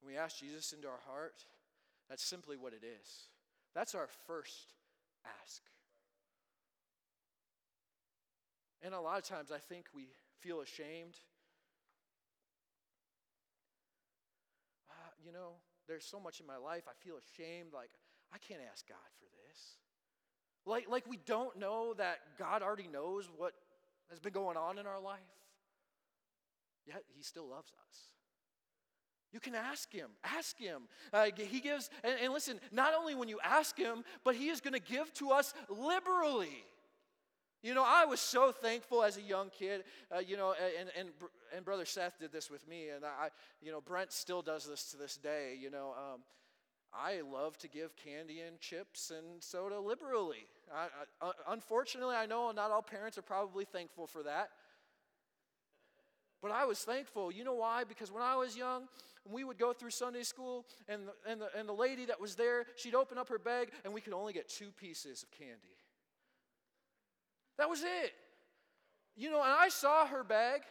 when 0.00 0.12
we 0.12 0.18
ask 0.18 0.38
Jesus 0.38 0.72
into 0.72 0.88
our 0.88 1.00
heart, 1.06 1.44
that's 2.08 2.22
simply 2.22 2.56
what 2.56 2.72
it 2.72 2.82
is. 2.84 3.28
That's 3.74 3.94
our 3.94 4.08
first 4.26 4.74
ask. 5.42 5.62
And 8.82 8.94
a 8.94 9.00
lot 9.00 9.18
of 9.18 9.24
times 9.24 9.50
I 9.52 9.58
think 9.58 9.86
we 9.94 10.08
feel 10.40 10.60
ashamed. 10.60 11.16
Uh, 14.90 14.94
you 15.24 15.32
know, 15.32 15.52
there's 15.86 16.04
so 16.04 16.18
much 16.18 16.40
in 16.40 16.46
my 16.46 16.56
life 16.56 16.84
I 16.88 16.92
feel 17.04 17.16
ashamed, 17.16 17.72
like, 17.74 17.90
I 18.32 18.38
can't 18.38 18.60
ask 18.72 18.88
God 18.88 18.96
for 19.18 19.26
this. 19.48 19.76
Like, 20.64 20.88
like 20.88 21.06
we 21.08 21.18
don't 21.26 21.58
know 21.58 21.94
that 21.94 22.20
God 22.38 22.62
already 22.62 22.88
knows 22.88 23.28
what 23.36 23.52
has 24.08 24.20
been 24.20 24.32
going 24.32 24.56
on 24.56 24.78
in 24.78 24.86
our 24.86 25.00
life. 25.00 25.18
Yet 26.90 27.04
he 27.16 27.22
still 27.22 27.48
loves 27.48 27.72
us. 27.88 27.98
You 29.32 29.38
can 29.38 29.54
ask 29.54 29.92
him. 29.92 30.08
Ask 30.24 30.58
him. 30.58 30.82
Uh, 31.12 31.26
he 31.36 31.60
gives, 31.60 31.88
and, 32.02 32.14
and, 32.20 32.32
listen, 32.32 32.58
not 32.72 32.94
only 32.98 33.14
when 33.14 33.28
you 33.28 33.38
ask 33.44 33.78
him, 33.78 34.02
but 34.24 34.34
he 34.34 34.48
is 34.48 34.60
going 34.60 34.74
to 34.74 34.80
give 34.80 35.12
to 35.14 35.30
us 35.30 35.54
liberally. 35.68 36.64
You 37.62 37.74
know, 37.74 37.84
I 37.86 38.06
was 38.06 38.18
so 38.18 38.50
thankful 38.50 39.04
as 39.04 39.18
a 39.18 39.22
young 39.22 39.50
kid, 39.50 39.84
uh, 40.12 40.18
you 40.18 40.36
know, 40.36 40.54
and, 40.80 40.88
and, 40.98 41.08
and 41.54 41.64
Brother 41.64 41.84
Seth 41.84 42.18
did 42.18 42.32
this 42.32 42.50
with 42.50 42.66
me, 42.66 42.88
and 42.88 43.04
I, 43.04 43.28
you 43.62 43.70
know, 43.70 43.80
Brent 43.80 44.12
still 44.12 44.42
does 44.42 44.66
this 44.66 44.90
to 44.90 44.96
this 44.96 45.16
day. 45.16 45.56
You 45.60 45.70
know, 45.70 45.94
um, 45.96 46.22
I 46.92 47.20
love 47.20 47.56
to 47.58 47.68
give 47.68 47.94
candy 47.94 48.40
and 48.40 48.58
chips 48.58 49.12
and 49.16 49.40
soda 49.40 49.78
liberally. 49.78 50.48
I, 50.74 50.86
I, 51.22 51.30
unfortunately, 51.50 52.16
I 52.16 52.26
know 52.26 52.50
not 52.50 52.72
all 52.72 52.82
parents 52.82 53.16
are 53.16 53.22
probably 53.22 53.64
thankful 53.64 54.08
for 54.08 54.24
that. 54.24 54.50
But 56.42 56.52
I 56.52 56.64
was 56.64 56.78
thankful. 56.78 57.30
You 57.30 57.44
know 57.44 57.54
why? 57.54 57.84
Because 57.84 58.10
when 58.10 58.22
I 58.22 58.36
was 58.36 58.56
young, 58.56 58.88
we 59.30 59.44
would 59.44 59.58
go 59.58 59.72
through 59.72 59.90
Sunday 59.90 60.22
school, 60.22 60.64
and 60.88 61.02
the, 61.08 61.30
and, 61.30 61.40
the, 61.40 61.48
and 61.56 61.68
the 61.68 61.74
lady 61.74 62.06
that 62.06 62.20
was 62.20 62.34
there, 62.34 62.64
she'd 62.76 62.94
open 62.94 63.18
up 63.18 63.28
her 63.28 63.38
bag, 63.38 63.70
and 63.84 63.92
we 63.92 64.00
could 64.00 64.14
only 64.14 64.32
get 64.32 64.48
two 64.48 64.70
pieces 64.78 65.22
of 65.22 65.30
candy. 65.30 65.76
That 67.58 67.68
was 67.68 67.82
it. 67.82 68.12
You 69.16 69.30
know, 69.30 69.42
and 69.42 69.52
I 69.52 69.68
saw 69.68 70.06
her 70.06 70.24
bag, 70.24 70.62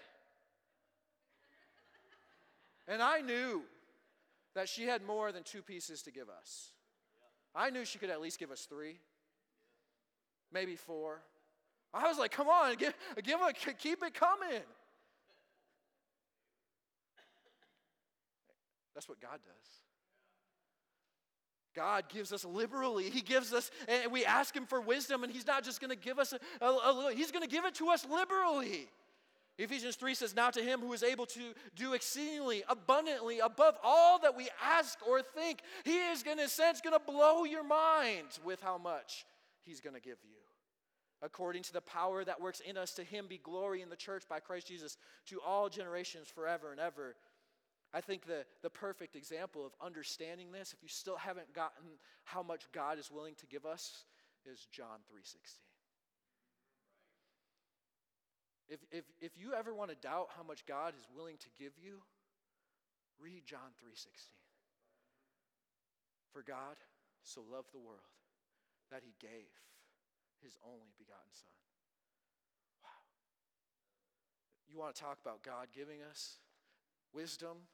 and 2.88 3.02
I 3.02 3.22
knew 3.22 3.62
that 4.56 4.68
she 4.68 4.86
had 4.86 5.06
more 5.06 5.32
than 5.32 5.44
two 5.44 5.62
pieces 5.62 6.02
to 6.04 6.12
give 6.12 6.30
us. 6.30 6.70
I 7.54 7.70
knew 7.70 7.86
she 7.86 8.00
could 8.00 8.10
at 8.10 8.22
least 8.22 8.40
give 8.40 8.50
us 8.50 8.62
three, 8.62 8.98
maybe 10.52 10.76
four. 10.76 11.22
I 11.94 12.08
was 12.08 12.18
like, 12.18 12.32
come 12.32 12.48
on, 12.48 12.76
give, 12.76 12.94
give 13.24 13.40
a, 13.40 13.54
keep 13.54 14.02
it 14.04 14.14
coming. 14.16 14.62
That's 19.00 19.08
what 19.08 19.22
God 19.22 19.40
does. 19.46 19.70
God 21.74 22.10
gives 22.10 22.34
us 22.34 22.44
liberally. 22.44 23.10
He 23.10 23.22
gives 23.22 23.54
us, 23.54 23.72
and 23.88 24.12
we 24.12 24.26
ask 24.26 24.54
Him 24.54 24.66
for 24.66 24.82
wisdom, 24.82 25.24
and 25.24 25.32
He's 25.32 25.48
not 25.48 25.64
just 25.64 25.80
going 25.80 25.90
to 25.90 25.96
give 25.96 26.20
us 26.20 26.34
a, 26.34 26.66
a, 26.66 26.68
a 26.68 27.14
He's 27.16 27.32
going 27.32 27.44
to 27.44 27.50
give 27.50 27.64
it 27.64 27.76
to 27.76 27.88
us 27.88 28.06
liberally. 28.12 28.90
Ephesians 29.58 29.96
3 29.96 30.16
says, 30.16 30.36
Now 30.36 30.50
to 30.50 30.62
Him 30.62 30.82
who 30.82 30.92
is 30.92 31.02
able 31.02 31.26
to 31.28 31.40
do 31.78 31.94
exceedingly, 31.94 32.62
abundantly, 32.68 33.40
above 33.40 33.76
all 33.86 34.20
that 34.20 34.36
we 34.36 34.50
ask 34.62 35.00
or 35.08 35.22
think, 35.22 35.62
He 35.86 35.96
is 36.10 36.22
going 36.22 36.40
to, 36.40 36.50
sense, 36.50 36.82
going 36.82 36.92
to 36.92 37.00
blow 37.00 37.46
your 37.46 37.64
mind 37.64 38.28
with 38.44 38.60
how 38.62 38.78
much 38.78 39.26
He's 39.64 39.80
going 39.80 39.96
to 39.96 40.02
give 40.02 40.18
you. 40.26 40.36
According 41.22 41.64
to 41.64 41.72
the 41.72 41.80
power 41.80 42.26
that 42.26 42.42
works 42.42 42.60
in 42.60 42.76
us, 42.76 42.92
to 42.96 43.06
Him 43.06 43.28
be 43.30 43.38
glory 43.38 43.82
in 43.82 43.90
the 43.90 43.96
church 43.96 44.24
by 44.28 44.42
Christ 44.42 44.68
Jesus 44.68 44.98
to 45.28 45.40
all 45.40 45.70
generations 45.70 46.28
forever 46.28 46.72
and 46.72 46.82
ever. 46.82 47.16
I 47.94 48.02
think 48.02 48.26
the, 48.28 48.46
the 48.62 48.70
perfect 48.70 49.16
example 49.16 49.66
of 49.66 49.72
understanding 49.84 50.52
this, 50.52 50.74
if 50.74 50.84
you 50.84 50.90
still 50.90 51.18
haven't 51.18 51.54
gotten 51.54 51.98
how 52.24 52.44
much 52.44 52.72
God 52.72 53.00
is 53.00 53.10
willing 53.12 53.34
to 53.36 53.48
give 53.48 53.66
us, 53.66 54.06
is 54.46 54.68
John 54.72 55.00
3.16. 55.12 55.36
If, 58.70 58.80
if, 58.92 59.06
if 59.20 59.32
you 59.36 59.54
ever 59.56 59.74
want 59.74 59.90
to 59.90 59.96
doubt 59.96 60.30
how 60.38 60.44
much 60.44 60.66
God 60.68 60.94
is 61.00 61.08
willing 61.16 61.38
to 61.38 61.48
give 61.58 61.74
you, 61.82 62.02
read 63.20 63.42
John 63.46 63.74
3.16. 63.84 64.06
For 66.32 66.44
God 66.44 66.78
so 67.24 67.42
loved 67.52 67.74
the 67.74 67.80
world 67.80 68.14
that 68.92 69.02
he 69.04 69.16
gave 69.20 69.50
his 70.44 70.56
only 70.64 70.94
begotten 70.98 71.34
Son. 71.34 71.52
Wow. 72.84 73.02
You 74.70 74.78
want 74.78 74.94
to 74.96 75.02
talk 75.02 75.18
about 75.22 75.42
God 75.42 75.68
giving 75.74 76.02
us 76.08 76.38
wisdom 77.12 77.66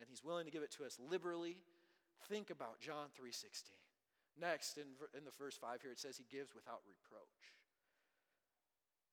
and 0.00 0.08
he's 0.08 0.24
willing 0.24 0.44
to 0.44 0.50
give 0.50 0.62
it 0.62 0.72
to 0.72 0.84
us 0.84 0.98
liberally. 0.98 1.56
Think 2.28 2.50
about 2.50 2.80
John 2.80 3.08
3:16. 3.18 3.72
Next, 4.40 4.78
in, 4.78 4.86
in 5.16 5.24
the 5.24 5.30
first 5.30 5.60
five 5.60 5.80
here, 5.82 5.92
it 5.92 6.00
says 6.00 6.16
he 6.16 6.26
gives 6.30 6.54
without 6.54 6.82
reproach 6.86 7.54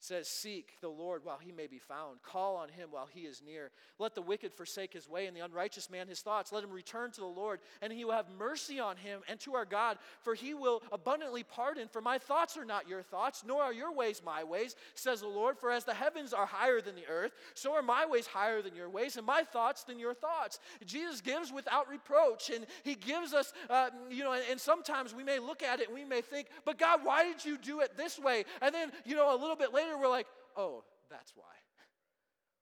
says, 0.01 0.27
Seek 0.27 0.73
the 0.81 0.89
Lord 0.89 1.23
while 1.23 1.37
he 1.37 1.51
may 1.51 1.67
be 1.67 1.77
found. 1.77 2.21
Call 2.23 2.55
on 2.55 2.69
him 2.69 2.89
while 2.91 3.07
he 3.11 3.21
is 3.21 3.41
near. 3.45 3.71
Let 3.99 4.15
the 4.15 4.21
wicked 4.21 4.53
forsake 4.53 4.93
his 4.93 5.07
way 5.07 5.27
and 5.27 5.37
the 5.37 5.45
unrighteous 5.45 5.89
man 5.89 6.07
his 6.07 6.21
thoughts. 6.21 6.51
Let 6.51 6.63
him 6.63 6.71
return 6.71 7.11
to 7.11 7.21
the 7.21 7.27
Lord, 7.27 7.59
and 7.81 7.93
he 7.93 8.03
will 8.03 8.13
have 8.13 8.25
mercy 8.37 8.79
on 8.79 8.97
him 8.97 9.21
and 9.29 9.39
to 9.41 9.53
our 9.53 9.65
God, 9.65 9.97
for 10.21 10.33
he 10.33 10.53
will 10.53 10.81
abundantly 10.91 11.43
pardon. 11.43 11.87
For 11.87 12.01
my 12.01 12.17
thoughts 12.17 12.57
are 12.57 12.65
not 12.65 12.89
your 12.89 13.03
thoughts, 13.03 13.43
nor 13.45 13.61
are 13.61 13.73
your 13.73 13.93
ways 13.93 14.21
my 14.25 14.43
ways, 14.43 14.75
says 14.95 15.21
the 15.21 15.27
Lord. 15.27 15.57
For 15.57 15.71
as 15.71 15.85
the 15.85 15.93
heavens 15.93 16.33
are 16.33 16.47
higher 16.47 16.81
than 16.81 16.95
the 16.95 17.07
earth, 17.07 17.33
so 17.53 17.73
are 17.73 17.83
my 17.83 18.05
ways 18.05 18.25
higher 18.25 18.61
than 18.61 18.75
your 18.75 18.89
ways, 18.89 19.17
and 19.17 19.25
my 19.25 19.43
thoughts 19.43 19.83
than 19.83 19.99
your 19.99 20.15
thoughts. 20.15 20.59
Jesus 20.85 21.21
gives 21.21 21.53
without 21.53 21.87
reproach, 21.87 22.49
and 22.49 22.65
he 22.83 22.95
gives 22.95 23.33
us, 23.33 23.53
uh, 23.69 23.89
you 24.09 24.23
know, 24.23 24.33
and, 24.33 24.43
and 24.49 24.59
sometimes 24.59 25.13
we 25.13 25.23
may 25.23 25.39
look 25.39 25.63
at 25.63 25.79
it 25.79 25.87
and 25.87 25.95
we 25.95 26.05
may 26.05 26.21
think, 26.21 26.47
but 26.65 26.79
God, 26.79 27.01
why 27.03 27.23
did 27.23 27.45
you 27.45 27.57
do 27.57 27.81
it 27.81 27.95
this 27.95 28.17
way? 28.17 28.45
And 28.61 28.73
then, 28.73 28.91
you 29.05 29.15
know, 29.15 29.33
a 29.33 29.37
little 29.37 29.55
bit 29.55 29.73
later, 29.73 29.90
we're 29.99 30.09
like, 30.09 30.27
oh, 30.55 30.83
that's 31.09 31.33
why. 31.35 31.45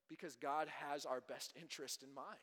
Because 0.10 0.36
God 0.38 0.68
has 0.88 1.06
our 1.06 1.22
best 1.22 1.54
interest 1.62 2.02
in 2.02 2.14
mind. 2.16 2.40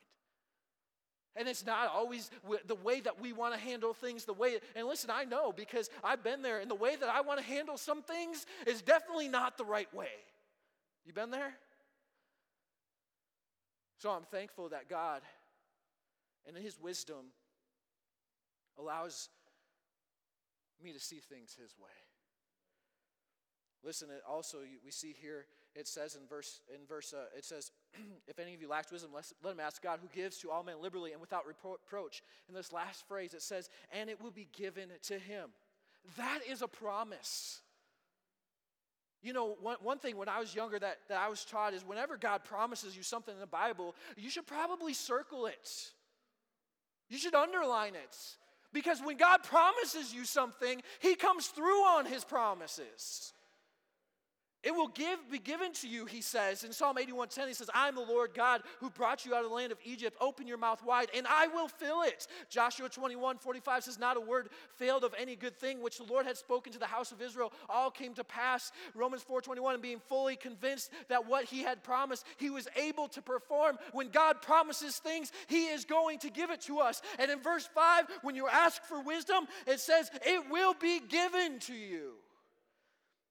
And 1.34 1.46
it's 1.48 1.66
not 1.66 1.90
always 1.92 2.30
the 2.66 2.76
way 2.76 3.00
that 3.00 3.20
we 3.20 3.34
want 3.34 3.52
to 3.54 3.60
handle 3.60 3.92
things, 3.92 4.24
the 4.24 4.32
way, 4.32 4.58
and 4.74 4.86
listen, 4.86 5.10
I 5.10 5.24
know 5.24 5.52
because 5.52 5.90
I've 6.02 6.24
been 6.24 6.40
there, 6.40 6.60
and 6.60 6.70
the 6.70 6.76
way 6.76 6.96
that 6.96 7.08
I 7.10 7.20
want 7.20 7.38
to 7.40 7.44
handle 7.44 7.76
some 7.76 8.02
things 8.02 8.46
is 8.66 8.80
definitely 8.80 9.28
not 9.28 9.58
the 9.58 9.64
right 9.64 9.92
way. 9.92 10.08
You 11.04 11.12
been 11.12 11.30
there? 11.30 11.52
So 13.98 14.10
I'm 14.10 14.24
thankful 14.30 14.70
that 14.70 14.88
God, 14.88 15.20
and 16.46 16.56
His 16.56 16.80
wisdom, 16.80 17.26
allows 18.78 19.28
me 20.82 20.92
to 20.92 21.00
see 21.00 21.18
things 21.18 21.54
His 21.60 21.74
way. 21.78 21.90
Listen, 23.86 24.08
it 24.10 24.22
also 24.28 24.58
we 24.84 24.90
see 24.90 25.14
here 25.22 25.46
it 25.76 25.86
says 25.86 26.16
in 26.16 26.26
verse 26.26 26.60
in 26.74 26.84
verse 26.88 27.14
uh, 27.14 27.26
it 27.38 27.44
says, 27.44 27.70
"If 28.26 28.40
any 28.40 28.52
of 28.52 28.60
you 28.60 28.68
lacks 28.68 28.90
wisdom, 28.90 29.12
let 29.14 29.52
him 29.52 29.60
ask 29.60 29.80
God, 29.80 30.00
who 30.02 30.08
gives 30.08 30.38
to 30.38 30.50
all 30.50 30.64
men 30.64 30.82
liberally 30.82 31.12
and 31.12 31.20
without 31.20 31.46
reproach." 31.46 32.22
In 32.48 32.54
this 32.54 32.72
last 32.72 33.06
phrase, 33.06 33.32
it 33.32 33.42
says, 33.42 33.70
"And 33.92 34.10
it 34.10 34.20
will 34.20 34.32
be 34.32 34.48
given 34.52 34.88
to 35.04 35.18
him." 35.18 35.50
That 36.16 36.40
is 36.48 36.62
a 36.62 36.68
promise. 36.68 37.60
You 39.22 39.32
know, 39.32 39.56
one, 39.60 39.76
one 39.80 39.98
thing 39.98 40.16
when 40.16 40.28
I 40.28 40.40
was 40.40 40.54
younger 40.54 40.78
that, 40.78 40.98
that 41.08 41.18
I 41.18 41.28
was 41.28 41.44
taught 41.44 41.72
is 41.72 41.84
whenever 41.84 42.16
God 42.16 42.44
promises 42.44 42.96
you 42.96 43.02
something 43.02 43.34
in 43.34 43.40
the 43.40 43.46
Bible, 43.46 43.94
you 44.16 44.30
should 44.30 44.46
probably 44.46 44.94
circle 44.94 45.46
it. 45.46 45.92
You 47.08 47.18
should 47.18 47.34
underline 47.34 47.94
it. 47.94 48.16
Because 48.72 49.00
when 49.00 49.16
God 49.16 49.42
promises 49.42 50.12
you 50.12 50.24
something, 50.24 50.82
He 51.00 51.14
comes 51.14 51.46
through 51.46 51.82
on 51.84 52.04
His 52.04 52.24
promises. 52.24 53.32
It 54.66 54.74
will 54.74 54.88
give, 54.88 55.20
be 55.30 55.38
given 55.38 55.72
to 55.74 55.86
you, 55.86 56.06
he 56.06 56.20
says. 56.20 56.64
In 56.64 56.72
Psalm 56.72 56.96
81:10, 56.96 57.46
he 57.46 57.54
says, 57.54 57.70
I'm 57.72 57.94
the 57.94 58.00
Lord 58.00 58.34
God 58.34 58.62
who 58.80 58.90
brought 58.90 59.24
you 59.24 59.32
out 59.32 59.44
of 59.44 59.50
the 59.50 59.54
land 59.54 59.70
of 59.70 59.78
Egypt. 59.84 60.16
Open 60.20 60.48
your 60.48 60.58
mouth 60.58 60.84
wide, 60.84 61.06
and 61.14 61.24
I 61.24 61.46
will 61.46 61.68
fill 61.68 62.02
it. 62.02 62.26
Joshua 62.50 62.88
21, 62.88 63.38
45 63.38 63.84
says, 63.84 63.96
Not 63.96 64.16
a 64.16 64.20
word 64.20 64.48
failed 64.74 65.04
of 65.04 65.14
any 65.16 65.36
good 65.36 65.56
thing 65.56 65.80
which 65.80 65.98
the 65.98 66.02
Lord 66.02 66.26
had 66.26 66.36
spoken 66.36 66.72
to 66.72 66.80
the 66.80 66.86
house 66.86 67.12
of 67.12 67.22
Israel. 67.22 67.52
All 67.68 67.92
came 67.92 68.12
to 68.14 68.24
pass. 68.24 68.72
Romans 68.96 69.22
4:21, 69.22 69.74
and 69.74 69.82
being 69.82 70.00
fully 70.00 70.34
convinced 70.34 70.90
that 71.06 71.28
what 71.28 71.44
he 71.44 71.62
had 71.62 71.84
promised, 71.84 72.26
he 72.36 72.50
was 72.50 72.66
able 72.74 73.06
to 73.10 73.22
perform. 73.22 73.78
When 73.92 74.08
God 74.08 74.42
promises 74.42 74.96
things, 74.96 75.30
he 75.46 75.66
is 75.66 75.84
going 75.84 76.18
to 76.18 76.28
give 76.28 76.50
it 76.50 76.62
to 76.62 76.80
us. 76.80 77.02
And 77.20 77.30
in 77.30 77.38
verse 77.38 77.68
5, 77.72 78.06
when 78.22 78.34
you 78.34 78.48
ask 78.48 78.82
for 78.82 79.00
wisdom, 79.00 79.46
it 79.64 79.78
says, 79.78 80.10
It 80.26 80.50
will 80.50 80.74
be 80.74 80.98
given 80.98 81.60
to 81.60 81.72
you. 81.72 82.14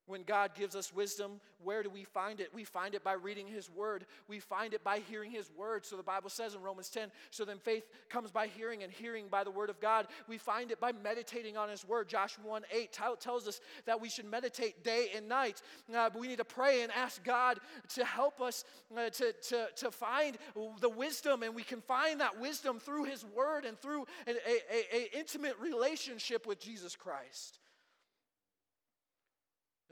When 0.07 0.23
God 0.23 0.51
gives 0.53 0.75
us 0.75 0.93
wisdom, 0.93 1.39
where 1.63 1.81
do 1.81 1.89
we 1.89 2.03
find 2.03 2.39
it? 2.39 2.51
We 2.53 2.63
find 2.63 2.93
it 2.93 3.03
by 3.03 3.13
reading 3.13 3.47
His 3.47 3.69
Word. 3.71 4.05
We 4.27 4.39
find 4.39 4.73
it 4.73 4.83
by 4.83 4.99
hearing 4.99 5.31
His 5.31 5.49
Word. 5.57 5.83
So 5.83 5.97
the 5.97 6.03
Bible 6.03 6.29
says 6.29 6.53
in 6.53 6.61
Romans 6.61 6.89
10 6.89 7.09
so 7.31 7.43
then 7.43 7.57
faith 7.57 7.85
comes 8.09 8.31
by 8.31 8.47
hearing, 8.47 8.83
and 8.83 8.91
hearing 8.91 9.25
by 9.29 9.43
the 9.43 9.51
Word 9.51 9.69
of 9.69 9.79
God. 9.79 10.07
We 10.27 10.37
find 10.37 10.71
it 10.71 10.79
by 10.79 10.91
meditating 10.91 11.57
on 11.57 11.69
His 11.69 11.87
Word. 11.87 12.07
Joshua 12.07 12.45
1 12.45 12.63
8 12.71 12.99
tells 13.19 13.47
us 13.47 13.61
that 13.85 13.99
we 13.99 14.09
should 14.09 14.29
meditate 14.29 14.83
day 14.83 15.09
and 15.15 15.27
night. 15.27 15.61
Uh, 15.93 16.09
we 16.15 16.27
need 16.27 16.37
to 16.37 16.45
pray 16.45 16.83
and 16.83 16.91
ask 16.91 17.23
God 17.23 17.59
to 17.95 18.05
help 18.05 18.41
us 18.41 18.63
uh, 18.95 19.09
to, 19.09 19.33
to, 19.33 19.67
to 19.75 19.91
find 19.91 20.37
the 20.81 20.89
wisdom, 20.89 21.41
and 21.41 21.55
we 21.55 21.63
can 21.63 21.81
find 21.81 22.21
that 22.21 22.39
wisdom 22.39 22.79
through 22.79 23.05
His 23.05 23.25
Word 23.35 23.65
and 23.65 23.79
through 23.79 24.05
an 24.27 24.35
a, 24.47 24.75
a, 24.75 24.97
a 24.97 25.17
intimate 25.17 25.57
relationship 25.59 26.45
with 26.45 26.59
Jesus 26.59 26.95
Christ. 26.95 27.59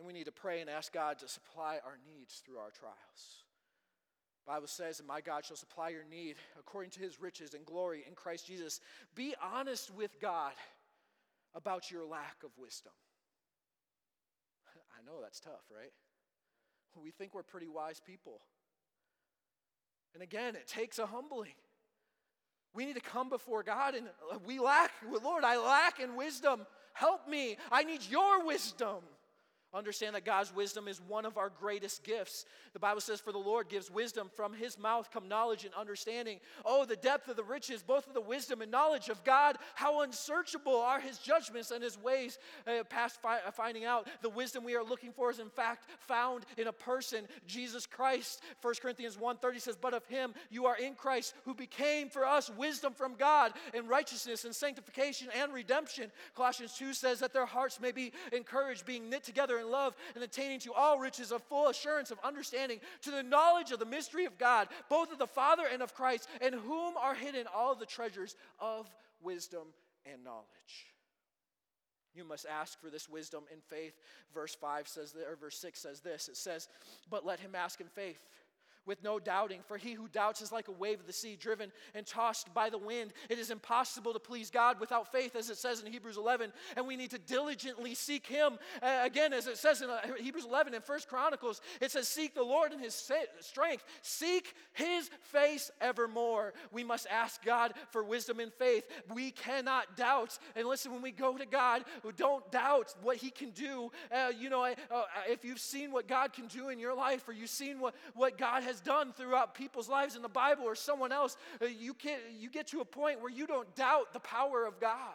And 0.03 0.07
we 0.09 0.19
need 0.19 0.25
to 0.25 0.33
pray 0.33 0.59
and 0.59 0.69
ask 0.69 0.91
God 0.91 1.17
to 1.19 1.29
supply 1.29 1.79
our 1.85 1.97
needs 2.05 2.41
through 2.45 2.57
our 2.57 2.71
trials. 2.71 3.45
Bible 4.45 4.67
says, 4.67 4.99
and 4.99 5.07
my 5.07 5.21
God 5.21 5.45
shall 5.45 5.55
supply 5.55 5.91
your 5.91 6.03
need 6.03 6.35
according 6.59 6.91
to 6.91 6.99
his 6.99 7.21
riches 7.21 7.53
and 7.53 7.65
glory 7.65 8.03
in 8.05 8.13
Christ 8.13 8.45
Jesus. 8.45 8.81
Be 9.15 9.33
honest 9.41 9.95
with 9.95 10.19
God 10.19 10.51
about 11.55 11.89
your 11.89 12.03
lack 12.03 12.35
of 12.43 12.49
wisdom. 12.57 12.91
I 14.99 15.05
know 15.09 15.21
that's 15.21 15.39
tough, 15.39 15.63
right? 15.73 15.93
We 17.01 17.11
think 17.11 17.33
we're 17.33 17.41
pretty 17.41 17.69
wise 17.69 18.01
people. 18.05 18.41
And 20.13 20.21
again, 20.21 20.57
it 20.57 20.67
takes 20.67 20.99
a 20.99 21.05
humbling. 21.05 21.55
We 22.73 22.85
need 22.85 22.95
to 22.95 23.01
come 23.01 23.29
before 23.29 23.63
God 23.63 23.95
and 23.95 24.07
uh, 24.29 24.39
we 24.45 24.59
lack, 24.59 24.91
Lord, 25.23 25.45
I 25.45 25.55
lack 25.57 26.01
in 26.01 26.17
wisdom. 26.17 26.65
Help 26.91 27.25
me. 27.25 27.55
I 27.71 27.83
need 27.83 28.01
your 28.09 28.45
wisdom. 28.45 28.99
Understand 29.73 30.13
that 30.15 30.23
God's 30.23 30.53
wisdom 30.53 30.87
is 30.87 31.01
one 31.07 31.25
of 31.25 31.35
our 31.35 31.49
greatest 31.49 32.03
gifts. 32.03 32.45
The 32.73 32.79
Bible 32.79 33.01
says, 33.01 33.19
For 33.19 33.31
the 33.31 33.39
Lord 33.39 33.69
gives 33.69 33.89
wisdom, 33.89 34.29
from 34.35 34.53
his 34.53 34.77
mouth 34.77 35.09
come 35.11 35.27
knowledge 35.27 35.65
and 35.65 35.73
understanding. 35.73 36.39
Oh, 36.63 36.85
the 36.85 36.95
depth 36.95 37.27
of 37.27 37.37
the 37.37 37.43
riches, 37.43 37.81
both 37.81 38.05
of 38.05 38.13
the 38.13 38.21
wisdom 38.21 38.61
and 38.61 38.69
knowledge 38.69 39.09
of 39.09 39.23
God. 39.23 39.57
How 39.73 40.01
unsearchable 40.01 40.75
are 40.75 40.99
his 40.99 41.17
judgments 41.17 41.71
and 41.71 41.83
his 41.83 41.97
ways. 41.97 42.37
Uh, 42.67 42.83
past 42.83 43.19
fi- 43.19 43.39
uh, 43.39 43.49
finding 43.49 43.83
out, 43.83 44.07
the 44.21 44.29
wisdom 44.29 44.63
we 44.63 44.75
are 44.75 44.83
looking 44.83 45.11
for 45.11 45.31
is 45.31 45.39
in 45.39 45.49
fact 45.49 45.89
found 46.01 46.45
in 46.57 46.67
a 46.67 46.73
person, 46.73 47.27
Jesus 47.47 47.87
Christ. 47.87 48.43
1 48.61 48.75
Corinthians 48.79 49.17
1:30 49.17 49.59
says, 49.59 49.75
But 49.75 49.95
of 49.95 50.05
him 50.05 50.35
you 50.51 50.67
are 50.67 50.77
in 50.77 50.93
Christ, 50.93 51.33
who 51.45 51.55
became 51.55 52.09
for 52.09 52.25
us 52.25 52.51
wisdom 52.51 52.93
from 52.93 53.15
God 53.15 53.53
and 53.73 53.89
righteousness 53.89 54.45
and 54.45 54.55
sanctification 54.55 55.29
and 55.35 55.51
redemption. 55.51 56.11
Colossians 56.35 56.73
2 56.77 56.93
says 56.93 57.19
that 57.21 57.33
their 57.33 57.47
hearts 57.47 57.79
may 57.79 57.91
be 57.91 58.11
encouraged, 58.31 58.85
being 58.85 59.09
knit 59.09 59.23
together 59.23 59.62
love 59.69 59.95
and 60.15 60.23
attaining 60.23 60.59
to 60.61 60.73
all 60.73 60.99
riches 60.99 61.31
of 61.31 61.43
full 61.43 61.67
assurance 61.67 62.11
of 62.11 62.19
understanding, 62.23 62.79
to 63.01 63.11
the 63.11 63.23
knowledge 63.23 63.71
of 63.71 63.79
the 63.79 63.85
mystery 63.85 64.25
of 64.25 64.37
God, 64.37 64.67
both 64.89 65.11
of 65.11 65.19
the 65.19 65.27
Father 65.27 65.63
and 65.71 65.81
of 65.81 65.93
Christ, 65.93 66.27
in 66.41 66.53
whom 66.53 66.97
are 66.97 67.15
hidden 67.15 67.45
all 67.53 67.75
the 67.75 67.85
treasures 67.85 68.35
of 68.59 68.89
wisdom 69.21 69.67
and 70.11 70.23
knowledge. 70.23 70.45
You 72.15 72.23
must 72.23 72.45
ask 72.45 72.79
for 72.79 72.89
this 72.89 73.09
wisdom 73.09 73.43
in 73.51 73.59
faith. 73.59 73.99
Verse 74.33 74.53
5 74.53 74.87
says, 74.87 75.15
or 75.27 75.35
verse 75.35 75.57
6 75.57 75.79
says 75.79 76.01
this 76.01 76.27
it 76.27 76.37
says, 76.37 76.67
But 77.09 77.25
let 77.25 77.39
him 77.39 77.55
ask 77.55 77.81
in 77.81 77.87
faith 77.87 78.27
with 78.85 79.03
no 79.03 79.19
doubting. 79.19 79.61
For 79.67 79.77
he 79.77 79.93
who 79.93 80.07
doubts 80.07 80.41
is 80.41 80.51
like 80.51 80.67
a 80.67 80.71
wave 80.71 80.99
of 80.99 81.07
the 81.07 81.13
sea, 81.13 81.35
driven 81.35 81.71
and 81.93 82.05
tossed 82.05 82.53
by 82.53 82.69
the 82.69 82.77
wind. 82.77 83.13
It 83.29 83.39
is 83.39 83.49
impossible 83.49 84.13
to 84.13 84.19
please 84.19 84.49
God 84.49 84.79
without 84.79 85.11
faith, 85.11 85.35
as 85.35 85.49
it 85.49 85.57
says 85.57 85.81
in 85.81 85.91
Hebrews 85.91 86.17
11, 86.17 86.51
and 86.75 86.87
we 86.87 86.95
need 86.95 87.11
to 87.11 87.19
diligently 87.19 87.95
seek 87.95 88.25
him. 88.25 88.57
Uh, 88.81 88.99
again, 89.03 89.33
as 89.33 89.47
it 89.47 89.57
says 89.57 89.81
in 89.81 89.89
uh, 89.89 89.99
Hebrews 90.19 90.45
11 90.45 90.73
and 90.73 90.83
First 90.83 91.07
Chronicles, 91.07 91.61
it 91.81 91.91
says, 91.91 92.07
Seek 92.07 92.35
the 92.35 92.43
Lord 92.43 92.73
in 92.73 92.79
his 92.79 93.11
strength, 93.39 93.83
seek 94.01 94.53
his 94.73 95.09
face 95.21 95.71
evermore. 95.81 96.53
We 96.71 96.83
must 96.83 97.07
ask 97.09 97.43
God 97.43 97.73
for 97.91 98.03
wisdom 98.03 98.39
and 98.39 98.53
faith. 98.53 98.83
We 99.13 99.31
cannot 99.31 99.97
doubt. 99.97 100.37
And 100.55 100.67
listen, 100.67 100.91
when 100.91 101.01
we 101.01 101.11
go 101.11 101.37
to 101.37 101.45
God, 101.45 101.83
don't 102.15 102.49
doubt 102.51 102.93
what 103.01 103.17
he 103.17 103.29
can 103.29 103.51
do. 103.51 103.91
Uh, 104.11 104.31
you 104.37 104.49
know, 104.49 104.63
uh, 104.63 104.73
if 105.27 105.43
you've 105.43 105.59
seen 105.59 105.91
what 105.91 106.07
God 106.07 106.33
can 106.33 106.47
do 106.47 106.69
in 106.69 106.79
your 106.79 106.93
life, 106.93 107.27
or 107.27 107.33
you've 107.33 107.49
seen 107.49 107.79
what, 107.79 107.95
what 108.15 108.37
God 108.37 108.63
has 108.63 108.72
has 108.73 108.81
done 108.81 109.13
throughout 109.13 109.53
people's 109.53 109.87
lives 109.87 110.15
in 110.15 110.23
the 110.23 110.29
Bible 110.29 110.65
or 110.65 110.75
someone 110.75 111.11
else, 111.11 111.37
uh, 111.61 111.65
you, 111.65 111.93
can, 111.93 112.17
you 112.39 112.49
get 112.49 112.67
to 112.67 112.81
a 112.81 112.85
point 112.85 113.21
where 113.21 113.31
you 113.31 113.45
don't 113.45 113.73
doubt 113.75 114.13
the 114.13 114.19
power 114.19 114.65
of 114.65 114.79
God 114.79 115.13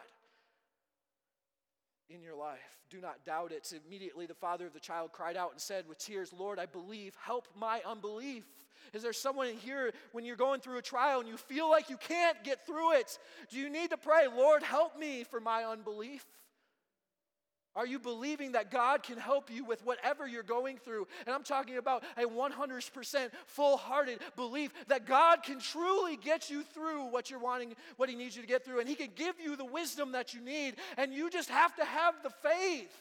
in 2.09 2.21
your 2.21 2.35
life. 2.35 2.77
Do 2.89 3.01
not 3.01 3.23
doubt 3.25 3.51
it. 3.51 3.71
Immediately, 3.85 4.25
the 4.25 4.33
father 4.33 4.65
of 4.65 4.73
the 4.73 4.79
child 4.79 5.11
cried 5.11 5.37
out 5.37 5.51
and 5.51 5.61
said 5.61 5.87
with 5.87 5.99
tears, 5.99 6.33
Lord, 6.33 6.57
I 6.57 6.65
believe, 6.65 7.15
help 7.21 7.47
my 7.55 7.81
unbelief. 7.85 8.45
Is 8.93 9.03
there 9.03 9.13
someone 9.13 9.47
in 9.47 9.57
here 9.57 9.91
when 10.13 10.25
you're 10.25 10.35
going 10.35 10.61
through 10.61 10.77
a 10.77 10.81
trial 10.81 11.19
and 11.19 11.27
you 11.27 11.37
feel 11.37 11.69
like 11.69 11.89
you 11.89 11.97
can't 11.97 12.41
get 12.43 12.65
through 12.65 12.93
it? 12.93 13.19
Do 13.51 13.57
you 13.57 13.69
need 13.69 13.91
to 13.91 13.97
pray, 13.97 14.25
Lord, 14.33 14.63
help 14.63 14.97
me 14.97 15.23
for 15.23 15.39
my 15.39 15.65
unbelief? 15.65 16.25
Are 17.75 17.85
you 17.85 17.99
believing 17.99 18.53
that 18.53 18.71
God 18.71 19.03
can 19.03 19.17
help 19.17 19.51
you 19.51 19.63
with 19.63 19.85
whatever 19.85 20.27
you're 20.27 20.43
going 20.43 20.77
through? 20.77 21.07
And 21.25 21.35
I'm 21.35 21.43
talking 21.43 21.77
about 21.77 22.03
a 22.17 22.23
100% 22.23 23.29
full 23.45 23.77
hearted 23.77 24.19
belief 24.35 24.73
that 24.87 25.05
God 25.05 25.43
can 25.43 25.59
truly 25.59 26.17
get 26.17 26.49
you 26.49 26.63
through 26.63 27.05
what 27.05 27.29
you're 27.29 27.39
wanting, 27.39 27.75
what 27.97 28.09
He 28.09 28.15
needs 28.15 28.35
you 28.35 28.41
to 28.41 28.47
get 28.47 28.65
through. 28.65 28.79
And 28.79 28.89
He 28.89 28.95
can 28.95 29.09
give 29.15 29.35
you 29.39 29.55
the 29.55 29.65
wisdom 29.65 30.13
that 30.13 30.33
you 30.33 30.41
need. 30.41 30.75
And 30.97 31.13
you 31.13 31.29
just 31.29 31.49
have 31.49 31.75
to 31.75 31.85
have 31.85 32.15
the 32.23 32.31
faith. 32.31 32.91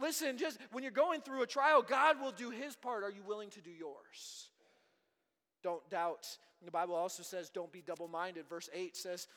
Listen, 0.00 0.38
just 0.38 0.58
when 0.72 0.82
you're 0.82 0.90
going 0.90 1.20
through 1.20 1.42
a 1.42 1.46
trial, 1.46 1.82
God 1.82 2.20
will 2.20 2.32
do 2.32 2.48
His 2.48 2.74
part. 2.74 3.04
Are 3.04 3.10
you 3.10 3.22
willing 3.26 3.50
to 3.50 3.60
do 3.60 3.70
yours? 3.70 4.48
Don't 5.62 5.88
doubt. 5.90 6.26
The 6.64 6.70
Bible 6.70 6.94
also 6.94 7.22
says, 7.22 7.50
don't 7.50 7.72
be 7.72 7.82
double 7.82 8.08
minded. 8.08 8.48
Verse 8.48 8.68
8 8.74 8.96
says, 8.96 9.28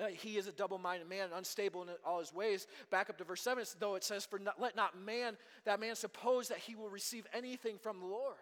uh, 0.00 0.08
he 0.08 0.36
is 0.36 0.46
a 0.46 0.52
double-minded 0.52 1.08
man, 1.08 1.28
unstable 1.34 1.82
in 1.82 1.88
all 2.04 2.18
his 2.18 2.32
ways. 2.32 2.66
Back 2.90 3.08
up 3.08 3.16
to 3.18 3.24
verse 3.24 3.40
7, 3.40 3.64
though 3.78 3.94
it 3.94 4.04
says, 4.04 4.26
For 4.26 4.38
not, 4.38 4.60
let 4.60 4.76
not 4.76 4.98
man, 4.98 5.36
that 5.64 5.80
man 5.80 5.94
suppose 5.96 6.48
that 6.48 6.58
he 6.58 6.74
will 6.74 6.90
receive 6.90 7.26
anything 7.32 7.78
from 7.78 8.00
the 8.00 8.06
Lord. 8.06 8.36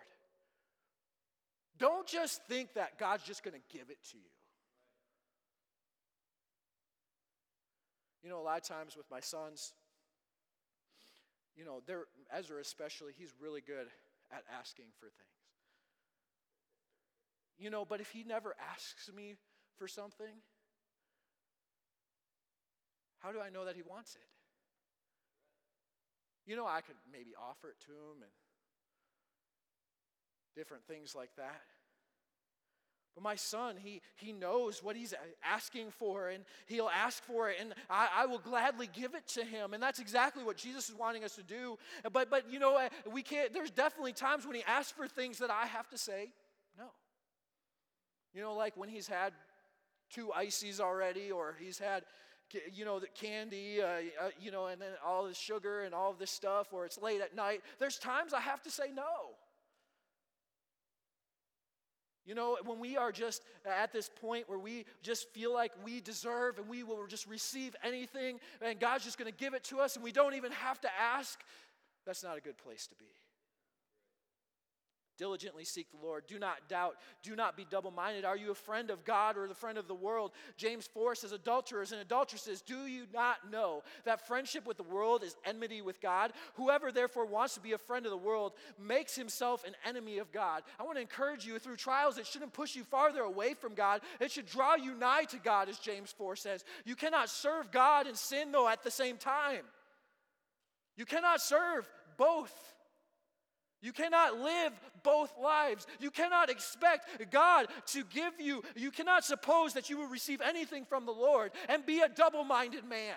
Don't 1.78 2.06
just 2.06 2.44
think 2.46 2.74
that 2.74 2.98
God's 2.98 3.24
just 3.24 3.44
going 3.44 3.54
to 3.54 3.76
give 3.76 3.90
it 3.90 3.98
to 4.10 4.16
you. 4.16 4.22
You 8.22 8.30
know, 8.30 8.40
a 8.40 8.42
lot 8.42 8.56
of 8.56 8.64
times 8.64 8.96
with 8.96 9.06
my 9.10 9.20
sons, 9.20 9.74
you 11.56 11.64
know, 11.64 11.82
they're, 11.86 12.06
Ezra 12.32 12.60
especially, 12.60 13.12
he's 13.16 13.32
really 13.40 13.60
good 13.60 13.86
at 14.32 14.42
asking 14.58 14.86
for 14.98 15.06
things. 15.06 15.34
You 17.58 17.70
know, 17.70 17.84
but 17.84 18.00
if 18.00 18.10
he 18.10 18.24
never 18.24 18.54
asks 18.72 19.10
me 19.14 19.34
for 19.78 19.86
something, 19.86 20.34
how 23.24 23.32
do 23.32 23.40
I 23.40 23.48
know 23.48 23.64
that 23.64 23.74
he 23.74 23.82
wants 23.82 24.16
it? 24.16 24.20
You 26.46 26.56
know, 26.56 26.66
I 26.66 26.82
could 26.82 26.96
maybe 27.10 27.30
offer 27.40 27.68
it 27.68 27.80
to 27.86 27.92
him 27.92 28.20
and 28.20 28.30
different 30.54 30.84
things 30.86 31.14
like 31.14 31.30
that. 31.38 31.62
But 33.14 33.22
my 33.22 33.36
son, 33.36 33.76
he, 33.78 34.02
he 34.16 34.32
knows 34.32 34.82
what 34.82 34.96
he's 34.96 35.14
asking 35.42 35.92
for, 35.92 36.28
and 36.28 36.44
he'll 36.66 36.90
ask 36.90 37.22
for 37.22 37.48
it, 37.48 37.58
and 37.60 37.72
I, 37.88 38.08
I, 38.12 38.26
will 38.26 38.40
gladly 38.40 38.90
give 38.92 39.14
it 39.14 39.26
to 39.28 39.44
him. 39.44 39.72
And 39.72 39.80
that's 39.80 40.00
exactly 40.00 40.42
what 40.42 40.56
Jesus 40.56 40.88
is 40.88 40.96
wanting 40.96 41.22
us 41.22 41.36
to 41.36 41.44
do. 41.44 41.78
But, 42.12 42.28
but 42.28 42.50
you 42.50 42.58
know, 42.58 42.76
uh, 42.76 42.88
we 43.10 43.22
can't, 43.22 43.54
there's 43.54 43.70
definitely 43.70 44.14
times 44.14 44.44
when 44.44 44.56
he 44.56 44.64
asks 44.66 44.90
for 44.90 45.06
things 45.06 45.38
that 45.38 45.50
I 45.50 45.66
have 45.66 45.88
to 45.90 45.98
say 45.98 46.32
no. 46.76 46.86
You 48.34 48.42
know, 48.42 48.54
like 48.54 48.76
when 48.76 48.88
he's 48.88 49.06
had 49.06 49.32
two 50.10 50.32
ices 50.32 50.80
already, 50.80 51.30
or 51.30 51.56
he's 51.58 51.78
had 51.78 52.02
you 52.72 52.84
know, 52.84 52.98
the 53.00 53.08
candy, 53.08 53.80
uh, 53.82 53.86
uh, 53.86 54.28
you 54.40 54.50
know, 54.50 54.66
and 54.66 54.80
then 54.80 54.90
all 55.04 55.26
the 55.26 55.34
sugar 55.34 55.82
and 55.82 55.94
all 55.94 56.12
this 56.12 56.30
stuff, 56.30 56.68
or 56.72 56.84
it's 56.84 57.00
late 57.00 57.20
at 57.20 57.34
night. 57.34 57.62
There's 57.78 57.98
times 57.98 58.32
I 58.32 58.40
have 58.40 58.62
to 58.62 58.70
say 58.70 58.90
no. 58.94 59.34
You 62.26 62.34
know, 62.34 62.56
when 62.64 62.80
we 62.80 62.96
are 62.96 63.12
just 63.12 63.42
at 63.66 63.92
this 63.92 64.08
point 64.08 64.48
where 64.48 64.58
we 64.58 64.86
just 65.02 65.28
feel 65.30 65.52
like 65.52 65.72
we 65.84 66.00
deserve 66.00 66.58
and 66.58 66.66
we 66.68 66.82
will 66.82 67.06
just 67.06 67.26
receive 67.26 67.76
anything 67.84 68.40
and 68.62 68.80
God's 68.80 69.04
just 69.04 69.18
going 69.18 69.30
to 69.30 69.36
give 69.36 69.52
it 69.52 69.62
to 69.64 69.78
us 69.78 69.96
and 69.96 70.04
we 70.04 70.12
don't 70.12 70.34
even 70.34 70.50
have 70.52 70.80
to 70.82 70.88
ask, 70.98 71.38
that's 72.06 72.22
not 72.22 72.38
a 72.38 72.40
good 72.40 72.56
place 72.56 72.86
to 72.86 72.94
be. 72.94 73.04
Diligently 75.16 75.64
seek 75.64 75.90
the 75.90 76.04
Lord. 76.04 76.24
Do 76.26 76.38
not 76.38 76.68
doubt. 76.68 76.96
Do 77.22 77.36
not 77.36 77.56
be 77.56 77.64
double 77.70 77.92
minded. 77.92 78.24
Are 78.24 78.36
you 78.36 78.50
a 78.50 78.54
friend 78.54 78.90
of 78.90 79.04
God 79.04 79.36
or 79.36 79.46
the 79.46 79.54
friend 79.54 79.78
of 79.78 79.86
the 79.86 79.94
world? 79.94 80.32
James 80.56 80.88
4 80.92 81.14
says, 81.14 81.30
Adulterers 81.30 81.92
and 81.92 82.00
adulteresses, 82.00 82.60
do 82.60 82.86
you 82.86 83.04
not 83.12 83.50
know 83.50 83.82
that 84.04 84.26
friendship 84.26 84.66
with 84.66 84.76
the 84.76 84.82
world 84.82 85.22
is 85.22 85.36
enmity 85.44 85.82
with 85.82 86.00
God? 86.00 86.32
Whoever 86.54 86.90
therefore 86.90 87.26
wants 87.26 87.54
to 87.54 87.60
be 87.60 87.72
a 87.72 87.78
friend 87.78 88.06
of 88.06 88.10
the 88.10 88.16
world 88.16 88.54
makes 88.78 89.14
himself 89.14 89.64
an 89.64 89.74
enemy 89.86 90.18
of 90.18 90.32
God. 90.32 90.64
I 90.80 90.82
want 90.82 90.96
to 90.96 91.02
encourage 91.02 91.46
you 91.46 91.58
through 91.60 91.76
trials, 91.76 92.18
it 92.18 92.26
shouldn't 92.26 92.52
push 92.52 92.74
you 92.74 92.82
farther 92.82 93.22
away 93.22 93.54
from 93.54 93.74
God. 93.74 94.00
It 94.20 94.32
should 94.32 94.46
draw 94.46 94.74
you 94.74 94.94
nigh 94.94 95.24
to 95.24 95.38
God, 95.38 95.68
as 95.68 95.78
James 95.78 96.12
4 96.12 96.34
says. 96.36 96.64
You 96.84 96.96
cannot 96.96 97.28
serve 97.28 97.70
God 97.70 98.06
and 98.06 98.16
sin, 98.16 98.50
though, 98.50 98.68
at 98.68 98.82
the 98.82 98.90
same 98.90 99.16
time. 99.16 99.62
You 100.96 101.04
cannot 101.04 101.40
serve 101.40 101.88
both. 102.16 102.73
You 103.84 103.92
cannot 103.92 104.40
live 104.40 104.72
both 105.02 105.30
lives. 105.38 105.86
You 106.00 106.10
cannot 106.10 106.48
expect 106.48 107.30
God 107.30 107.66
to 107.88 108.02
give 108.04 108.32
you, 108.40 108.62
you 108.74 108.90
cannot 108.90 109.26
suppose 109.26 109.74
that 109.74 109.90
you 109.90 109.98
will 109.98 110.06
receive 110.06 110.40
anything 110.40 110.86
from 110.86 111.04
the 111.04 111.12
Lord 111.12 111.52
and 111.68 111.84
be 111.84 112.00
a 112.00 112.08
double 112.08 112.44
minded 112.44 112.86
man. 112.86 113.16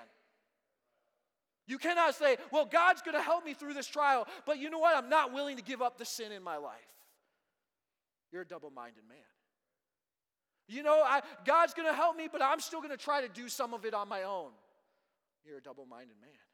You 1.68 1.78
cannot 1.78 2.16
say, 2.16 2.36
Well, 2.52 2.66
God's 2.66 3.02
going 3.02 3.16
to 3.16 3.22
help 3.22 3.46
me 3.46 3.54
through 3.54 3.76
this 3.76 3.88
trial, 3.88 4.28
but 4.46 4.60
you 4.60 4.70
know 4.70 4.80
what? 4.80 4.98
I'm 4.98 5.10
not 5.10 5.32
willing 5.32 5.56
to 5.56 5.64
give 5.64 5.82
up 5.82 5.98
the 5.98 6.04
sin 6.04 6.34
in 6.34 6.44
my 6.44 6.58
life. 6.58 6.76
You're 8.34 8.42
a 8.42 8.48
double 8.48 8.70
minded 8.70 9.04
man. 9.08 9.20
You 10.68 10.84
know, 10.84 11.02
I, 11.02 11.22
God's 11.46 11.76
going 11.76 11.88
to 11.88 11.96
help 11.96 12.18
me, 12.18 12.28
but 12.30 12.42
I'm 12.42 12.60
still 12.60 12.82
going 12.82 12.92
to 12.92 13.02
try 13.02 13.22
to 13.22 13.30
do 13.30 13.48
some 13.48 13.74
of 13.74 13.86
it 13.86 13.94
on 13.94 14.10
my 14.10 14.24
own. 14.24 14.50
You're 15.46 15.60
a 15.60 15.62
double 15.62 15.86
minded 15.86 16.18
man. 16.20 16.47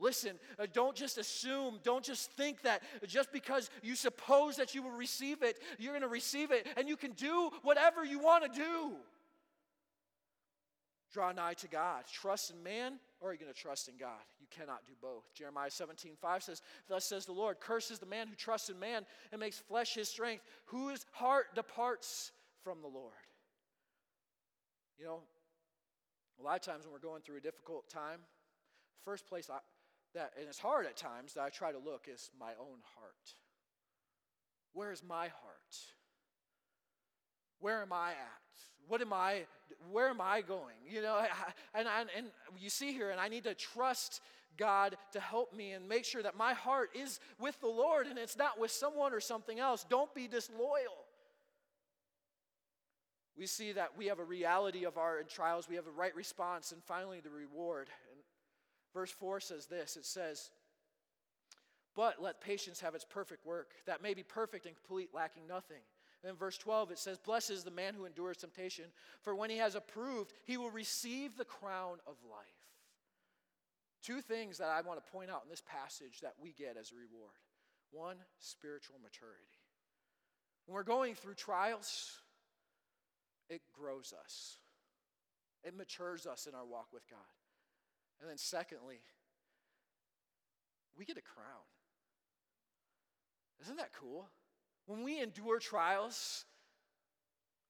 Listen, 0.00 0.38
uh, 0.58 0.66
don't 0.72 0.96
just 0.96 1.18
assume, 1.18 1.78
don't 1.84 2.04
just 2.04 2.32
think 2.32 2.62
that 2.62 2.82
just 3.06 3.30
because 3.32 3.68
you 3.82 3.94
suppose 3.94 4.56
that 4.56 4.74
you 4.74 4.82
will 4.82 4.90
receive 4.90 5.42
it, 5.42 5.58
you're 5.78 5.92
going 5.92 6.02
to 6.02 6.08
receive 6.08 6.50
it, 6.50 6.66
and 6.76 6.88
you 6.88 6.96
can 6.96 7.12
do 7.12 7.50
whatever 7.62 8.04
you 8.04 8.18
want 8.18 8.50
to 8.50 8.58
do. 8.58 8.92
Draw 11.12 11.32
nigh 11.32 11.54
to 11.54 11.68
God. 11.68 12.04
Trust 12.10 12.50
in 12.50 12.62
man, 12.62 12.94
or 13.20 13.30
are 13.30 13.32
you 13.32 13.38
going 13.38 13.52
to 13.52 13.58
trust 13.58 13.88
in 13.88 13.96
God? 13.98 14.20
You 14.40 14.46
cannot 14.50 14.86
do 14.86 14.92
both. 15.02 15.24
Jeremiah 15.34 15.70
17, 15.70 16.12
5 16.20 16.42
says, 16.42 16.62
Thus 16.88 17.04
says 17.04 17.26
the 17.26 17.32
Lord, 17.32 17.60
curses 17.60 17.98
the 17.98 18.06
man 18.06 18.28
who 18.28 18.34
trusts 18.36 18.70
in 18.70 18.78
man 18.78 19.04
and 19.32 19.40
makes 19.40 19.58
flesh 19.58 19.94
his 19.94 20.08
strength, 20.08 20.44
whose 20.66 21.04
heart 21.12 21.54
departs 21.54 22.32
from 22.62 22.80
the 22.80 22.88
Lord. 22.88 23.12
You 24.98 25.06
know, 25.06 25.20
a 26.40 26.44
lot 26.44 26.56
of 26.56 26.62
times 26.62 26.84
when 26.84 26.92
we're 26.92 27.00
going 27.00 27.22
through 27.22 27.36
a 27.36 27.40
difficult 27.40 27.88
time, 27.90 28.20
first 29.04 29.26
place 29.26 29.50
I, 29.50 29.58
that, 30.14 30.32
and 30.38 30.48
it's 30.48 30.58
hard 30.58 30.86
at 30.86 30.96
times, 30.96 31.34
that 31.34 31.42
I 31.42 31.48
try 31.50 31.72
to 31.72 31.78
look 31.78 32.06
is 32.12 32.30
my 32.38 32.50
own 32.58 32.78
heart. 32.96 33.34
Where 34.72 34.92
is 34.92 35.02
my 35.06 35.28
heart? 35.28 35.76
Where 37.60 37.82
am 37.82 37.92
I 37.92 38.10
at? 38.10 38.16
What 38.88 39.00
am 39.00 39.12
I, 39.12 39.44
where 39.90 40.08
am 40.08 40.20
I 40.20 40.40
going? 40.40 40.76
You 40.88 41.02
know, 41.02 41.22
and, 41.74 41.86
and, 41.86 42.08
and 42.16 42.26
you 42.58 42.70
see 42.70 42.92
here, 42.92 43.10
and 43.10 43.20
I 43.20 43.28
need 43.28 43.44
to 43.44 43.54
trust 43.54 44.20
God 44.56 44.96
to 45.12 45.20
help 45.20 45.54
me 45.54 45.72
and 45.72 45.88
make 45.88 46.04
sure 46.04 46.22
that 46.22 46.36
my 46.36 46.52
heart 46.54 46.90
is 46.94 47.20
with 47.38 47.58
the 47.60 47.68
Lord 47.68 48.06
and 48.06 48.18
it's 48.18 48.36
not 48.36 48.58
with 48.58 48.70
someone 48.70 49.12
or 49.12 49.20
something 49.20 49.58
else. 49.58 49.86
Don't 49.88 50.12
be 50.14 50.28
disloyal. 50.28 51.06
We 53.38 53.46
see 53.46 53.72
that 53.72 53.96
we 53.96 54.06
have 54.06 54.18
a 54.18 54.24
reality 54.24 54.84
of 54.84 54.98
our 54.98 55.22
trials, 55.22 55.66
we 55.68 55.76
have 55.76 55.86
a 55.86 55.90
right 55.90 56.14
response, 56.14 56.72
and 56.72 56.84
finally 56.84 57.20
the 57.20 57.30
reward. 57.30 57.88
Verse 58.92 59.10
4 59.10 59.40
says 59.40 59.66
this 59.66 59.96
it 59.96 60.06
says, 60.06 60.50
But 61.94 62.22
let 62.22 62.40
patience 62.40 62.80
have 62.80 62.94
its 62.94 63.04
perfect 63.04 63.46
work, 63.46 63.72
that 63.86 64.02
may 64.02 64.14
be 64.14 64.22
perfect 64.22 64.66
and 64.66 64.74
complete, 64.74 65.10
lacking 65.14 65.46
nothing. 65.46 65.82
In 66.22 66.34
verse 66.34 66.58
12, 66.58 66.90
it 66.90 66.98
says, 66.98 67.18
Blessed 67.18 67.50
is 67.50 67.64
the 67.64 67.70
man 67.70 67.94
who 67.94 68.04
endures 68.04 68.36
temptation, 68.36 68.86
for 69.22 69.34
when 69.34 69.48
he 69.48 69.56
has 69.56 69.74
approved, 69.74 70.32
he 70.44 70.58
will 70.58 70.70
receive 70.70 71.36
the 71.36 71.46
crown 71.46 71.96
of 72.06 72.16
life. 72.30 72.46
Two 74.02 74.20
things 74.20 74.58
that 74.58 74.68
I 74.68 74.80
want 74.82 75.02
to 75.02 75.10
point 75.10 75.30
out 75.30 75.42
in 75.44 75.50
this 75.50 75.62
passage 75.66 76.20
that 76.20 76.34
we 76.40 76.52
get 76.52 76.76
as 76.78 76.90
a 76.90 76.94
reward 76.94 77.36
one, 77.92 78.16
spiritual 78.38 78.96
maturity. 79.02 79.50
When 80.66 80.76
we're 80.76 80.84
going 80.84 81.16
through 81.16 81.34
trials, 81.34 82.20
it 83.48 83.62
grows 83.72 84.14
us, 84.24 84.58
it 85.64 85.76
matures 85.76 86.26
us 86.26 86.46
in 86.46 86.54
our 86.54 86.64
walk 86.64 86.88
with 86.92 87.08
God. 87.10 87.18
And 88.20 88.28
then, 88.28 88.36
secondly, 88.36 89.00
we 90.96 91.04
get 91.04 91.16
a 91.16 91.22
crown. 91.22 91.64
Isn't 93.62 93.76
that 93.76 93.92
cool? 93.98 94.28
When 94.86 95.02
we 95.02 95.20
endure 95.20 95.58
trials, 95.58 96.44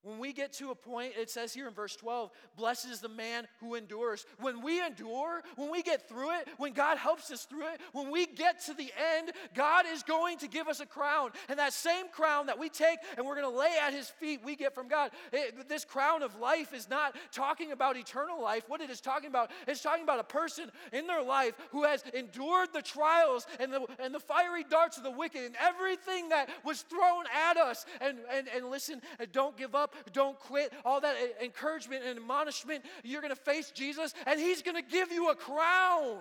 when 0.03 0.19
we 0.19 0.33
get 0.33 0.53
to 0.55 0.71
a 0.71 0.75
point, 0.75 1.13
it 1.19 1.29
says 1.29 1.53
here 1.53 1.69
in 1.69 1.75
verse 1.75 1.95
12, 1.97 2.31
blessed 2.57 2.87
is 2.91 3.01
the 3.01 3.09
man 3.09 3.47
who 3.61 3.75
endures. 3.75 4.25
When 4.39 4.63
we 4.63 4.85
endure, 4.85 5.43
when 5.57 5.71
we 5.71 5.83
get 5.83 6.09
through 6.09 6.39
it, 6.39 6.49
when 6.57 6.73
God 6.73 6.97
helps 6.97 7.31
us 7.31 7.45
through 7.45 7.69
it, 7.69 7.81
when 7.93 8.11
we 8.11 8.25
get 8.25 8.65
to 8.67 8.75
the 8.75 8.91
end, 9.17 9.33
God 9.55 9.85
is 9.93 10.03
going 10.03 10.39
to 10.39 10.49
give 10.49 10.69
us 10.69 10.81
a 10.81 10.87
crown. 10.87 11.33
And 11.51 11.59
that 11.59 11.75
same 11.75 12.09
crown 12.09 12.47
that 12.47 12.59
we 12.59 12.71
take 12.71 12.99
and 13.19 13.27
we're 13.27 13.39
going 13.39 13.53
to 13.53 13.59
lay 13.59 13.77
at 13.83 13.93
his 13.93 14.09
feet, 14.09 14.41
we 14.43 14.57
get 14.57 14.75
from 14.75 14.89
God. 14.89 15.11
It, 15.35 15.69
this 15.69 15.85
crown 15.85 16.23
of 16.23 16.39
life 16.41 16.73
is 16.73 16.89
not 16.89 17.15
talking 17.31 17.73
about 17.73 17.99
eternal 17.99 18.41
life. 18.41 18.65
What 18.69 18.81
it 18.81 18.89
is 18.89 19.03
talking 19.03 19.29
about 19.29 19.51
is 19.69 19.83
talking 19.83 20.05
about 20.05 20.19
a 20.19 20.25
person 20.25 20.71
in 20.95 21.07
their 21.07 21.23
life 21.23 21.55
who 21.73 21.85
has 21.85 22.03
endured 22.15 22.71
the 22.73 22.83
trials 22.83 23.47
and 23.59 23.71
the, 23.71 23.87
and 23.99 24.15
the 24.15 24.21
fiery 24.21 24.65
darts 24.65 24.97
of 24.97 25.03
the 25.03 25.11
wicked 25.11 25.43
and 25.43 25.57
everything 25.61 26.31
that 26.31 26.49
was 26.65 26.83
thrown 26.83 27.25
at 27.49 27.59
us. 27.59 27.85
And, 28.01 28.19
and, 28.33 28.49
and 28.49 28.71
listen, 28.71 29.03
don't 29.33 29.57
give 29.59 29.75
up 29.75 29.90
up, 29.91 30.13
don't 30.13 30.39
quit, 30.39 30.73
all 30.85 31.01
that 31.01 31.17
encouragement 31.43 32.03
and 32.05 32.19
admonishment. 32.19 32.85
You're 33.03 33.23
going 33.23 33.35
to 33.35 33.41
face 33.41 33.71
Jesus, 33.71 34.15
and 34.27 34.39
He's 34.39 34.63
going 34.63 34.77
to 34.77 34.89
give 34.89 35.13
you 35.13 35.31
a 35.31 35.35
crown. 35.35 36.19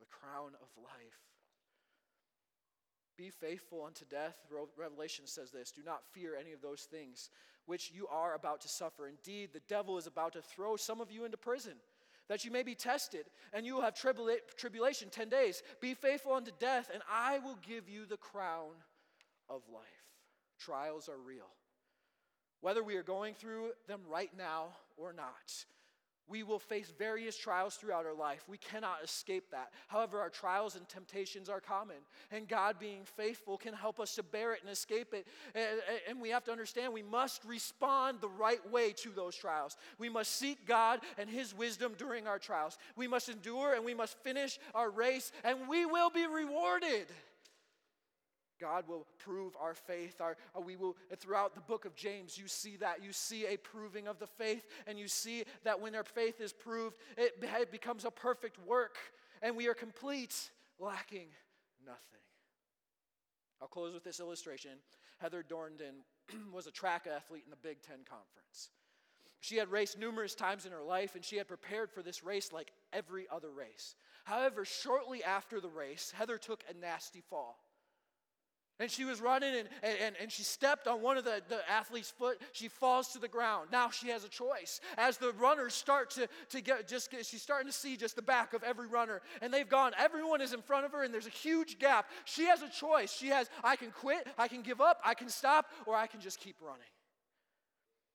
The 0.00 0.06
crown 0.10 0.52
of 0.60 0.68
life. 0.82 0.92
Be 3.16 3.30
faithful 3.30 3.84
unto 3.84 4.04
death. 4.04 4.36
Revelation 4.76 5.26
says 5.26 5.50
this 5.50 5.70
Do 5.70 5.82
not 5.84 6.02
fear 6.12 6.36
any 6.38 6.52
of 6.52 6.62
those 6.62 6.82
things 6.82 7.30
which 7.66 7.92
you 7.94 8.06
are 8.08 8.34
about 8.34 8.60
to 8.62 8.68
suffer. 8.68 9.06
Indeed, 9.06 9.50
the 9.52 9.62
devil 9.68 9.98
is 9.98 10.06
about 10.06 10.32
to 10.32 10.42
throw 10.42 10.76
some 10.76 11.00
of 11.00 11.10
you 11.10 11.24
into 11.24 11.36
prison 11.36 11.74
that 12.28 12.44
you 12.44 12.50
may 12.50 12.62
be 12.62 12.74
tested, 12.74 13.26
and 13.52 13.66
you 13.66 13.74
will 13.74 13.82
have 13.82 13.94
tribula- 13.94 14.38
tribulation 14.56 15.10
10 15.10 15.28
days. 15.28 15.62
Be 15.80 15.92
faithful 15.92 16.32
unto 16.32 16.50
death, 16.58 16.90
and 16.92 17.02
I 17.10 17.40
will 17.40 17.58
give 17.66 17.88
you 17.88 18.06
the 18.06 18.16
crown 18.16 18.70
of 19.54 19.62
life. 19.72 19.82
Trials 20.58 21.08
are 21.08 21.18
real. 21.18 21.50
Whether 22.60 22.82
we 22.82 22.96
are 22.96 23.02
going 23.02 23.34
through 23.34 23.72
them 23.88 24.00
right 24.08 24.30
now 24.38 24.68
or 24.96 25.12
not, 25.12 25.66
we 26.28 26.44
will 26.44 26.60
face 26.60 26.92
various 26.96 27.36
trials 27.36 27.74
throughout 27.74 28.06
our 28.06 28.14
life. 28.14 28.44
We 28.48 28.56
cannot 28.56 29.02
escape 29.02 29.50
that. 29.50 29.72
However, 29.88 30.20
our 30.20 30.30
trials 30.30 30.76
and 30.76 30.88
temptations 30.88 31.48
are 31.48 31.60
common, 31.60 31.96
and 32.30 32.46
God, 32.46 32.78
being 32.78 33.02
faithful, 33.04 33.58
can 33.58 33.74
help 33.74 33.98
us 33.98 34.14
to 34.14 34.22
bear 34.22 34.54
it 34.54 34.60
and 34.62 34.70
escape 34.70 35.12
it. 35.12 35.26
And 36.08 36.20
we 36.20 36.30
have 36.30 36.44
to 36.44 36.52
understand 36.52 36.92
we 36.92 37.02
must 37.02 37.44
respond 37.44 38.20
the 38.20 38.28
right 38.28 38.64
way 38.70 38.92
to 38.98 39.10
those 39.10 39.34
trials. 39.34 39.76
We 39.98 40.08
must 40.08 40.36
seek 40.36 40.64
God 40.64 41.00
and 41.18 41.28
His 41.28 41.52
wisdom 41.52 41.94
during 41.98 42.28
our 42.28 42.38
trials. 42.38 42.78
We 42.94 43.08
must 43.08 43.28
endure 43.28 43.74
and 43.74 43.84
we 43.84 43.92
must 43.92 44.16
finish 44.22 44.60
our 44.72 44.90
race, 44.90 45.32
and 45.42 45.68
we 45.68 45.84
will 45.84 46.10
be 46.10 46.26
rewarded. 46.28 47.08
God 48.62 48.86
will 48.86 49.06
prove 49.18 49.56
our 49.60 49.74
faith. 49.74 50.20
Our, 50.20 50.36
uh, 50.56 50.60
we 50.60 50.76
will, 50.76 50.96
throughout 51.18 51.56
the 51.56 51.60
book 51.60 51.84
of 51.84 51.96
James, 51.96 52.38
you 52.38 52.46
see 52.46 52.76
that. 52.76 53.02
You 53.02 53.12
see 53.12 53.44
a 53.46 53.56
proving 53.56 54.06
of 54.06 54.20
the 54.20 54.28
faith, 54.28 54.64
and 54.86 54.98
you 54.98 55.08
see 55.08 55.42
that 55.64 55.80
when 55.80 55.96
our 55.96 56.04
faith 56.04 56.40
is 56.40 56.52
proved, 56.52 56.98
it, 57.18 57.34
it 57.42 57.72
becomes 57.72 58.04
a 58.04 58.10
perfect 58.10 58.64
work, 58.64 58.96
and 59.42 59.56
we 59.56 59.66
are 59.66 59.74
complete, 59.74 60.50
lacking 60.78 61.26
nothing. 61.84 62.00
I'll 63.60 63.66
close 63.66 63.92
with 63.92 64.04
this 64.04 64.20
illustration. 64.20 64.70
Heather 65.18 65.44
Dorniden 65.46 66.04
was 66.52 66.68
a 66.68 66.70
track 66.70 67.08
athlete 67.12 67.42
in 67.44 67.50
the 67.50 67.56
Big 67.56 67.82
Ten 67.82 67.98
Conference. 68.08 68.70
She 69.40 69.56
had 69.56 69.72
raced 69.72 69.98
numerous 69.98 70.36
times 70.36 70.66
in 70.66 70.72
her 70.72 70.84
life, 70.84 71.16
and 71.16 71.24
she 71.24 71.36
had 71.36 71.48
prepared 71.48 71.90
for 71.90 72.00
this 72.00 72.22
race 72.22 72.52
like 72.52 72.70
every 72.92 73.26
other 73.28 73.50
race. 73.50 73.96
However, 74.22 74.64
shortly 74.64 75.24
after 75.24 75.60
the 75.60 75.68
race, 75.68 76.12
Heather 76.16 76.38
took 76.38 76.62
a 76.70 76.78
nasty 76.78 77.22
fall. 77.28 77.58
And 78.82 78.90
she 78.90 79.04
was 79.04 79.20
running 79.20 79.54
and, 79.54 79.68
and, 79.84 80.16
and 80.20 80.32
she 80.32 80.42
stepped 80.42 80.88
on 80.88 81.00
one 81.02 81.16
of 81.16 81.22
the, 81.22 81.40
the 81.48 81.60
athlete's 81.70 82.10
foot. 82.10 82.40
She 82.50 82.66
falls 82.66 83.12
to 83.12 83.20
the 83.20 83.28
ground. 83.28 83.68
Now 83.70 83.90
she 83.90 84.08
has 84.08 84.24
a 84.24 84.28
choice. 84.28 84.80
As 84.98 85.18
the 85.18 85.30
runners 85.34 85.72
start 85.72 86.10
to, 86.10 86.28
to 86.50 86.60
get, 86.60 86.88
just 86.88 87.08
get, 87.08 87.24
she's 87.24 87.42
starting 87.42 87.68
to 87.68 87.72
see 87.72 87.96
just 87.96 88.16
the 88.16 88.22
back 88.22 88.54
of 88.54 88.64
every 88.64 88.88
runner. 88.88 89.22
And 89.40 89.54
they've 89.54 89.68
gone, 89.68 89.92
everyone 89.96 90.40
is 90.40 90.52
in 90.52 90.62
front 90.62 90.84
of 90.84 90.90
her, 90.90 91.04
and 91.04 91.14
there's 91.14 91.28
a 91.28 91.30
huge 91.30 91.78
gap. 91.78 92.06
She 92.24 92.46
has 92.46 92.60
a 92.62 92.68
choice. 92.68 93.12
She 93.12 93.28
has, 93.28 93.48
I 93.62 93.76
can 93.76 93.92
quit, 93.92 94.26
I 94.36 94.48
can 94.48 94.62
give 94.62 94.80
up, 94.80 95.00
I 95.04 95.14
can 95.14 95.28
stop, 95.28 95.70
or 95.86 95.94
I 95.94 96.08
can 96.08 96.20
just 96.20 96.40
keep 96.40 96.56
running. 96.60 96.80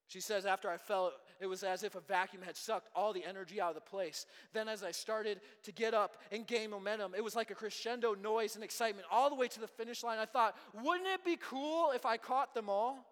She 0.07 0.21
says, 0.21 0.45
after 0.45 0.69
I 0.69 0.77
fell, 0.77 1.11
it 1.39 1.47
was 1.47 1.63
as 1.63 1.83
if 1.83 1.95
a 1.95 1.99
vacuum 1.99 2.41
had 2.41 2.55
sucked 2.55 2.89
all 2.95 3.11
the 3.11 3.25
energy 3.25 3.59
out 3.59 3.69
of 3.69 3.75
the 3.75 3.81
place. 3.81 4.25
Then, 4.53 4.69
as 4.69 4.81
I 4.81 4.91
started 4.91 5.41
to 5.63 5.71
get 5.71 5.93
up 5.93 6.15
and 6.31 6.47
gain 6.47 6.69
momentum, 6.69 7.13
it 7.15 7.23
was 7.23 7.35
like 7.35 7.51
a 7.51 7.55
crescendo 7.55 8.13
noise 8.13 8.55
and 8.55 8.63
excitement 8.63 9.05
all 9.11 9.29
the 9.29 9.35
way 9.35 9.47
to 9.49 9.59
the 9.59 9.67
finish 9.67 10.03
line. 10.03 10.17
I 10.17 10.25
thought, 10.25 10.55
wouldn't 10.73 11.07
it 11.09 11.25
be 11.25 11.35
cool 11.35 11.91
if 11.93 12.05
I 12.05 12.17
caught 12.17 12.53
them 12.53 12.69
all? 12.69 13.05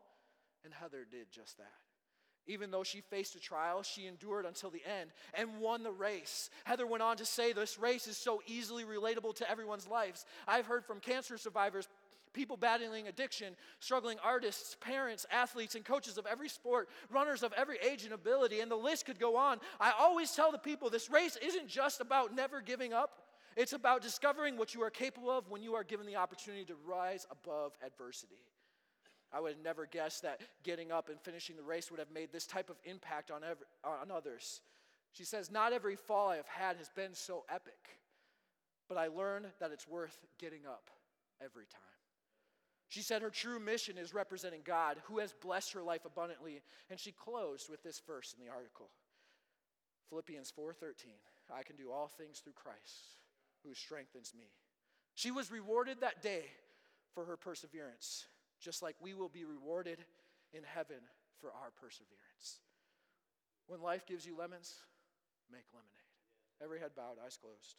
And 0.64 0.74
Heather 0.74 1.06
did 1.10 1.32
just 1.32 1.58
that. 1.58 1.72
Even 2.48 2.70
though 2.70 2.84
she 2.84 3.02
faced 3.02 3.36
a 3.36 3.40
trial, 3.40 3.82
she 3.82 4.06
endured 4.06 4.46
until 4.46 4.70
the 4.70 4.84
end 4.86 5.10
and 5.34 5.60
won 5.60 5.82
the 5.82 5.92
race. 5.92 6.52
Heather 6.64 6.86
went 6.86 7.02
on 7.02 7.18
to 7.18 7.26
say, 7.26 7.54
This 7.54 7.80
race 7.80 8.08
is 8.08 8.18
so 8.18 8.42
easily 8.46 8.84
relatable 8.84 9.36
to 9.38 9.50
everyone's 9.50 9.88
lives. 9.88 10.26
I've 10.48 10.68
heard 10.68 10.86
from 10.86 11.00
cancer 11.00 11.40
survivors, 11.40 11.88
people 12.36 12.58
battling 12.58 13.08
addiction, 13.08 13.56
struggling 13.80 14.18
artists, 14.24 14.76
parents, 14.82 15.26
athletes, 15.32 15.74
and 15.74 15.84
coaches 15.84 16.18
of 16.18 16.28
every 16.28 16.50
sport, 16.50 16.90
runners 17.10 17.42
of 17.42 17.54
every 17.54 17.78
age 17.78 18.04
and 18.04 18.14
ability, 18.14 18.60
and 18.60 18.70
the 18.70 18.76
list 18.76 19.06
could 19.06 19.18
go 19.18 19.38
on. 19.38 19.60
I 19.80 19.94
always 19.98 20.32
tell 20.32 20.52
the 20.52 20.60
people 20.60 20.90
this 20.90 21.10
race 21.10 21.38
isn't 21.42 21.68
just 21.68 22.02
about 22.02 22.36
never 22.36 22.62
giving 22.62 22.94
up, 22.94 23.22
it's 23.56 23.74
about 23.74 24.02
discovering 24.02 24.58
what 24.58 24.76
you 24.76 24.84
are 24.84 24.90
capable 24.90 25.32
of 25.32 25.50
when 25.50 25.64
you 25.64 25.76
are 25.76 25.84
given 25.84 26.06
the 26.06 26.18
opportunity 26.18 26.66
to 26.66 26.76
rise 26.86 27.26
above 27.32 27.72
adversity. 27.84 28.36
I 29.34 29.40
would 29.40 29.54
have 29.54 29.64
never 29.64 29.86
guessed 29.86 30.22
that 30.24 30.42
getting 30.64 30.92
up 30.92 31.10
and 31.10 31.20
finishing 31.20 31.56
the 31.56 31.64
race 31.64 31.90
would 31.90 32.00
have 32.00 32.12
made 32.12 32.32
this 32.32 32.46
type 32.46 32.70
of 32.70 32.76
impact 32.84 33.32
on, 33.32 33.44
every, 33.44 33.66
on 33.84 34.12
others. 34.12 34.62
She 35.14 35.24
says, 35.24 35.50
Not 35.50 35.74
every 35.74 35.96
fall 35.96 36.30
I 36.30 36.36
have 36.36 36.48
had 36.48 36.78
has 36.78 36.90
been 36.90 37.14
so 37.14 37.46
epic, 37.50 38.00
but 38.88 38.98
I 38.98 39.08
learned 39.08 39.48
that 39.60 39.72
it's 39.72 39.88
worth 39.88 40.18
getting 40.38 40.66
up 40.66 40.90
every 41.42 41.66
time. 41.66 41.95
She 42.96 43.02
said 43.02 43.22
her 43.22 43.30
true 43.30 43.60
mission 43.60 43.98
is 43.98 44.14
representing 44.14 44.62
God, 44.64 45.02
who 45.04 45.20
has 45.20 45.34
blessed 45.34 45.74
her 45.74 45.84
life 45.84 46.06
abundantly, 46.06 46.62
and 46.90 46.98
she 46.98 47.12
closed 47.12 47.70
with 47.70 47.84
this 47.84 48.00
verse 48.00 48.34
in 48.34 48.42
the 48.42 48.50
article. 48.50 48.90
Philippians 50.08 50.50
4:13. 50.50 51.20
I 51.54 51.64
can 51.64 51.76
do 51.76 51.92
all 51.92 52.08
things 52.08 52.40
through 52.40 52.54
Christ 52.54 53.18
who 53.64 53.74
strengthens 53.74 54.34
me. 54.34 54.50
She 55.14 55.30
was 55.30 55.52
rewarded 55.52 56.00
that 56.00 56.22
day 56.22 56.50
for 57.12 57.26
her 57.26 57.36
perseverance, 57.36 58.28
just 58.62 58.82
like 58.82 58.96
we 59.02 59.14
will 59.14 59.28
be 59.28 59.44
rewarded 59.44 60.06
in 60.54 60.64
heaven 60.64 61.02
for 61.42 61.52
our 61.52 61.72
perseverance. 61.72 62.62
When 63.68 63.82
life 63.82 64.06
gives 64.06 64.26
you 64.26 64.38
lemons, 64.38 64.74
make 65.52 65.66
lemonade. 65.74 65.92
Every 66.62 66.80
head 66.80 66.96
bowed, 66.96 67.18
eyes 67.20 67.36
closed. 67.36 67.76